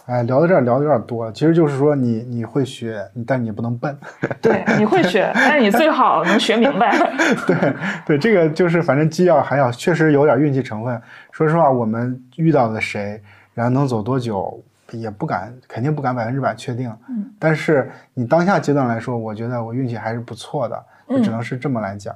[0.07, 3.97] 哎，聊到这儿聊的有点多了，其实就是说你你会学，但你不能笨。
[4.43, 6.91] 对，你会学，但是你最好能学明白。
[7.47, 7.75] 对
[8.07, 11.01] 对，这个就是反正既要还要确实有点运气成分。
[11.31, 13.23] 说实话，我们遇到的谁，
[13.55, 14.61] 然后能走多久，
[14.91, 16.93] 也不敢，肯定不敢百分之百确定。
[17.09, 22.15] 嗯，但是你当下阶段来说，我觉得我运气还是不错的，就只能是这么来讲。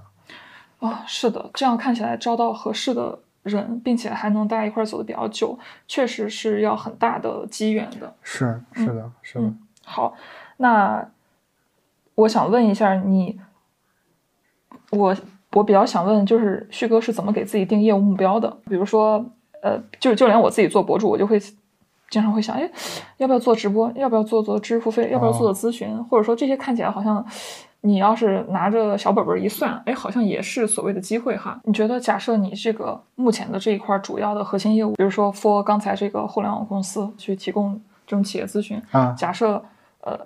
[0.81, 5.59] 哦，是的，这样看起来招到合适的人，并且还能大家一块儿走的比较久，
[5.89, 8.15] 确实是要很大的机缘的。
[8.23, 9.45] 是是的，是的。
[9.45, 10.15] 嗯，好，
[10.59, 11.09] 那
[12.15, 13.41] 我想问一下你，
[14.91, 15.17] 我
[15.53, 18.49] 我比较想问，就是旭哥是怎么给自己定业务目标的？
[18.67, 19.25] 比如说，
[19.63, 21.41] 呃，就就连我自己做博主，我就会
[22.11, 22.71] 经常会想，哎，
[23.17, 23.91] 要不要做直播？
[23.95, 25.11] 要不要做做知识付费？
[25.11, 26.05] 要不要做做咨询？
[26.05, 27.25] 或者说这些看起来好像。
[27.87, 31.61] 你要是拿着小本本一算，哎，好像也是所谓的机会哈。
[31.63, 39.63] 你觉得，假设你这个目前的这一块主要的核心业务，比如说 for 刚才这个互联网公司去提供这种企业咨询啊假设
[40.01, 40.19] 呃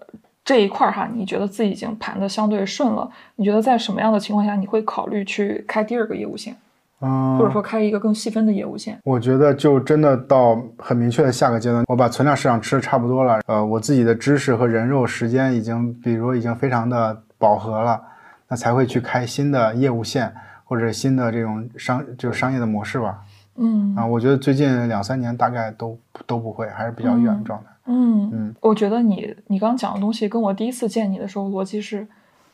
[0.42, 6.56] 这一块儿哈，你觉得自己已经盘的相对顺了，你觉得在什么样的情况下你会考虑去开第二个业务线，
[7.02, 8.98] 嗯，或者说开一个更细分的业务线？
[9.04, 18.00] 我觉得就真的到很明确的下个阶段，我把存量市场吃的差不多了，呃，我自己的知识和人肉时间已经，比如已经非常的饱和了，
[18.46, 20.32] 那才会去开新的业务线
[20.64, 23.24] 或者新的这种商就是商业的模式吧。
[23.56, 27.66] 嗯啊，我觉得最近两三年大概都都不会，还是比较远的状态。
[27.86, 32.06] 嗯嗯，我觉得你你刚讲的东西跟我第一次见你的时候逻辑是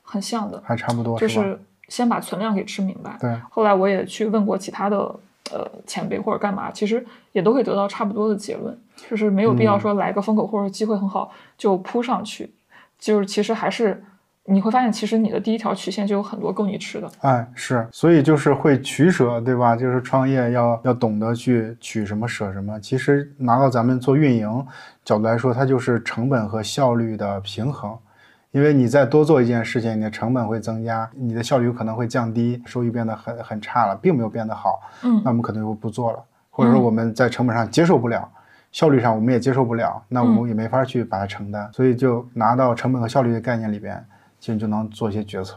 [0.03, 1.19] 很像的，还差不多？
[1.19, 3.17] 就是先把存量给吃明白。
[3.21, 4.99] 对，后来我也去问过其他的
[5.53, 8.77] 呃前辈或者干嘛，其实也都会得到差不多的结论，
[9.11, 12.51] 就是没有必要说来个风口或者机会很好就扑上去，
[12.99, 14.03] 就是其实还是
[14.49, 17.11] 你会发现，其实你的第一条曲线就有很多够你吃的。
[17.21, 19.75] 哎，是，所以就是会取舍，对吧？
[19.75, 22.79] 就是创业要要懂得去取什么舍什么。
[22.81, 24.67] 其实拿到咱们做运营
[25.05, 27.97] 角度来说，它就是成本和效率的平衡。
[28.53, 34.81] 因为你再多做一件事情，你的成本会增加，你的效率有可能会降低，收益变得很很差了，并没有变得好。
[35.03, 36.19] 嗯那我们可能就不做了，
[36.49, 38.27] 或者说嗯我们在成本上接受不了，
[38.73, 41.69] 效率上我们也接受不了，那我嗯们也没法去把它承担。
[41.73, 44.03] 所以就拿到成本和效率的概念里边，
[44.47, 45.57] 其实就能做一些决策。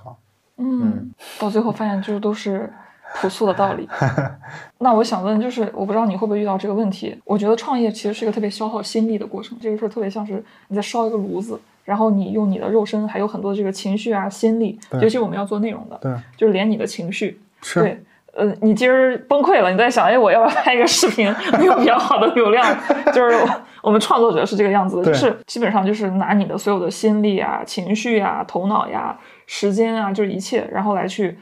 [0.57, 2.73] 嗯，到最后发现就是都是
[3.21, 3.87] 朴素的道理。
[4.79, 7.15] 那我想问，就是我不知道你会不会遇到这个问题？
[7.23, 18.03] 我觉得创业其实是一个特别消耗心力的过程，这个事儿特别像是你在烧一个炉子，然后你用你的肉身还有很多这个情绪啊、心力，尤其我们要做内容的，对，就是连你的情绪，是，对。
[18.31, 22.65] 呃，你今儿崩溃了，你在想，哎，我要不要拍一个视频，没有比较好的流量？
[23.13, 23.37] 就是
[23.81, 31.35] 我我们创作者是这个样子的，就是基本上就是拿你的所有的心力啊、情绪啊、头脑呀、时间啊，就是一切，然后来去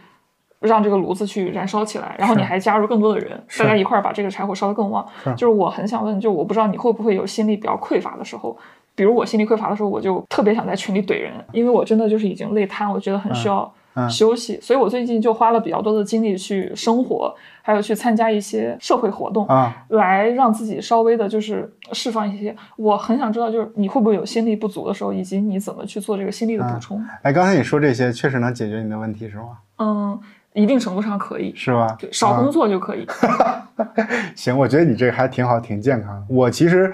[0.61, 5.29] 让这个炉子去燃烧起来，然后你还加入更多的人，大家一块儿把这个柴火烧得更旺是。
[5.35, 8.57] 就是我很想问，就我不知道你会不会有心力比较匮乏的时候。
[8.95, 13.71] 比如我心力匮乏的时候，我就特别想在群里怼人，因为我真的就是已经累瘫，我觉得很需要嗯
[14.09, 22.55] 休息，所以我最近就花了比较多的精力去生活，还有去参加一些社会活动，啊，来让自己稍微的就是释放一些。
[22.75, 27.03] 我很想知道，就是你会不会有心力不足的时候，以及你怎么去做这个心力的补充？
[27.23, 29.57] 哎，刚才你说这些确实能解决你的问题是吗？
[29.79, 30.19] 嗯，
[30.53, 31.95] 一定程度上可以，是吧？
[31.99, 33.07] 对，少工作就可以。
[34.35, 36.23] 行，我觉得你这个还挺好，挺健康的。
[36.29, 36.93] 我其实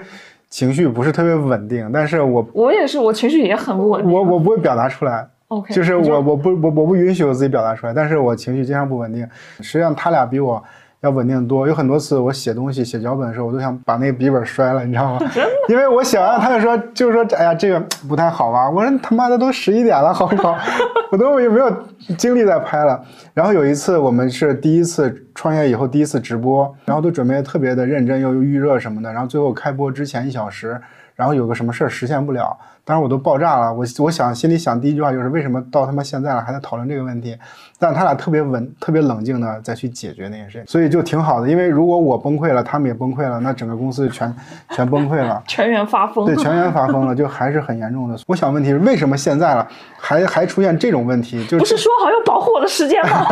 [0.50, 4.12] 情绪不是特别稳定，但是我我也是，我情绪也很不稳定。
[4.12, 9.28] 我我不会表达出来，OK，就是我我不我我不允许我自己表达出来，但是我情绪经常不稳定。
[9.60, 10.62] 实际上他俩比我
[11.00, 11.68] 要稳定多。
[11.68, 15.20] 有很多次我写东西写脚本的时候，我都想把那个笔记本摔了，你知道吗？
[15.68, 18.70] 因为我写完，他就说就是说，哎呀，这个不太好吧？
[18.70, 20.56] 我说他妈的都十一点了，好不好？
[21.12, 21.70] 我都也没有
[22.16, 23.00] 精力再拍了。
[23.32, 29.12] 然后有一次我们是第一次创业以后第一次直播，然后都准备得特别的认真，又预热什么的。
[29.12, 30.80] 然后最后开播之前一小时，
[31.14, 33.72] 然后有个什么事儿实现不了，当时我都爆炸了。
[33.72, 37.36] 我我想心里想第一句话就是为什么到他妈现在了还在讨论这个问题？
[37.78, 41.48] 但他俩特别稳、特别冷静的再去解决那件事情，所以就挺好的。
[41.48, 44.34] 因为如果我崩溃了，他们也崩溃了，那整个公司全
[44.70, 45.42] 全崩溃了。
[45.46, 46.24] 全员发疯。
[46.24, 48.16] 对，全员发疯了，就还是很严重的。
[48.26, 49.68] 我想问题是为什么现在了
[49.98, 51.44] 还还出现这种问题？
[51.46, 53.26] 就不是说好要保护我的时间吗？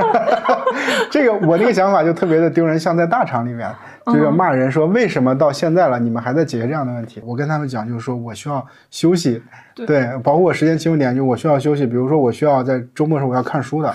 [1.11, 3.71] 这个我那个想法就特别的丢人，像在大厂里面，
[4.07, 7.21] 就要骂人说为什么到现在了你们还在解决这样的问题？
[7.25, 9.43] 我跟他们讲，就是说我需要休息，
[9.75, 11.87] 对包括我时间切入点，就我需要休息。
[11.87, 13.95] 比如说我需要在周末的时候我要看书的，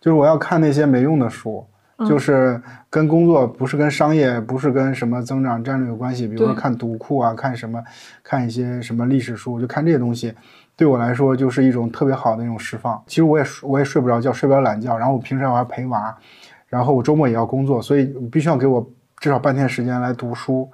[0.00, 1.64] 就是我要看那些没用的书。
[2.06, 6.28] 就是跟工作不是跟商业，不是跟什么增长战略有关系。
[6.28, 7.82] 比如说看读库啊，看什么，
[8.22, 10.32] 看一些什么历史书，就看这些东西，
[10.76, 13.02] 对我来说就是一种特别好的一种释放。
[13.08, 16.16] 其实我也我也睡不着觉，睡不了懒觉，然后我平时我还陪娃，
[16.68, 18.88] 然后我周末也要工作，所以必须要给我
[19.18, 20.70] 至少半天时间来读书。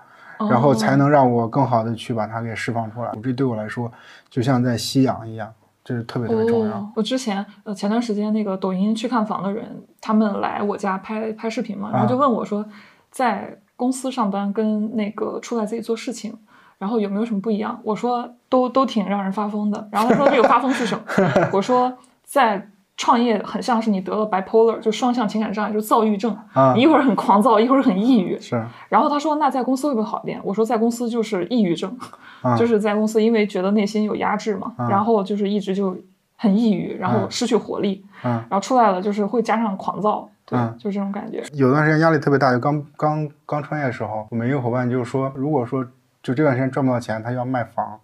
[0.51, 3.11] 然后才哦能让我更好的去把它给释放出来。
[3.23, 3.91] 这对我来说
[4.29, 5.49] 就像在吸氧一样，
[5.85, 6.77] 这是特别特别重要。
[6.77, 6.93] 哦。
[6.97, 9.65] 我之前呃前段时间那个抖音去看房的人，
[10.01, 12.67] 他们来我家拍拍视频嘛，然后就啊问我说，
[13.13, 16.37] 在公司上班跟那个出来自己做事情。
[16.79, 17.81] 然后有没有什么不一样？
[17.85, 19.89] 我说都都挺让人发疯的。
[19.93, 21.05] 然后他说这个发疯是什么？
[21.53, 26.37] 我说在创业很像是你得了 bipolar，就双向情感障碍，就躁郁症。
[26.53, 28.39] 啊你一会儿很狂躁，一会儿很抑郁。
[28.39, 30.41] 是然后他说那在公司会不会好一点？
[30.45, 31.97] 我说在公司就是抑郁症，
[32.43, 35.97] 啊就是在公司因为觉得内心有压制嘛，啊然后就是一直就
[36.37, 38.33] 很抑郁，然后啊失去活力，嗯。
[38.49, 41.43] 然后出来了就是会加上狂躁，对，嗯就这种感觉。
[41.53, 45.85] 有段时间压力特别大，就刚刚刚创业的时候，我们一个伙伴就是说，如果说
[46.23, 47.99] 就这段时间赚不到钱，他要卖房，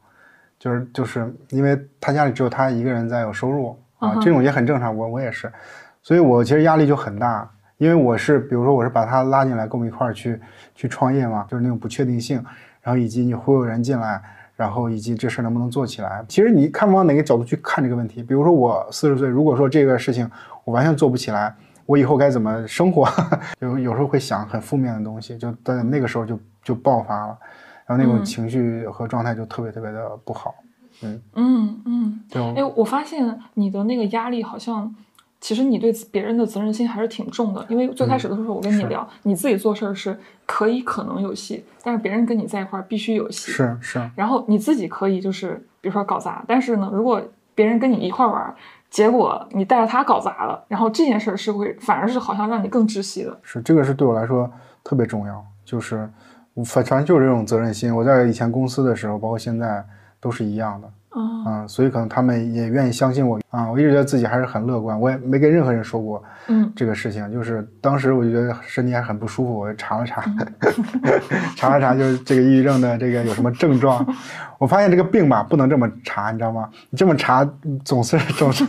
[0.59, 5.53] 就是就是因为他家里只有他一个人在有收入啊这种也很正常，我我也是，
[6.03, 7.49] 所以我其实压力就很大，
[7.79, 10.41] 因为我是比如说我是把他拉进来跟我们一块儿去
[10.75, 12.45] 去创业嘛，就是那种不确定性，
[12.83, 14.21] 然后以及你忽悠人进来。
[14.57, 18.23] 然后以及这事儿能不能做起来，其实你看往哪个角度去看这个问题。
[18.23, 20.31] 比如说我四十岁，如果说这个事情
[20.65, 21.55] 我完全做不起来，
[21.87, 23.09] 我以后该怎么生活？
[23.61, 27.39] 有有时候会想很负面的东西，就在那个时候就就爆发了，
[27.87, 30.55] 然后那种嗯情绪和状态就特别特别的不好。
[30.63, 30.70] 嗯
[31.35, 32.21] 嗯，嗯
[32.57, 34.95] 哎，我发现你的那个压力好像。
[35.43, 40.15] 其实你对别人的责任心还是挺重的，因为最开始的时候我跟你是聊，你自己做事儿是
[40.45, 43.51] 可以可能有戏，但是别人跟你在一块儿必须有戏。
[43.51, 47.23] 是是，然后你自己可以就是比如说搞砸，但是呢，如果
[47.55, 48.55] 别人跟你一块儿玩儿，
[48.91, 53.35] 结果你带着他搞砸了，然后这件事儿是会反而是好像让你更窒息的。
[53.43, 54.47] 是这个是对我来说
[54.85, 56.07] 特别重要，就是
[56.67, 57.97] 反正就是这种责任心。
[57.97, 59.83] 我在以前公司的时候，包括现在
[60.21, 60.89] 都是一样的。
[61.13, 67.29] 嗯啊、所以可能他们也愿意相信我啊、我一直觉得自己还是很乐观，我也没跟任何人说过嗯这个事情。
[67.33, 71.21] 就是当时我就觉得身体还很不舒服，我就查了查，嗯
[71.57, 74.07] 查了查，就是这个抑郁症的这个有什么症状。
[74.57, 76.69] 我发现这个病吧，不能这么查，你知道吗？
[76.91, 77.45] 你这么查，
[77.85, 78.65] 总是 总是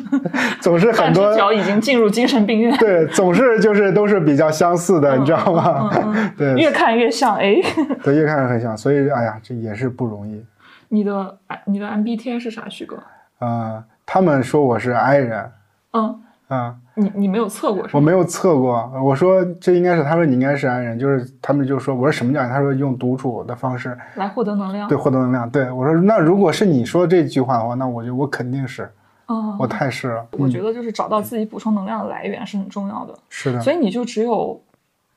[0.60, 5.92] 总是很多脚已经进入精神病院，对，总是就是都是比较相似的，你知道吗？
[6.36, 7.36] 对越看越像。
[7.36, 7.54] 哎，
[8.02, 10.44] 对，越看越很像，所以哎呀，这也是不容易。
[10.94, 13.02] 你的你的 MBTI 是啥，徐哥？
[13.40, 15.52] 呃，他们说我是 I 人，
[15.94, 17.92] 嗯，嗯、你你没有测过是吗？
[17.94, 24.90] 我没有测过，我说这应该是，他说你应该是 I 人，就是他们就说，我说什么叫他说用独处的方式来获得能量。
[24.90, 25.50] 对获得能量。
[25.50, 28.92] 对我说，那如果是你说这句话的话，那我就我肯定是，
[29.30, 30.28] 嗯，我太是了。
[30.32, 33.18] 我觉得就是找到自己补充能量的来源是很重要的。
[33.30, 34.62] 是的，所以你就只有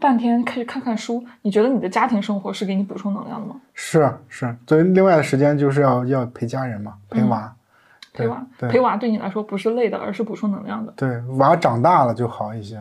[0.05, 3.56] 半天可以看看书，你觉得你的家庭生活是给你补充能量的吗？
[3.72, 7.51] 是是，所以另外的时间就是要要陪家人嘛，陪娃。
[8.12, 10.93] 陪娃，对陪娃对你来说不是累的，而是补充能量的。
[10.94, 12.78] 对，娃长大了就好一些。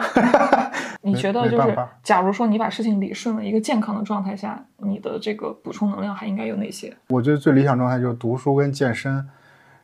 [1.00, 6.94] 你觉得就是假如说你把事情理顺了，一个健康的状态下，你的这个补充能量还应该有哪些？
[7.08, 9.26] 我觉得最理想状态就是读书跟健身，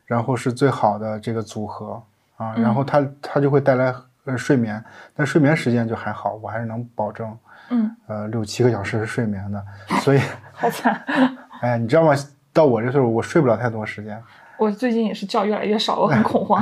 [0.05, 2.03] 然后是最好的这个组合
[2.37, 3.95] 啊，然后它它就会带来
[4.29, 4.83] 呃睡眠，
[5.17, 7.37] 但睡眠时间就还好，我还是能保证
[7.71, 9.63] 嗯，呃六七个小时是睡眠的，
[10.01, 10.21] 所以
[10.53, 11.01] 好惨。
[11.61, 12.15] 哎呀，你知道吗？
[12.53, 14.21] 到我这岁数，我睡不了太多时间。
[14.59, 16.61] 我最近也是觉越来越少，我很恐慌。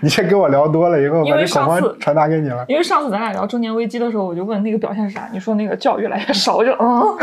[0.00, 2.64] 你这跟我聊多了以后，因为把这恐上次慌传达给你了。
[2.66, 7.16] 因为上次咱俩聊中年危机的时候，我就问那个表现是啥，你说那个觉越来越少，我就嗯，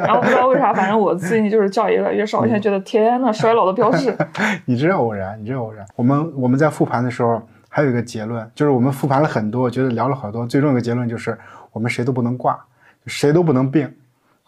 [0.00, 4.16] 然后不知道为啥，反正我最近就是觉越来越少，我现在觉得天呐，衰老的标志。
[4.64, 5.84] 你这偶然，你这偶然。
[5.94, 7.42] 我们我们在复盘的时候，
[7.74, 11.38] 还有一个结论，就是我们复盘了很多，觉得聊了好多，最终有个结论就是
[11.72, 12.62] 我们谁都不能挂，
[13.06, 13.90] 谁都不能病，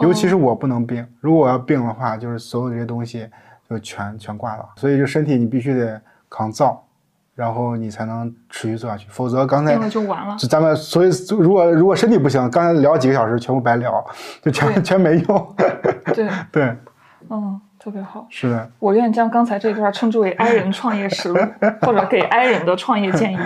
[0.00, 1.06] 尤其是我不能病。
[1.20, 3.26] 如果我要病的话，就是所有这些东西
[3.66, 4.68] 就全全挂了。
[4.76, 5.98] 所以就身体你必须得
[6.28, 6.84] 抗造，
[7.34, 10.36] 然后你才能持续做下去，否则刚才就完了。
[10.36, 14.04] 就咱们所以如果如果身体不行，刚才聊几个小时全部白聊，
[14.42, 15.54] 就全全没用。
[16.14, 16.76] 对， 对，
[17.30, 18.26] 嗯，特别好。
[18.30, 18.70] 是的。
[18.78, 21.36] 我愿意将刚才这段称之为 “i 人创业实录”，
[21.82, 23.38] 或者给 i 人的创业建议。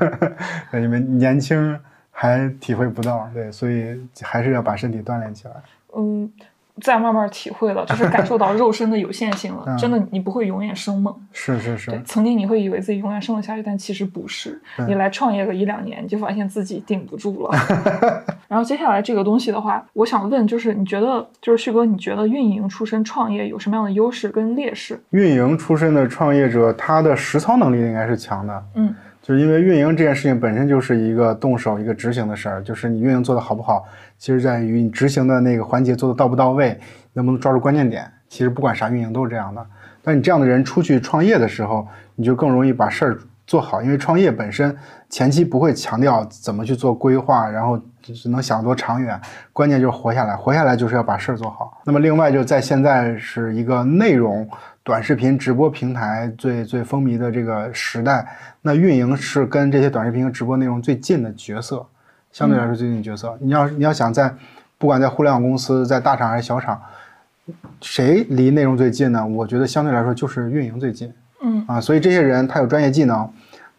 [0.72, 1.78] 对你们年轻
[2.10, 5.54] 还体会不到，对，所以还是要把身体锻炼起来。
[5.94, 6.32] 嗯，
[6.80, 9.64] 再慢慢体会了，就是感受到肉身的有限性了。
[9.68, 11.14] 嗯真的，你不会永远生猛。
[11.32, 14.60] 是是对是，，曾经你会以为自己永远生得下去，但其实不是。
[14.86, 17.50] 你来创业个一两年，你就发现自己顶不住了。
[18.48, 25.00] 然后接下来这个东西的话，我想问，就是你觉得，就是旭哥，你觉得运营出身创业有什么样的优势跟劣势？
[25.10, 28.64] 运营出身的创业者，他的实操能力应该是强的。
[28.74, 28.94] 嗯，
[29.24, 33.82] 就是因为运营这件事情本身就是一个动手、一个执行的事儿，就是你运营做得好不好，
[34.18, 36.78] 其实在于你执行的那个环节做得到不到位，
[37.14, 38.06] 能不能抓住关键点。
[38.28, 39.66] 其实不管啥运营都是这样的。
[40.02, 44.76] 但你这样的人出去创业的时候，你就更容易把事儿做好，因为创业本身
[45.08, 49.18] 前期不会强调怎么去做规划，然后只能想多长远，
[49.54, 51.80] 关键就是活下来，活下来就是要把事儿做好。
[51.86, 54.46] 那么另外就在现在是一个内容
[54.84, 61.84] 短视频直播平台最最风靡的这个时代，那运营是跟这些短视频和直播内容最近的角色，
[62.30, 63.34] 相对来说最近的角色。
[63.40, 64.30] 你要你要想在
[64.76, 66.78] 不管在互联网公司，在大厂还是小厂，
[67.80, 69.26] 谁离内容最近呢？
[69.26, 71.10] 我觉得相对来说就是运营最近。
[71.42, 73.26] 嗯啊，所以这些人他有专业技能，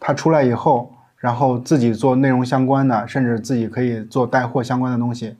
[0.00, 5.36] 他出来以后，然后自己做内容相关的，甚至自己可以做带货相关的东西，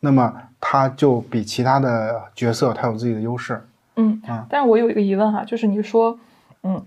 [0.00, 3.62] 那么他就比其他的角色他有自己的优势。
[3.96, 6.18] 嗯啊，但是我有一个疑问哈，就是你说，
[6.62, 6.84] 嗯，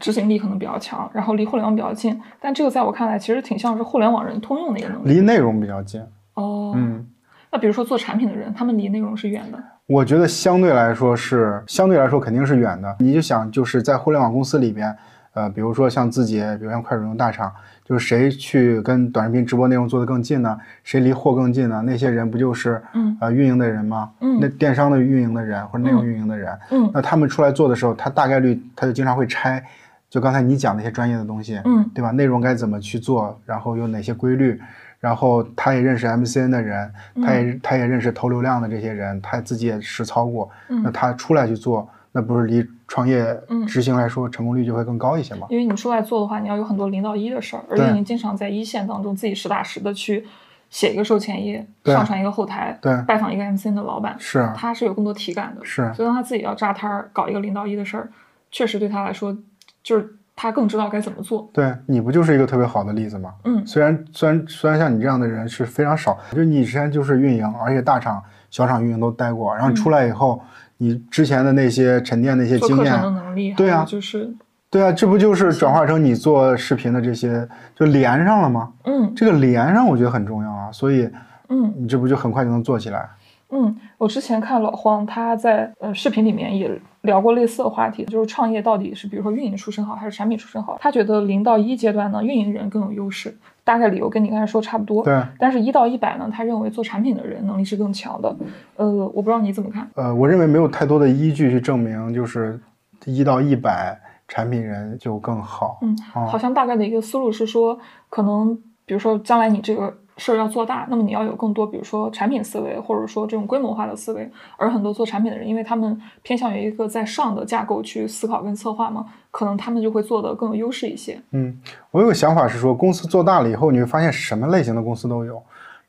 [0.00, 5.14] 执行力可能比较强，然后离互联网比较近，但这个在我看来其实挺像是互联网人通用的一个能力。
[5.14, 6.00] 离内容比较近，
[6.34, 7.06] 哦，嗯，
[7.50, 9.62] 那比如说做产品的人，他们离内容是远的。
[9.86, 12.96] 我觉得相对来说是相对来说肯定是远的。
[13.00, 14.96] 你就想就是在互联网公司里边，
[15.34, 17.52] 呃，比如说像字节，比如像快手这种大厂，
[17.84, 20.58] 就是谁去跟短视频直播内容做得更近呢？
[20.84, 21.82] 谁离货更近呢？
[21.86, 24.10] 那些人不就是嗯呃运营的人吗？
[24.20, 29.64] 嗯那电商的运营的人或者内容运营的人，嗯那他们出来做的时候，他大概率他就经常会拆，
[30.10, 32.10] 就刚才你讲那些专业的东西，嗯对吧？
[32.10, 34.60] 内容该怎么去做，然后有哪些规律，
[35.00, 36.92] 然后他也认识 MCN 的人，
[37.24, 45.46] 他也他也认识投流量的这些人，他自己也实操过，那嗯，他出来去做，那不是离创业嗯执行来说成功率就会更高一些嘛？
[45.48, 50.26] 因为你出来做的话，你要有很多零到一的事儿，而且你经常在一线当中自己实打实的去
[50.68, 55.64] 写一个售前页，上传一个后台，对拜访一个 MCN 的老板，是啊他是有更多体感的。
[55.64, 58.10] 是，所以当他自己要扎摊儿搞一个零到一的事儿，
[58.50, 59.34] 确实对他来说，
[59.82, 61.48] 就是他更知道该怎么做。
[61.54, 63.32] 对你不就是一个特别好的例子吗？
[63.44, 70.42] 嗯虽然虽然虽然像你这样的人是非常少，就你之前就是运营，而且大厂、小厂运营都待过，然后你出来以后，
[70.82, 74.28] 你之前的那些沉淀那些经验，能力，对啊就是，
[74.68, 78.72] 对啊，这不就是转化成你做视频的这些就连上了吗？
[78.82, 81.08] 嗯这个连上我觉得很重要啊，所以
[81.48, 83.08] 嗯你这不就很快就能做起来？
[83.50, 90.76] 嗯，我之前看老黄他在呃视频里面也聊过类似的话题，就是创业到底是比如说运营出身好还是产品出身好？
[90.80, 95.04] 他觉得零到一阶段呢，运营人更有优势，大概理由跟你刚才说差不多。
[95.04, 98.34] 对，但是，一到一百呢，他认为做产品的人能力是更强的。
[98.76, 99.88] 呃，我不知道你怎么看。
[99.94, 102.60] 呃，我认为没有太多的依据去证明，就是
[103.04, 105.78] 一到一百产品人就更好。
[105.82, 107.78] 嗯，啊好像大概的一个思路是说，
[108.08, 114.30] 可能比如说将来你这个事儿要做大，那么你要有更多，比如说产品思维，或者说这种规模化的思维。
[114.56, 121.20] 而很多做产品的人，因为他们偏向于一个在上的架构去思考跟策划嘛，可能他们就会做得更有优势一些。
[121.30, 121.58] 嗯，
[121.90, 125.38] 我有个想法是说，公司做大了以后，你会发现什么类型的公司都有，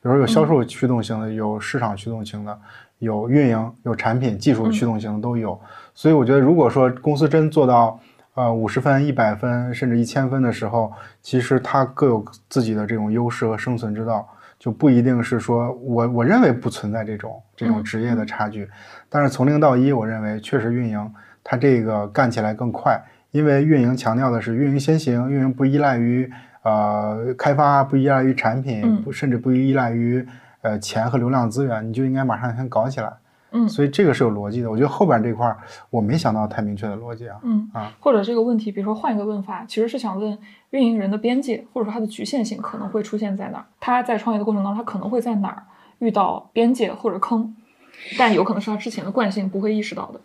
[0.01, 2.57] 比如说有销售驱动型的，有市场驱动型的，
[2.99, 5.59] 有运营、有产品、技术驱动型的都有。
[5.93, 7.99] 所以我觉得，如果说公司真做到
[8.35, 10.91] 呃五十分、一百分甚至一千分的时候，
[11.21, 14.27] 其实它各有自己的这种优势和生存之道，
[14.57, 18.67] 就不一定是说我我认为不存在这种这种嗯职业的差距。
[19.09, 22.99] 但是从零到一，我认为确实运营它这个干起来更快，
[23.31, 26.31] 因为运营强调的是运营先行，运营不依赖于
[26.63, 30.25] 呃开发，不依赖于产品，嗯不甚至不依赖于
[30.61, 33.13] 呃钱和流量资源，你就应该马上先搞起来。
[33.53, 34.69] 嗯所以这个是有逻辑的。
[34.69, 35.57] 我觉得后边这块儿
[35.89, 37.39] 我没想到太明确的逻辑啊。
[37.43, 40.37] 嗯啊，或者这个问题，比如说换一个问法，其实是想问
[40.71, 43.65] 运营人的边界，或者说它的局限性可能会出现在哪儿？
[43.79, 45.63] 他在创业的过程当中，他可能会在哪儿
[45.99, 47.55] 遇到边界或者坑，
[48.17, 50.19] 但有可能是他之前的惯性不会意识到的。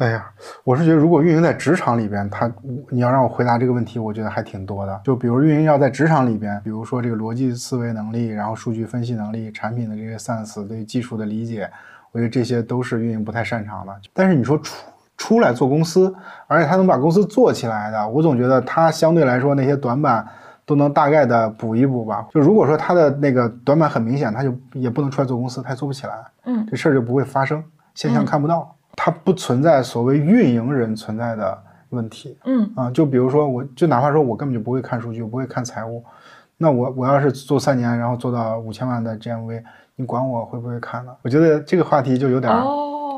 [0.00, 0.30] 哎呀，
[0.64, 2.50] 我是觉得如果运营在职场里边，他
[2.88, 4.98] 你要让我回答这个问题，我觉得还挺多的。
[5.04, 11.70] 就比如运营要在职场里边，比如说这个逻辑思维能力，然后数据分析能力，产品的这些 sense，对技术的理解，
[12.12, 13.94] 我觉得这些都是运营不太擅长的。
[14.14, 14.74] 但是你说出
[15.18, 16.14] 出来做公司，
[16.46, 20.26] 而且他能把公司做起来的，我总觉得他相对来说那些短板
[20.64, 22.26] 都能大概的补一补吧。
[22.30, 26.14] 就如果说他的那个短板很明显，他就也不能出来做公司，他也做不起来。
[26.46, 27.62] 嗯这事儿就不会发生，
[27.94, 32.90] 现象嗯看不到，它不存在所谓运营人存在的问题嗯啊。
[32.90, 36.04] 就比如说，我就哪怕说我根本就不会看数据，我不会看财务，
[36.56, 39.62] 那我我要是做三年，然后做到五千万的 GMV，
[39.96, 41.12] 你管我会不会看呢？
[41.22, 42.52] 我觉得这个话题就有点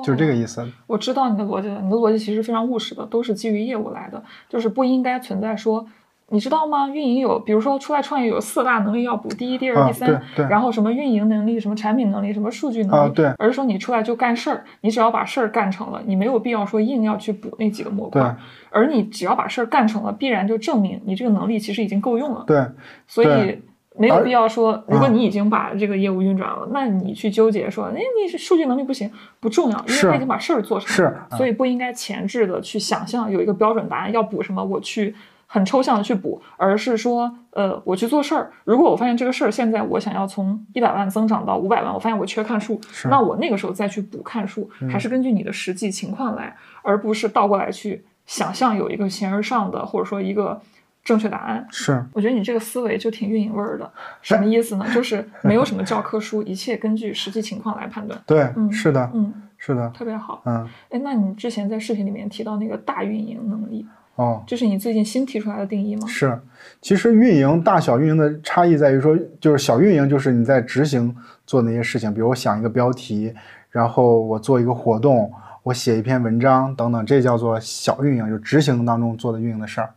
[0.05, 0.67] 就是这个意思。
[0.87, 5.87] 我知道你的逻辑，你的逻辑其实非常务实的，都是基于业务来的，就是不应该存在说，
[6.33, 6.89] 你知道吗？
[6.89, 18.31] 运营有，比如说出来创业有四大能力要补，第一、第二、啊第三，然后什么运营能力、什么产品能力、什么数据能力，啊对而是说你出来就干事儿，你只要把事儿干成了，你没有必要说硬要去补那几个模块对，
[18.71, 22.45] 而你只要把事儿干成了，必然就证明你这个能力其实已经够用了。
[22.47, 22.65] 对
[23.07, 23.61] 所以
[23.99, 35.15] 没有必要说，如果啊你已经把这个业务运转了，那你去纠结说，哎，你是数据能力不行，不重要，因为他已经把事儿做成是了，所以不应该前置的去想象有一个标准答案要补什么，我去
[35.53, 38.51] 很抽象的去补，而是说，呃，我去做事儿。
[38.65, 42.81] 如果我发现这个事儿现在我想要从一百万增长到五百万，我发现我缺看数，
[43.11, 50.59] 那我那个时候再去补看数，还是根据你的实际情况来，而不是倒过来去想象有一个形而上的或者说一个
[51.05, 51.67] 正确答案。
[51.71, 53.93] 是我觉得你这个思维就挺运营味儿的，
[54.23, 54.87] 什么意思呢？
[54.95, 58.19] 就是没有什么教科书，一切根据实际情况来判断。
[58.27, 60.41] 对，嗯是的，嗯，是的，特别好。
[60.47, 63.87] 嗯，哎，那你之前在视频里面提到那个大运营能力，
[64.17, 66.07] 哦，这是你最近新提出来的定义吗？
[66.07, 66.39] 是，
[66.81, 71.17] 其实运营大小运营的差异在于说，就是小运营就是你在执行
[71.47, 73.33] 做那些事情，比如我想一个标题，
[73.71, 75.33] 然后我做一个活动，
[75.63, 79.95] 我写一篇文章等等，这叫做小运营，就执行当中做的运营的事儿。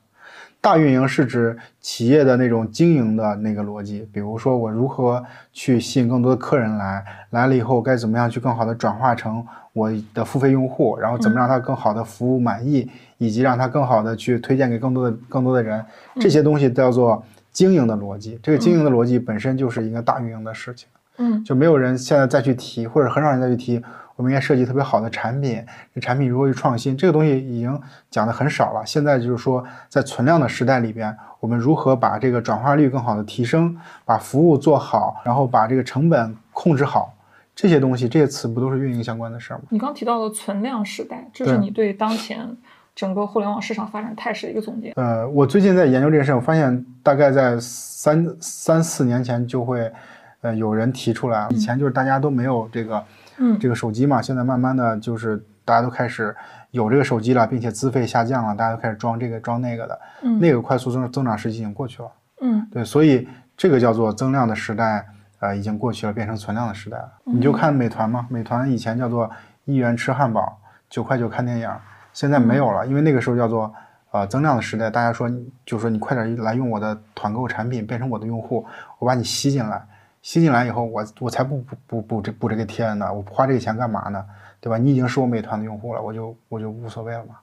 [0.66, 5.24] 大运营是指企业的那种经营的那个逻辑，比如说我如何
[5.54, 12.90] 去吸引更多的客人来，来了以后该怎么样去更好的转化成我的付费用户，然后怎么让他更好的服务满意，
[13.20, 15.86] 以及让他更好的去推荐给更多的更多的人，
[16.20, 18.40] 这些东西叫做经营的逻辑。
[18.42, 20.90] 这个经营的逻辑本身就是一个大运营的事情，
[21.20, 23.84] 嗯就没有人现在再去提，或者很少人再去提。
[24.16, 25.62] 我们应该设计特别好的产品，
[25.94, 27.78] 这产品如何去创新，这个东西已经
[28.10, 28.86] 讲的很少了。
[28.86, 37.14] 现在就是说，在存量的时代里边，我们如何把这个转化率更好的提升，把服务做好，然后把这个成本控制好，
[37.54, 39.64] 这些东西，这些词不都是运营相关的事儿吗？
[39.70, 42.56] 你刚提到的存量时代，这是你对当前
[42.96, 44.94] 整个互联网市场发展态势的一个总结。
[44.96, 49.92] 呃，我最近在研究这件事，我发现大概在三三四年前就会，
[50.40, 53.04] 呃，有人提出来，以前就是大家都没有这个。
[53.38, 56.36] 嗯这个手机嘛，现在慢慢的就是大家都开始
[56.72, 62.10] 有这个手机了，并且资费下降了，大家都开始装这个装那个的，嗯那个快速增增长时期已经过去了。
[62.42, 65.06] 嗯对，所以这个叫做增量的时代，
[65.40, 67.10] 呃，已经过去了，变成存量的时代了。
[67.24, 69.30] 你就看美团嘛，美团以前叫做
[69.64, 70.58] 一元吃汉堡，
[70.90, 71.70] 九块九看电影，
[72.14, 73.74] 现在没有了，因为那个时候叫做
[74.12, 75.30] 呃增量的时代，大家说
[75.66, 78.66] 就说你快点来用我的团购产品，变成我的用户，
[79.00, 79.82] 我把你吸进来。
[80.26, 84.26] 吸进来以后，我我才不不不补这补这个贴呢，我花这个钱干嘛呢？
[84.60, 84.76] 对吧？
[84.76, 87.36] 你已经是我美团的用户了，我就我就无所谓了嘛。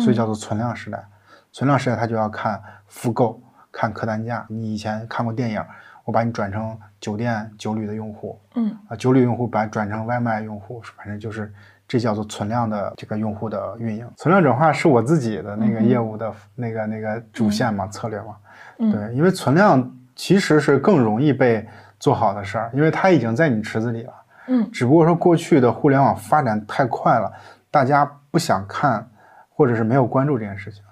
[0.00, 1.04] 所以叫做存量时代。
[1.50, 3.42] 存量时代它就要看复购，
[3.72, 4.46] 看客单价。
[4.48, 5.60] 你以前看过电影，
[6.04, 11.52] 我把你转成酒店酒旅的用户嗯啊，酒旅用户把转成外卖用户，反正就是
[11.88, 14.08] 这叫做存量的这个用户的运营。
[14.16, 18.36] 存量转化是我自己的那个业务的那个那个主线嘛，策略嘛。
[18.78, 21.66] 嗯对，因为存量其实是更容易被
[21.98, 24.12] 做好的事儿，因为它已经在你池子里了。
[24.50, 27.30] 嗯只不过说过去的互联网发展太快了，
[27.70, 29.06] 大家不想看，
[29.50, 30.82] 或者是没有关注这件事情。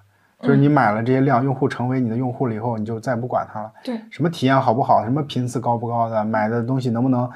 [0.42, 3.72] 就是你买了这些量，用户成为你的用户了以后，你就再不管它了。
[3.82, 7.28] 对，什么体验好不好，什么频次高不高的，买的东西能不能，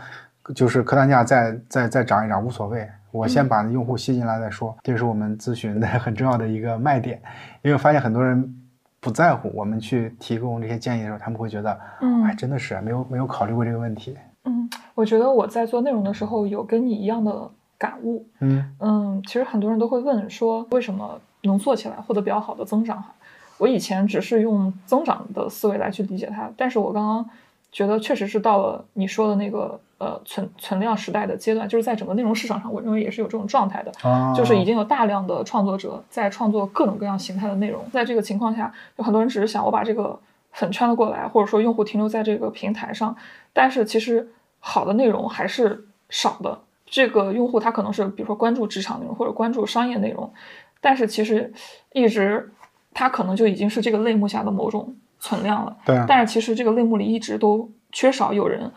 [0.55, 2.87] 就是客单价再再再涨一涨无所谓。
[3.11, 7.21] 我先把用户吸进来再说，这是我们咨询的很重要的一个卖点。
[7.63, 8.55] 因为我发现很多人
[9.01, 14.17] 不在乎我们去提供这些建议的时候，他们会觉得，嗯哎，真的是没有没有考虑过这个问题。
[14.45, 18.27] 嗯，我觉得我在做内容的时候有跟你一样的感悟。
[18.41, 23.03] 嗯嗯，其实很多人都会问说，为什么能做起来，获得比较好的增长？
[23.03, 23.15] 哈，
[23.59, 27.31] 我以前只是用增长的思维来去理解它，但是我刚刚
[27.73, 33.93] 觉得确实是到了你说的那个呃存存量时代的阶段，就是在整个内容市场上，我认为也是有这种状态的。
[34.03, 40.19] 啊，就是已经有大量的创作者在创作各种各样形态的内容，在这个情况下，有很多人只是想我把这个
[40.53, 43.15] 粉圈了过来，或者说用户停留在这个平台上，
[43.53, 46.59] 但是其实好的内容还是少的。
[46.87, 50.33] 这个用户他可能是比如说关注职场内容或者关注商业内容，
[50.81, 51.53] 但是其实
[51.93, 52.51] 一直
[52.93, 55.77] 他可能就已经是这个类目下的某种存量了。
[55.85, 58.73] 对啊，但是其实这个类目里一直都缺少有人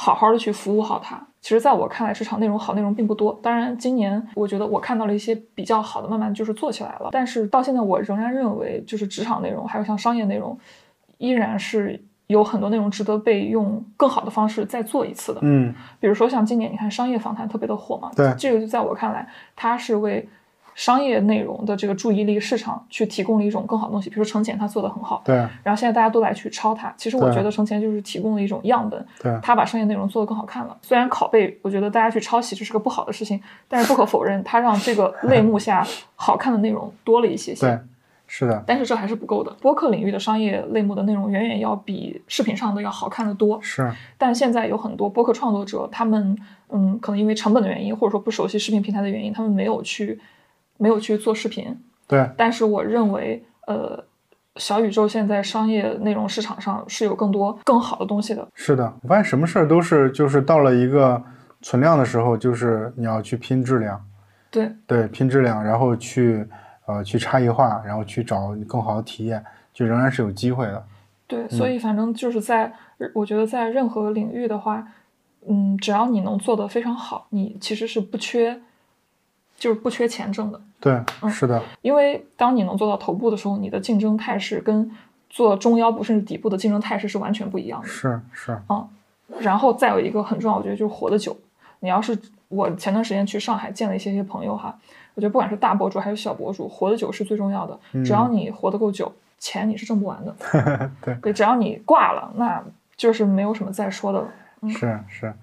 [0.00, 1.20] 好好的去服务好它。
[1.40, 3.36] 其实，在我看来，职场内容好内容并不多。
[3.42, 7.08] 当然，今年我觉得我看到了一些比较好的，慢慢就是做起来了。
[7.10, 10.56] 但是到现在，我仍然认为，就是职场内容还有像商业内容，
[11.16, 15.40] 依然是有很多内容值得被用更好的方式再做一次的。
[15.42, 20.28] 嗯比如说像今年你看商业访谈特别的火嘛，对这个就在我看来，它是为
[20.78, 24.08] 商业内容的这个注意力市场去提供了一种更好的东西。
[24.08, 25.34] 比如说程潜他做的很好，对
[25.64, 30.78] 然后现在大家都来去抄他，其实我觉得程潜就是提供了一种样本，对他把商业内容做得更好看了。
[30.80, 35.84] 虽然拷贝，我觉得大家去抄袭这是个不好的事情，但是不可否认，它让这个类目下
[36.14, 37.66] 好看的内容多了一些些。
[37.66, 37.78] 对，
[38.28, 39.50] 是的，但是这还是不够的。
[39.60, 43.60] 播客领域的商业类目的内容远远要比视频上的要好看的多。
[43.60, 46.38] 是但现在有很多播客创作者，他们
[46.68, 50.20] 嗯，可能因为成本的原因，或者说不熟悉视频平台的原因，他们没有去
[50.78, 51.76] 没有去做视频。
[52.06, 54.02] 对但是我认为，呃，
[54.56, 58.48] 小宇宙现在商业内容市场上是有更多更好的东西的。
[58.54, 61.22] 是的，我发现什么事儿都是就是到了一个
[61.60, 64.02] 存量的时候，就是你要去拼质量，
[64.50, 66.46] 对，对，拼质量，然后去
[66.86, 69.44] 呃去差异化，然后去找更好的体验，
[69.74, 70.82] 就仍然是有机会的。
[71.26, 72.72] 对，所以反正就是在，
[73.12, 74.88] 我觉得在任何领域的话，
[75.46, 78.58] 嗯，只要你能做得非常好，你其实是不缺，
[79.58, 80.58] 就是不缺钱挣的。
[80.80, 84.90] 对，嗯是的，因为当你能做到头部的时候，你的竞争态势跟
[85.28, 87.86] 做中腰部甚至底部的竞争态势是完全不一样的。
[87.86, 88.88] 是是，嗯
[89.40, 91.36] 然后再有一个很重要，我觉得就是活得久。
[91.80, 92.18] 你要是
[92.48, 94.76] 我前段时间去上海见了一些些朋友哈，
[95.14, 97.78] 我觉得不管是大博主还是小博主，活得久是最重要的。
[98.04, 100.34] 只要你活得够久，钱你是挣不完的。
[101.04, 102.64] 对对，只要你挂了，那
[102.96, 104.28] 就是没有什么再说的了。
[104.70, 105.34] 是是，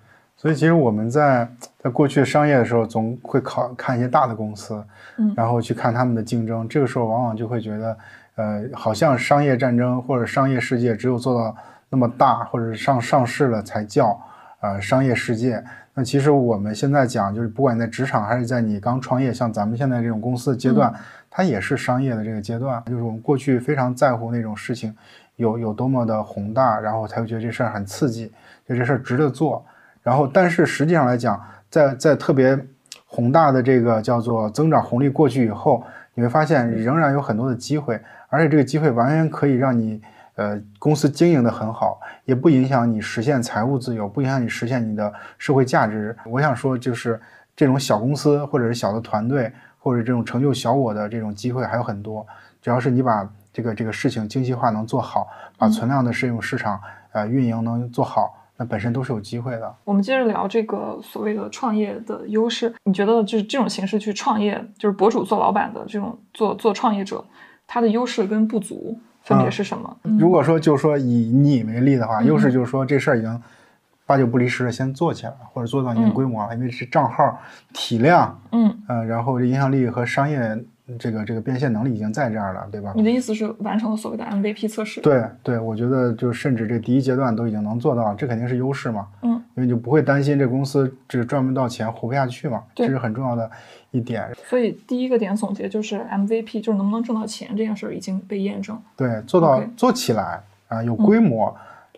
[0.46, 1.50] 所以其实我们在
[1.80, 4.76] 在过去商业的时候，总会考看一些大的公司，
[5.18, 7.98] 嗯然后去看他们的竞争，这个时候往往就会觉得，
[8.36, 11.58] 呃，好像商业战争或者商业世界只有做到
[11.90, 14.22] 那么大或者是上上市了才叫
[14.60, 15.64] 呃商业世界。
[15.96, 20.94] 那其实我们现在讲，就是不管你在职场还是在你刚创业，像咱们现在这种公司的阶段，
[21.28, 22.84] 它也是商业的这个阶段。
[22.86, 24.96] 就是我们过去非常在乎那种事情
[25.38, 28.32] 有有多么的宏大，然后才会觉得这事儿很刺激，
[28.70, 29.66] 就这事儿值得做。
[30.06, 32.56] 然后，但是实际上来讲，在在特别
[33.08, 35.84] 宏大的这个叫做增长红利过去以后，
[36.14, 38.00] 你会发现仍然有很多的机会，
[38.30, 40.00] 而且这个机会完全可以让你
[40.36, 46.16] 呃公司经营的很好，也不影响你实现财务自由，不影响你实现你的社会价值。
[46.28, 47.20] 我想说，就是
[47.56, 52.24] 这种小公司或者是小的团队，或者这种成就小我的这种机会还有很多，
[52.62, 55.28] 只要是你把这个这个事情精细化能做好，
[55.58, 56.80] 把存量的适用市场
[57.12, 58.38] 呃运营能做好。
[58.58, 59.76] 那本身都是有机会的。
[59.84, 62.74] 我们接着聊这个所谓的创业的优势。
[62.86, 67.24] 你觉得就是这种形式去创业，就是博主做老板的这种做做创业者，
[67.68, 69.98] 他的优势跟不足分别是什么？
[70.20, 73.42] 如果说就是说以你为例的话，嗯优势就是说这事儿已经
[74.06, 77.38] 八九不离十的先做起来，或者做到一定嗯规模了，因为是账号
[77.74, 80.40] 体量，嗯，呃，然后这影响力和商业
[81.00, 82.94] 这个这个变现能力已经在这儿了，对吧？
[82.96, 93.50] 你的意思是完成了所谓的 MVP 测试？，对对，我觉得就甚至这第一阶段都已经能做到，这肯定是优势嘛，嗯，因为你就不会担心这公司这赚不到钱活不下去嘛，对这是很重要的
[93.90, 94.32] 一点。
[94.48, 98.80] 所以第一个点总结就是 MVP，就是能不能挣到钱这件事儿已经被验证。
[98.96, 101.56] 对，做到做起来啊、有规模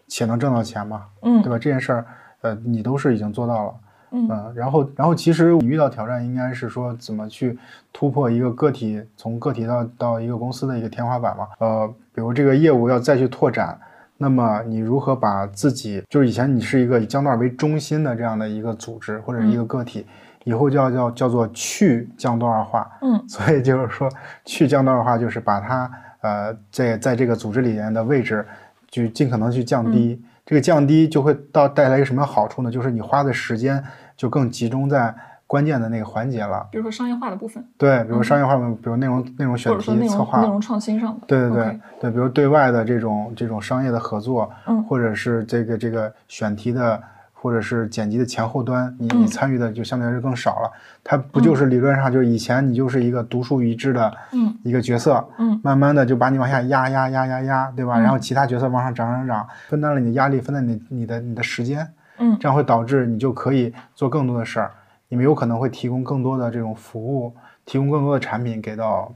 [0.07, 1.59] 且能挣到钱嘛，嗯对吧？
[1.59, 2.05] 这件事儿，
[2.41, 3.73] 呃，你都是已经做到了。
[4.11, 7.57] 嗯嗯，然后，然后其实你遇到挑战应该是说怎么去
[7.91, 11.47] 突破一个个体从个体到到一个公司的一个天花板嘛。
[11.59, 13.77] 呃，比如这个业务要再去拓展，
[14.17, 20.05] 那么你如何把自己就是以前你是一个以江段为中心的这样的一个组织或者一个个体，
[20.45, 22.89] 以后就要叫叫做去江段化。
[23.01, 24.09] 嗯 所以就是说
[24.45, 28.45] 去江段化就是把它呃在在这个组织里面的位置
[28.89, 30.21] 就尽可能去降低。
[30.47, 32.71] 这个降低就会到带来一个什么好处呢？
[32.71, 33.83] 就是你花的时间
[34.15, 35.13] 就更集中在
[35.45, 36.65] 关键的那个环节了。
[36.71, 41.27] 比如说商业化的部分，对，比如商业化部分，比如内容内容选题策划，内容创新上的。
[41.27, 47.03] 对对对对，比如对外的这种这种商业的合作，嗯或者是这个这个选题的，
[47.39, 49.21] 或者是剪辑的前后端，你嗯。
[49.21, 50.71] 你参与的就相对来说更少了。
[51.03, 55.59] 它不就是理论上就是以前你就是一个独树一帜的嗯一个角色，嗯。
[55.63, 57.99] 慢慢的就把你往下压压压压压，对吧？
[57.99, 58.01] 嗯。
[58.01, 61.87] 然后其他角色往上涨涨涨，分担了你的压力，分担你你的你的时间，
[62.17, 62.35] 嗯。
[62.39, 64.71] 这样会导致你就可以做更多的事儿，
[65.07, 67.35] 你们有可能会提供更多的这种服务，
[67.65, 69.13] 提供更多的产品给到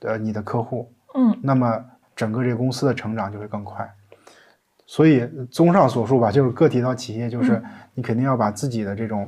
[0.00, 1.38] 呃你的客户，嗯。
[1.42, 1.84] 那么
[2.16, 3.88] 整个这个公司的成长就会更快。
[4.90, 7.64] 所以综上所述吧，就是个体到企业，就是嗯
[7.94, 9.24] 你肯定要把自己的这种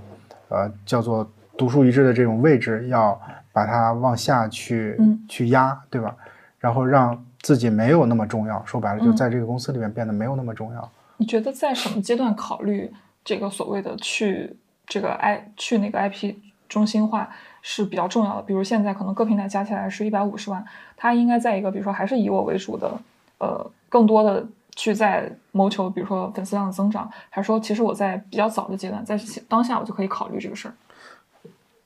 [0.48, 1.24] 呃叫做
[1.56, 3.16] 独树一帜的这种位置，要
[3.52, 6.16] 把它往下去、嗯去压，对吧？
[6.58, 10.90] 然后让自己没有那么重要，说白了就嗯在这个公司里面变得没有那么重要。
[11.18, 12.92] 你觉得在什么阶段考虑
[13.24, 16.34] 这个所谓的去这个 i 去那个 IP
[16.68, 17.30] 中心化
[17.60, 18.42] 是比较重要的？
[18.42, 20.64] 比如现在可能各平台加起来是一百五十万，
[20.96, 22.90] 它应该在一个比如说还是以我为主的，
[23.38, 24.44] 呃，更多的
[24.74, 29.18] 去在谋求比如说粉丝量的增长，还是说其实我在比较早的阶段，在
[29.48, 30.74] 当下我就可以考虑这个事儿？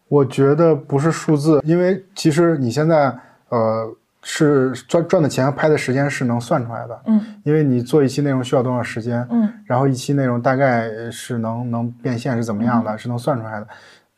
[0.08, 3.12] 我觉得不是数字，因为其实你现在
[3.48, 3.92] 呃
[4.22, 13.66] 是赚赚的钱和拍的时间是能算出来的，嗯因为你做一期内容需要多少时间，嗯然后一期内容大概是能能变现是怎么样的，是能算出来的。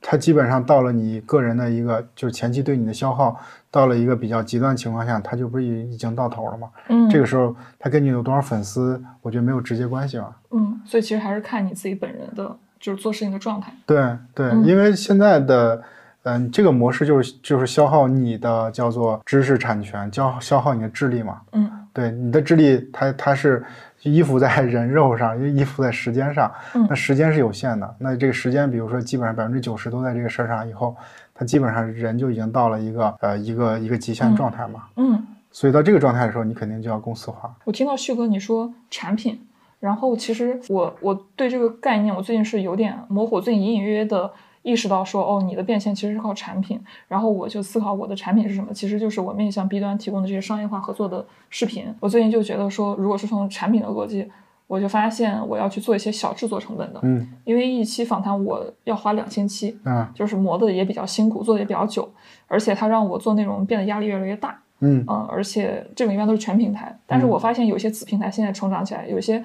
[0.01, 3.39] 它基本上到了你个人的一个就是前期对你的消耗，
[3.71, 6.69] 到了一个比较极端情况下，它就不是已已经到头了吗？
[6.89, 10.37] 嗯，这个时候它跟你有多少粉丝，我觉得没有直接关系吧。
[10.51, 13.73] 嗯，所以其实还是看你自己本人的就是做事情的状态。
[13.85, 15.83] 对对，嗯因为现在的，
[16.23, 21.41] 嗯，这个模式就是就是消耗你的叫做知识产权，消消耗你的智力嘛。
[21.53, 23.65] 嗯对对你的智力它它是
[24.03, 27.97] 依附在人肉上，依附在时间上，嗯那时间是有限的。
[27.99, 30.97] 那这个时间，比如说基本上百分之九十都在这个事儿上以后，
[31.35, 34.85] 他基本上人就已经到了一个呃一个一个极限嗯状态嘛。
[34.97, 37.55] 嗯，所以到这个状态的时候，你肯定就要公司化。
[37.65, 39.41] 我听到旭哥你说产品，
[39.81, 44.31] 然后其实我我对这个概念我最近是有点模糊，最近隐隐约约的
[44.69, 46.79] 意识到说，哦，你的变现其实是靠产品，
[47.09, 51.87] 然后我就思考我的产品是什么，其实就是我面向 B 端提供的这些商业化合作的视频。
[52.01, 54.31] 我最近就觉得说，如果是从产品的逻辑，
[54.67, 62.07] 我就发现我要去做一些小制作成本的，嗯因为一期访谈我要花两千七，啊就是磨的也比较辛苦，做的也比较久，
[62.47, 64.61] 而且它让我做内容变得压力越来越大。
[64.81, 69.43] 嗯嗯，而且这种一般都是全平台，但是我发现有些子平台现在成长起来，有些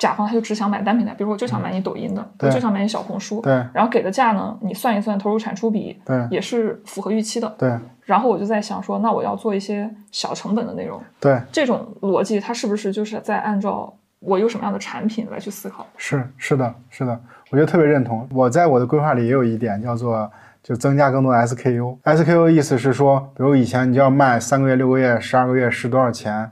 [0.00, 7.54] 甲方他就只想买单平台，比如说我就想买你抖音的，我就想买你小红书，对然后给的价呢，你算一算投入产出比，对也是符合预期的。
[7.58, 15.86] 对然后我就在想说，那我要做一些小成本的内容，对，这种逻辑它是不是就是在按照我有什么样的产品来去思考？
[15.98, 17.20] 是是的，是的，
[17.50, 18.26] 我觉得特别认同。
[18.32, 20.28] 我在我的规划里也有一点叫做，
[20.62, 21.98] 就增加更多 SKU。
[22.02, 26.50] SKU 意思是说，比如以前你就要卖三个月、六个月、十二个月是多少钱，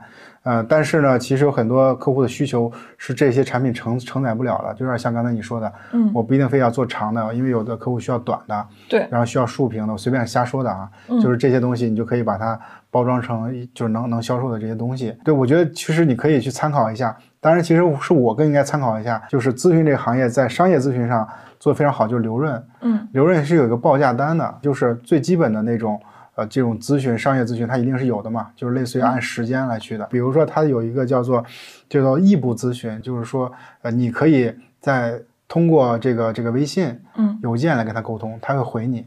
[0.49, 12.59] 呃，但是呢，其实有很多客户的需求是这些产品承承载不了的，就有点像刚才你说的，嗯我不一定非要做长的，因为有的客户需要短的，对，然后需要竖屏的，我随便瞎说的啊，嗯就是这些东西你就可以把它
[12.89, 15.15] 包装成就是能能销售的这些东西。
[15.23, 21.27] 对我觉得其实你可以去参考一下，当然其实是我更应该参考一下，就是咨询这个行业在商业咨询上
[21.59, 26.01] 做得非常好，就是刘润，嗯刘润是有一个报价单的，就是最基本的那种。
[26.39, 30.05] 呃，这种咨询、商业咨询，它一定是有的嘛，就是类似于按时间来去的。
[30.05, 31.43] 比如说，它有一个叫做
[31.89, 33.51] 叫做异步咨询，就是说，
[33.81, 39.05] 呃，你可以在通过这个这个微信、嗯邮件来跟他沟通，他会回你，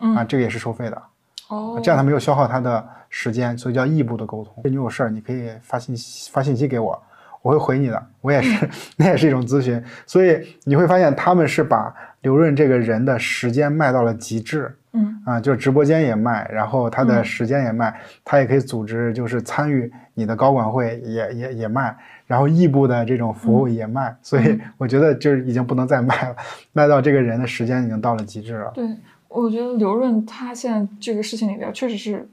[0.00, 1.02] 嗯啊，这个也是收费的，
[1.48, 4.62] 哦，这样他没有消耗他的时间，所以叫异步的沟通。
[4.64, 7.00] 你有事儿，你可以发信息发信息给我，
[7.42, 8.06] 我会回你的。
[8.20, 9.80] 我也是， 那也是一种咨询。
[10.06, 21.96] 所以你会发现，他们是把刘润这个人的时间卖到了极致嗯啊，就是直播间也卖，然后他的嗯时间也卖，他也可以组织就是参与你的高管会也也也卖，
[22.26, 24.14] 然后异步的这种服务也卖。
[24.20, 26.36] 所以我觉得就是已经不能再卖了，
[26.72, 28.70] 卖到这个人的时间已经到了极致了。
[28.74, 28.84] 对，
[29.28, 32.28] 我觉得刘润他现在这个事情里边，确实是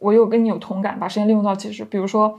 [0.00, 1.84] 我有跟你有同感，把时间利用到极致。
[1.86, 2.38] 比如说，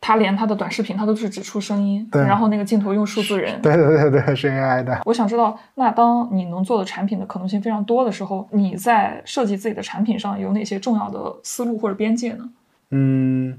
[0.00, 3.60] 他连他的短视频他都是只出声音，对然后那个镜头用数字人。
[3.62, 5.00] 对对对对，是 AI 的。
[5.04, 12.48] 我想知道，那当你能做的产品的可能性非常多的时候，你在设计自己的产品上有哪些重要的思路或者边界呢？
[12.90, 13.58] 嗯，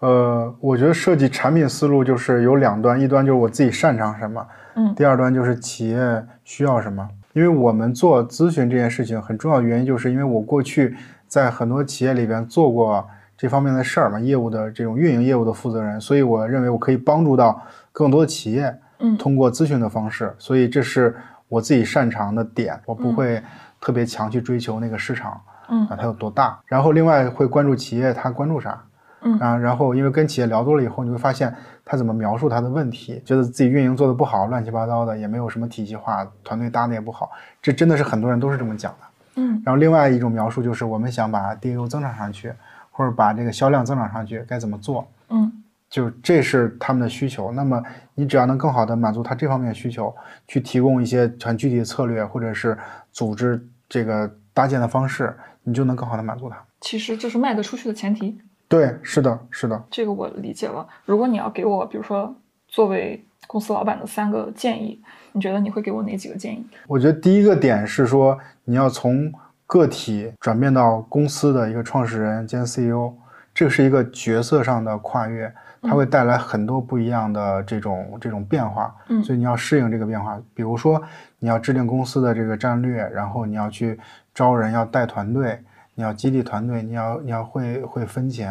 [0.00, 4.44] 呃，我觉得设计产品思路就是有两端，一端就是我自己擅长什么，
[4.74, 7.08] 嗯第二端就是企业需要什么。
[7.34, 10.96] 因为我们做咨询这件事情，很重要的原因就是因为我过去
[11.28, 13.06] 在很多企业里边做过
[13.38, 17.62] 这方面的事儿嘛，业务的这种运营业务的负责人，所以我认为我可以帮助到
[17.92, 21.16] 更多的企业，嗯通过咨询的方式，所以这是
[21.48, 23.42] 我自己擅长的点，我不嗯会
[23.80, 25.40] 特别强去追求那个市场。
[25.70, 26.58] 嗯啊，它有多大。
[26.64, 28.82] 然后另外会关注企业它关注啥，
[29.20, 31.54] 嗯啊，然后因为跟企业聊多了以后，你会发现
[31.84, 38.98] 他怎么描述他的问题，觉得自己运营做的不好，乱七八糟的，也没有什么体系化，团队搭的也不好，这真的是很多人都是这么讲的。
[39.36, 42.50] 嗯然后另外一种描述就是我们想把 DAU 增长上去，
[42.98, 45.08] 或者把这个销量增长上去，该怎么做？
[45.28, 45.52] 嗯
[45.88, 47.52] 就这是他们的需求。
[47.52, 47.80] 那么
[48.14, 50.12] 你只要能更好的满足他这方面的需求，
[50.48, 52.76] 去提供一些很具体的策略，或者是
[53.12, 56.56] 组织这个搭建的方式，你就能更好的满足他。
[56.80, 58.36] 其实这是卖得出去的前提。
[58.66, 59.82] 对，是的，是的。
[59.90, 60.86] 这个我理解了。
[61.06, 62.34] 如果你要给我，比如说
[62.66, 65.00] 作为公司老板的三个建议，
[65.32, 66.66] 你觉得你会给我哪几个建议？
[66.88, 69.32] 我觉得第一个点是说，你要从
[69.68, 73.12] 个体转变到公司的一个创始人兼 CEO，
[73.54, 78.96] 这是一个角色上的跨越，它会带来很多不一样的这种这种变化。
[79.08, 80.40] 嗯所以你要适应这个变化。
[80.54, 81.02] 比如说，
[81.38, 84.00] 你要制定公司的这个战略，然后你要去
[84.34, 85.62] 招人，要带团队，
[85.94, 88.50] 你要激励团队，你要你要会会分钱，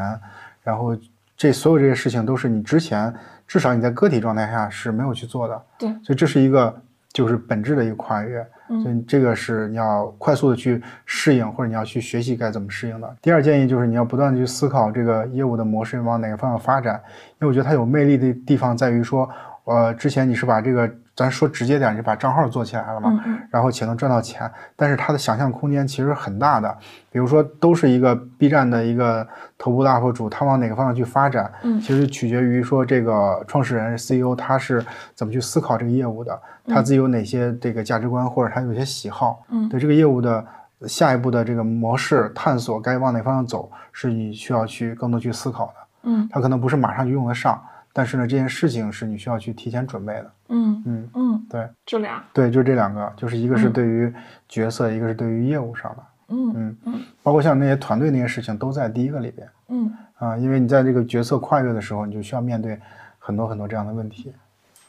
[0.61, 0.95] 然后
[1.35, 3.11] 这所有这些事情都是你之前
[3.47, 5.59] 至少你在个体状态下是没有去做的。
[5.79, 6.79] 对所以这是一个
[7.11, 8.45] 就是本质的一个跨越。
[8.83, 13.15] 所以这个是你要快速的去适应，或者你要去学习该怎么适应的。
[13.21, 17.01] 第二建议就是你要不断的去思考这个业务的模式往哪个方向发展，
[17.39, 19.29] 因为我觉得它有魅力的地方在于说，
[19.63, 23.19] 呃，之前你是把这个咱说直接点，你把账号做起来了嘛，
[23.49, 26.77] 然后且能赚到钱，但是它的想象空间其实很大的。
[27.11, 29.27] 比如说，都是一个 B 站的一个
[29.57, 31.81] 头部 UP 主，他往哪个方向去发展，嗯。
[31.81, 34.85] 其实取决于说这个创始人 CEO 他是
[35.15, 39.67] 怎么去思考这个业务的，他自己有哪些这个价值观，或者他有些喜好，嗯。
[39.67, 40.45] 对这个业务的
[40.81, 45.73] 下一步的这个模式探索该往哪方向走，是你需要去更多去思考的。
[46.03, 46.29] 嗯。
[46.31, 47.59] 它可能不是马上就用得上，
[47.97, 50.31] 但是呢，这件事情是你需要去提前准备的。
[50.49, 54.13] 嗯嗯，嗯，对就俩，对，就这两个，就是一个是嗯对于
[54.47, 56.03] 角色，一个是对于业务上的。
[56.27, 62.79] 嗯嗯嗯包括像那些团队那些事情都在第一个里边嗯啊，因为你在这个角色跨越的时候，你就需要面对
[63.17, 64.31] 很多很多这样的问题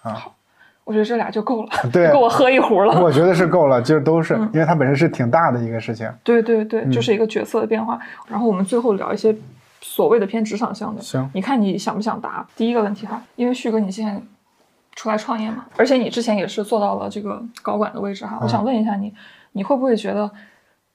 [0.03, 0.27] 啊。
[0.85, 3.01] 我觉得这俩就够了， 对够我喝一壶了。
[3.03, 6.11] 我觉得是够了， 就是都是，嗯因为它本身是挺大的一个事情。
[6.23, 7.99] 对对对，嗯就是一个角色的变化。
[8.27, 9.35] 然后我们最后聊一些
[9.81, 12.47] 所谓的偏职场向的，行，你看你想不想答？
[12.57, 14.21] 第一个问题哈，因为旭哥你现在
[14.97, 19.15] 出来创业嘛，而且你之前也是做到了这个高管的位置哈，我想问一下你，
[19.53, 20.31] 你会不会觉得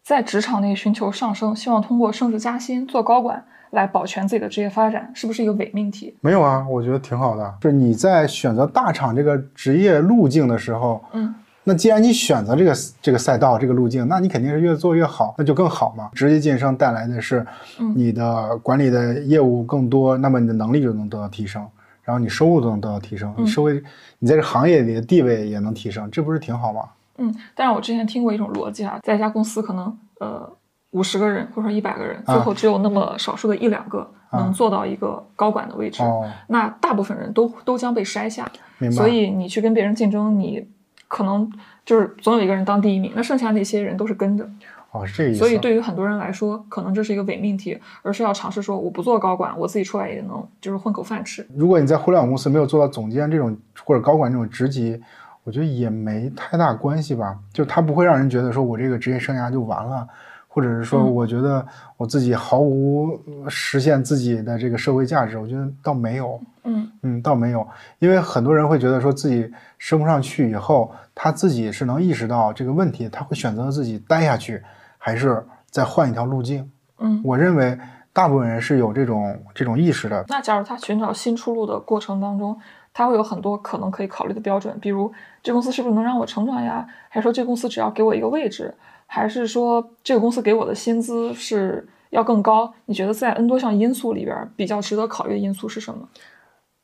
[0.03, 6.15] 在职场内寻求上升，希望通过升职加薪做高管来保全自己的职业发展，是不是一个伪命题？
[6.21, 7.53] 没有啊，我觉得挺好的。
[7.61, 11.33] 就是你在选择大厂这个职业路径的时候，嗯
[11.63, 16.09] 那既然你选择这个这个赛道这个路径，那你肯定是越做越好，那就更好嘛。
[16.13, 17.45] 职业晋升带来的是
[17.79, 21.65] 嗯你的管理的业务更多，那么你的能力就能得到提升，
[22.03, 23.81] 然后你收入都能得到提升，嗯你社会
[24.19, 26.81] 你在这行业里的地位也能提升，这不是挺好吗？
[27.17, 30.49] 嗯，但是我之前听过一种逻辑啊，在一家公司可能呃
[30.91, 38.51] 五十个人或者说一百个人，最啊后只有那么少数的一两个能做到一个高管的位置，哦，那大部分人都都将被筛下。
[38.79, 38.95] 明白。
[38.95, 40.67] 所以你去跟别人竞争，你
[41.13, 41.47] 可能
[41.85, 44.49] 就是总有一个人当第一名，那剩下那些人都是跟着。
[44.89, 45.39] 哦，是这个意思。
[45.39, 51.45] 所以对于很多人来说，可能这是一个伪命题，而是要尝试说我不做高管，我自己出来也能就是混口饭吃。
[51.55, 54.99] 如果你在互联网公司没有做到总监这种或者高管这种职级，
[55.43, 57.37] 我觉得也没太大关系吧。
[57.53, 60.07] 就他不会让人觉得说我这个职业生涯就完了，
[60.47, 61.63] 或者是说嗯我觉得
[61.95, 66.41] 我自己毫无呃实现自己的这个社会价值，我觉得倒没有。
[66.65, 67.67] 嗯嗯，倒没有，
[67.99, 74.61] 因为很多人会觉得说自己升不上去以后，他自己是能意识到这个问题，他会选择自己待下去，
[74.97, 76.71] 还是再换一条路径。
[76.99, 77.21] 嗯。
[77.23, 77.77] 我认为
[78.11, 80.25] 大部分人是有这种这种意识的。
[80.27, 82.59] 那假如他寻找新出路的过程当中，
[82.93, 85.11] 他会有很多可能可以考虑的标准，比如
[85.41, 86.87] 这公司是不是能让我成长呀？
[87.09, 88.73] 还是说这公司只要给我一个位置？
[89.05, 92.73] 还是说这个公司给我的薪资是要更高？
[92.85, 96.07] 你觉得在 N 多项因素里边，比较值得考虑的因素是什么？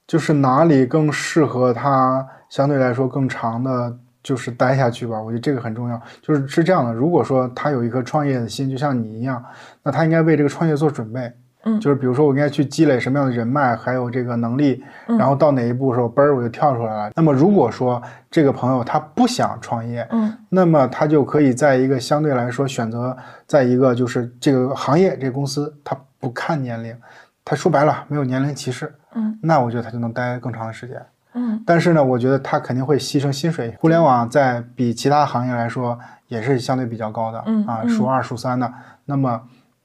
[0.08, 3.98] 就是哪里更适合他，相对来说更长的，
[4.30, 5.20] 就是待下去吧。
[5.20, 6.00] 我觉得这个很重要。
[6.22, 9.44] 就是是这样的，如果说他有一颗创业的心，就像你一样，
[9.82, 11.20] 那他应该为这个创业做准备。
[11.66, 17.12] 嗯就是比如说我应该去积累什么样的人脉，还有这个能力，嗯然后到哪一步的时候，嘣儿我就跳出来了。
[17.16, 18.02] 那么如果说
[18.32, 23.16] 这个朋友他不想创业，嗯那么他就可以在一个相对来说选择，
[23.46, 26.96] 在一个就是这个行业这个公司，他不看年龄，
[27.44, 30.96] 他说白了没有年龄歧视，嗯那我觉得他就能待更长的时间。
[31.34, 33.76] 嗯但是呢，我觉得他肯定会牺牲薪水。
[33.80, 35.98] 互联网在比其他行业来说
[36.28, 38.72] 也是相对比较高的，啊，嗯啊数二数三的。
[39.06, 39.42] 那么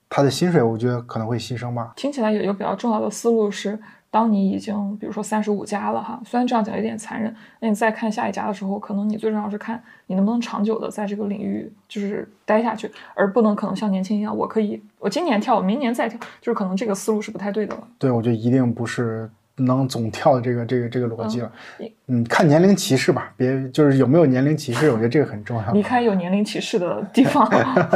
[0.09, 1.93] 他的薪水，我觉得可能会牺牲吧。
[1.97, 3.79] 听起来有一个比较重要的思路是，
[4.11, 17.83] 当你已经比如说三十五加了哈，虽然这样讲有点残忍，那你再看下一家的时候，可能你最重要是看你能不能长久的在这个领域就是待下去，而不能可能像年轻一样，我可以我今年跳，我明年再跳，就是可能这个思路是不太对的了。
[17.99, 21.91] 对，我觉得一定不是能总跳这个这个这个逻辑了嗯。
[22.07, 25.73] 嗯，看年龄歧视吧，别就是有没有年龄歧视，我觉得这个很重要。
[25.73, 27.49] 离开有年龄歧视的地方。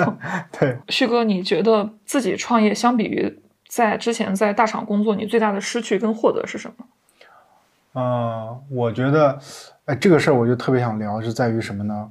[0.58, 6.86] 对，旭哥，你觉得自己创业相比于在之前在大厂工作，你最大的失去跟获得是什么？
[7.92, 9.38] 呃，我觉得，
[9.86, 12.08] 哎，这个事儿我就特别想聊，是在于什么呢？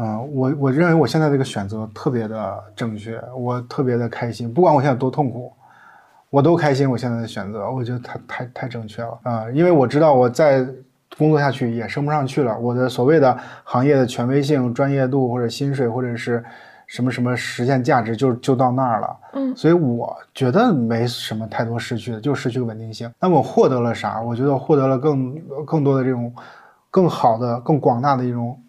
[0.00, 5.52] 嗯、我我认为我现在这个选择特别的正确，我特别的开心，不管我现在多痛苦，
[6.30, 6.90] 我都开心。
[6.90, 10.66] 我现在的选择，我觉得太太太正确了啊、因为我知道我再
[11.16, 16.44] 工作下去也升不上去了，我的所谓的行业的权威性、专业度或者薪水或者是
[16.86, 19.16] 什么什么实现价值就就到那儿了。
[19.32, 23.10] 嗯所以我觉得没什么太多失去的，就失去稳定性。
[23.18, 24.20] 那么我获得了啥？
[24.20, 26.32] 我觉得获得了更更多的这种
[26.90, 28.60] 更好的、更广大的一种，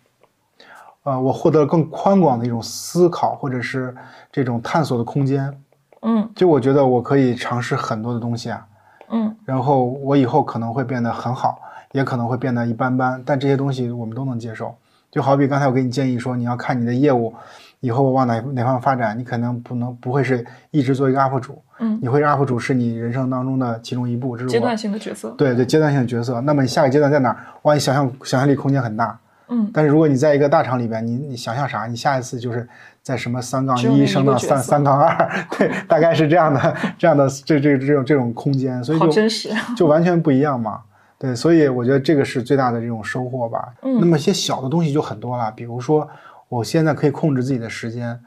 [1.03, 3.95] 呃，我获得了更宽广的一种思考或者是
[4.31, 5.53] 这种探索的空间。
[6.01, 8.65] 嗯就我觉得我可以尝试很多的东西啊，
[9.11, 11.59] 嗯然后我以后可能会变得很好，
[11.91, 14.75] 也可能会变得一般般，但这些东西我们都能接受。
[15.11, 17.33] 就好比刚才我给你建议说，你要看你的业务
[17.79, 25.31] 以后往哪哪方面发展，你可能不能不会是一直做一个 UP 主，嗯，你会是 UP 主是你人生当中的其中一步，这是我阶段性的角色。
[25.31, 26.39] 对对阶段性的角色。
[26.41, 27.37] 那么你下个阶段在哪儿？
[27.63, 29.17] 哇，你想象想象力空间很大。
[29.51, 31.87] 嗯但是如果你在一个大厂里边，你你想象啥？
[31.87, 32.69] 你下一次就是
[33.01, 39.49] 在什么三杠一一升到三三杠二，对，大概是这样的这样的这这这种这种空间，所以就真实。
[39.75, 40.81] 就完全不一样嘛。
[41.17, 43.73] 对，所以我觉得这个是最大的这种收获吧。
[43.81, 46.07] 嗯那么一些小的东西就很多了，比如说
[46.47, 48.17] 我现在可以控制自己的时间，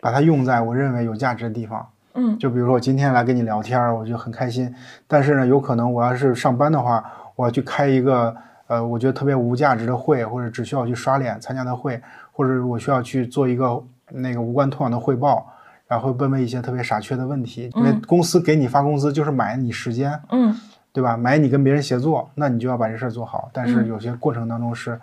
[0.00, 1.86] 把它用在我认为有价值的地方。
[2.14, 4.72] 嗯就比如说我今天来跟你聊天儿，我就很开心。
[5.06, 7.02] 但是呢，有可能我要是上班的话，
[7.36, 8.34] 我要去开一个
[8.66, 12.00] 呃，我觉得特别无价值的会，或者只需要去刷脸参加的会，
[12.32, 13.82] 或者我需要去做一个
[14.12, 15.46] 那个无关痛痒的汇报，
[15.86, 17.70] 然后问问一些特别傻缺的问题。
[17.74, 20.54] 因为嗯公司给你发工资就是买你时间，嗯
[20.92, 21.16] 对吧？
[21.16, 23.48] 买你跟别人协作，那你就要把这事儿做好。
[23.52, 25.00] 但是嗯有些过程当中是，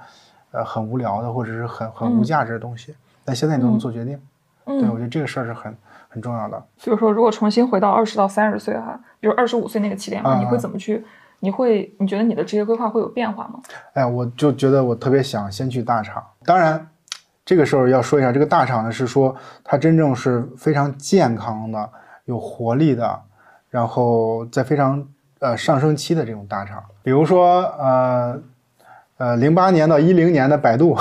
[0.51, 2.93] 呃，很无聊的，或者是很很无嗯价值的东西。
[3.23, 4.19] 但现在你都能做决定，
[4.65, 5.73] 对我嗯，觉得这个事儿是很
[6.09, 6.61] 很重要的。
[6.77, 11.05] 所以说，如果重新回到二十到三十岁哈，比如二十五岁那个起点，啊你会怎么去？
[11.39, 13.59] 你会你觉得你的职业规划会有变化吗？
[13.93, 16.21] 哎，我就觉得我特别想先去大厂。
[16.43, 16.89] 当然，
[17.47, 19.33] 这个时候要说一下，这个大厂呢是说
[19.63, 21.89] 它真正是非常健康的、
[22.25, 23.21] 有活力的，
[23.69, 25.01] 然后在非常
[25.39, 26.83] 呃上升期的这种大厂。
[27.01, 28.37] 比如说呃
[29.15, 30.97] 呃零八年到一零年的百度，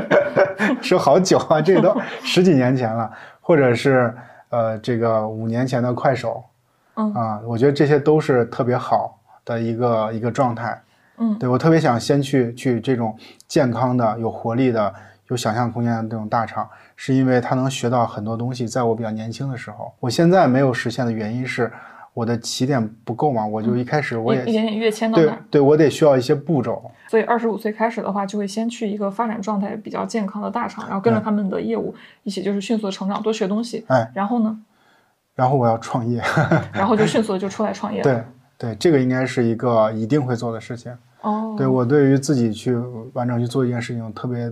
[0.80, 3.12] 说好久啊，这都十几年前了，
[3.42, 4.14] 或者是
[4.48, 6.42] 呃这个五年前的快手，
[6.94, 10.80] 嗯啊，我觉得这些都是特别好的一个一个状态。
[11.22, 13.14] 嗯对我特别想先去去这种
[13.46, 14.94] 健康的、有活力的、
[15.30, 18.66] 有想象空间的这种大厂，是因为他能学到很多东西。
[18.66, 21.70] 在我比较年轻的时候，我现在没有实现的原因是
[22.12, 26.90] 我的起点不够嘛，我就一开始我也、一一点点跃迁到对，对我得需要一些步骤。
[27.08, 31.94] 所以二十五岁开始的话，就会先去一个发展状态比较健康的大厂，然后跟着他们的业务
[32.24, 33.84] 一起就是迅速的成长，多学东西。
[33.88, 34.60] 哎，然后呢，
[35.36, 36.20] 然后我要创业，
[36.74, 38.04] 然后就迅速的就出来创业了。
[38.04, 38.24] 对
[38.58, 40.92] 对，这个应该是一个一定会做的事情。
[41.22, 42.74] 哦，对我对于自己去
[43.12, 44.50] 完整去做一件事情特别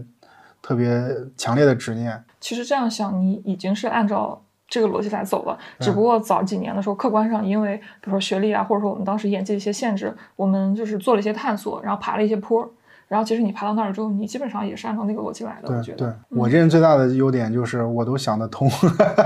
[0.63, 1.03] 特别
[1.37, 2.23] 强烈的执念。
[2.41, 12.69] 其实这样想，你已经是按照这个逻辑来走了，嗯只不过早几年的时候，客观上因为比如说学历啊，或者说我们当时演技的一些限制，我们就是做了一些探索，然后爬了一些坡。
[13.09, 16.13] 然后其实你爬到那儿之后，你基本上也是按照那个逻辑来的，我觉对得。
[16.13, 18.69] 对，我这人最大的优点就是我都想得通。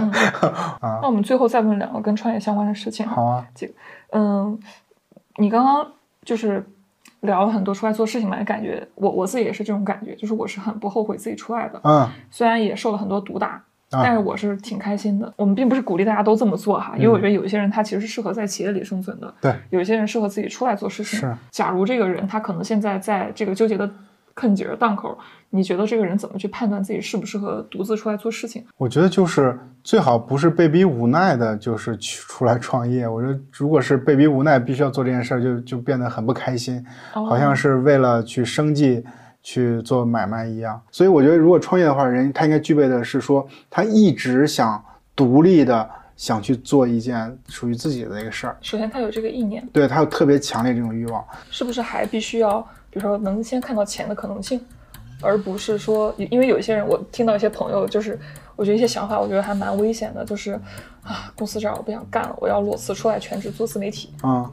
[0.80, 3.04] 啊那我们最后再问两个跟创业相关的事情。
[3.04, 3.74] 好啊，这个
[4.12, 4.56] 嗯，
[5.38, 5.84] 你刚刚
[6.24, 6.64] 就是
[7.22, 15.32] 聊了很多出来做事情嘛，感觉我我自己也是这种感觉，就是我是很不后悔自己出来的，嗯虽然也受了很多毒打，啊但是我是挺开心的。
[15.36, 21.18] 我们并不是鼓励大家都这么做哈，因为我觉得有一些人他其实是适合在企业里生存的，对，有一些人适合自己出来做事情。
[21.18, 23.88] 是假如这个人他可能现在在这个纠结的
[24.34, 25.16] 坑几个档口，
[25.50, 28.64] 你觉得这个人怎么去判断自己适不适合独自出来做事情？
[28.76, 33.06] 我觉得就是最好不是被逼无奈的，就是去 出来创业。
[33.06, 36.84] 我觉得如果是被逼无奈，必须要做这件事儿，就就变得很不开心，
[37.14, 39.04] 哦好像是为了去生计
[39.42, 40.80] 去做买卖一样。
[40.90, 44.82] 所以我觉得，如果创业的话，人他应该具备的是说，他一直想
[45.14, 51.24] 独立的想去做一件属于自己的一个事儿，首先他有这个意念，对他有特别强烈这种欲望。
[51.50, 54.60] 是不是还必须要，比如说能先看到钱的可能性，
[55.22, 58.18] 而不是说，因为有一些人，我听到一些朋友，就是
[58.54, 60.52] 我觉得一些想法，我觉得还蛮危险的，就是
[61.02, 64.46] 啊，公司这儿我不想干了，我要裸辞出来全职做自媒体，嗯，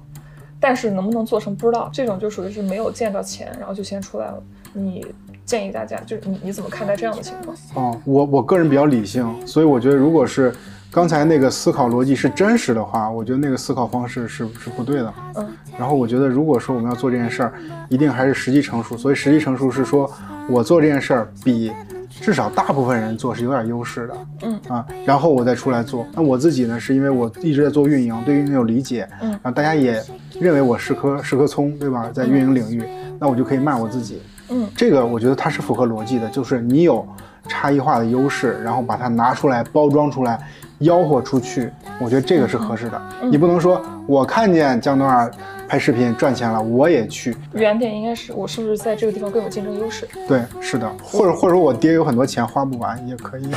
[0.57, 4.41] 但是能不能做成不知道，这种就属于是没有见着钱，然后就先出来了。
[4.71, 5.05] 你
[5.43, 7.57] 建议大家，就是你你怎么看待这样的情况？
[7.73, 10.53] 哦，我我个人比较理性，所以我觉得如果是
[10.91, 15.13] 刚才那个思考逻辑是真实的话，我觉得那个思考方式是是不对的。
[15.35, 15.47] 嗯
[15.79, 17.53] 然后我觉得如果说我们要做这件事儿，
[17.87, 18.97] 一定还是时机成熟。
[18.97, 20.11] 所以时机成熟是说
[20.49, 21.71] 我做这件事儿比
[22.09, 24.17] 至少大部分人做是有点优势的。
[24.41, 26.05] 嗯啊，然后我再出来做。
[26.13, 30.03] 那我自己呢，是因为我一直在做运营，对运营有理解，嗯然后大家也
[30.37, 32.09] 认为我是颗是颗葱，对吧？
[32.13, 32.83] 在运营领域，
[33.17, 34.21] 那我就可以卖我自己。
[34.49, 37.07] 嗯这个我觉得它是符合逻辑的，就是你有
[37.47, 40.37] 差异化的优势，然后把它拿出来包装出来，
[40.80, 43.01] 吆喝出去，我觉得这个是合适的。
[43.22, 45.30] 嗯你不能说我看见江东儿
[45.68, 47.35] 拍视频赚钱了，我也去。
[47.53, 50.07] 原点应该是我是不是在这个地方更有竞争优势？
[50.27, 53.51] 对，是的，或者或者说我爹有很多钱花不完也可以。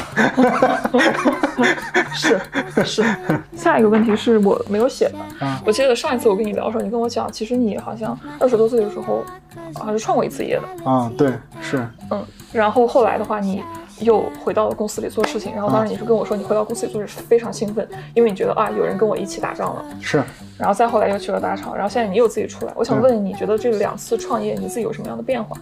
[2.12, 2.38] 是
[2.84, 3.02] 是。
[3.56, 5.46] 下一个问题是我没有写的。
[5.46, 9.24] 啊我记得上一次我跟你聊的时候，你跟我讲，其实你好像二十多岁的时候，
[9.82, 10.90] 还是创过一次业的。
[10.90, 11.32] 啊，对，
[11.62, 12.22] 是，嗯，
[12.52, 13.62] 然后后来的话，你
[14.02, 15.54] 又回到了公司里做事情。
[15.54, 19.84] 然后当时你是跟我说，你回到公司里做事非常兴奋，因为你觉得啊，有人跟我一起打仗了。
[20.00, 20.22] 是。
[20.58, 22.72] 然后再后来又去了大厂，然后现在你又自己出来。
[22.76, 25.56] 我想问，你觉得这两次创业，你自己有什么样的变化？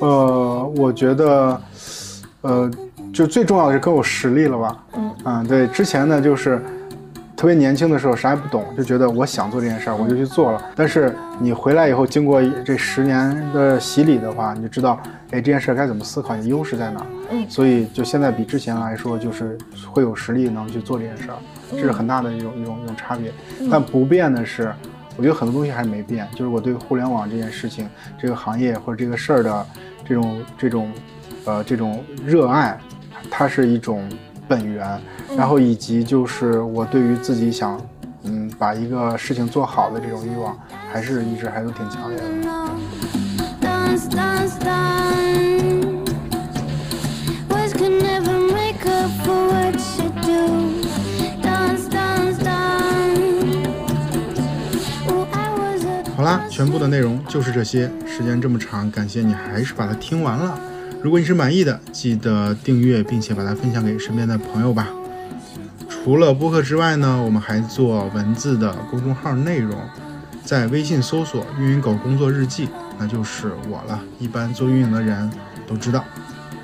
[0.00, 1.60] 呃，我觉得，
[2.42, 2.70] 呃，
[3.14, 4.84] 就最重要的是更有实力了吧？
[4.94, 6.62] 嗯啊，对，之前呢就是
[7.36, 10.60] 特别年轻的时候啥也不懂，就觉得我想做这件事儿，我就去做了。
[10.74, 14.98] 但是你回来以后，经过这十年的洗礼的话，你就知道，
[15.30, 17.06] 哎，这件事儿该怎么思考，你的优势在哪儿。
[17.30, 19.58] 嗯所以就现在比之前来说，就是
[19.90, 21.36] 会有实力能去做这件事儿，
[21.70, 23.30] 这是很大的一种一种一种差别。
[23.70, 24.72] 但不变的是。
[25.18, 27.88] 我觉得很多东西还是没变，就是我对互联网这件事情、
[28.20, 29.66] 这个行业或者这个事儿的
[30.06, 30.92] 这种这种
[31.46, 32.78] 呃这种热爱，
[33.30, 34.06] 它是一种
[34.48, 35.00] 本源，
[35.36, 37.80] 然后以及就是我对于自己想，
[38.22, 40.56] 嗯，把一个事情做好的这种欲望，
[40.92, 42.24] 还是一直还都挺强烈的。
[55.08, 55.26] Oh,
[56.16, 57.90] 好啦，全部的内容就是这些。
[58.06, 60.58] 时间这么长，感谢你还是把它听完了。
[61.06, 64.88] 如果你是满意的，记得订阅并且把它分享给身边的朋友吧。
[65.88, 69.78] 除了播客之外呢，我们还做文字的公众号内容，
[70.44, 72.68] 在微信搜索“运营狗工作日记”，
[72.98, 74.00] 那就是我了。
[74.18, 75.30] 一般做运营的人
[75.64, 76.04] 都知道，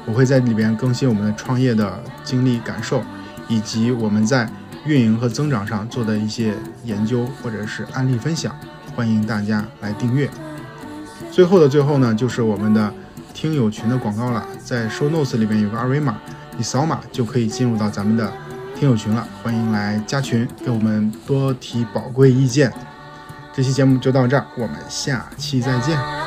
[0.07, 3.01] 我会在里边更新我们的创业的经历感受，
[3.47, 4.51] 以及我们在
[4.85, 6.53] 运营和增长上做的一些
[6.83, 8.53] 研究或者是案例分享。
[8.97, 10.29] 欢迎大家来订阅。
[11.31, 12.93] 最后的最后呢，就是我们的
[13.43, 16.17] 听友群的广告了，在 show notes 里面有个二维码，
[16.57, 18.33] 你扫码就可以进入到咱们的
[18.77, 19.27] 听友群了。
[19.43, 22.73] 欢迎来加群，给我们多提宝贵意见。
[23.53, 26.22] 这期节目就到这儿，我们下期再见。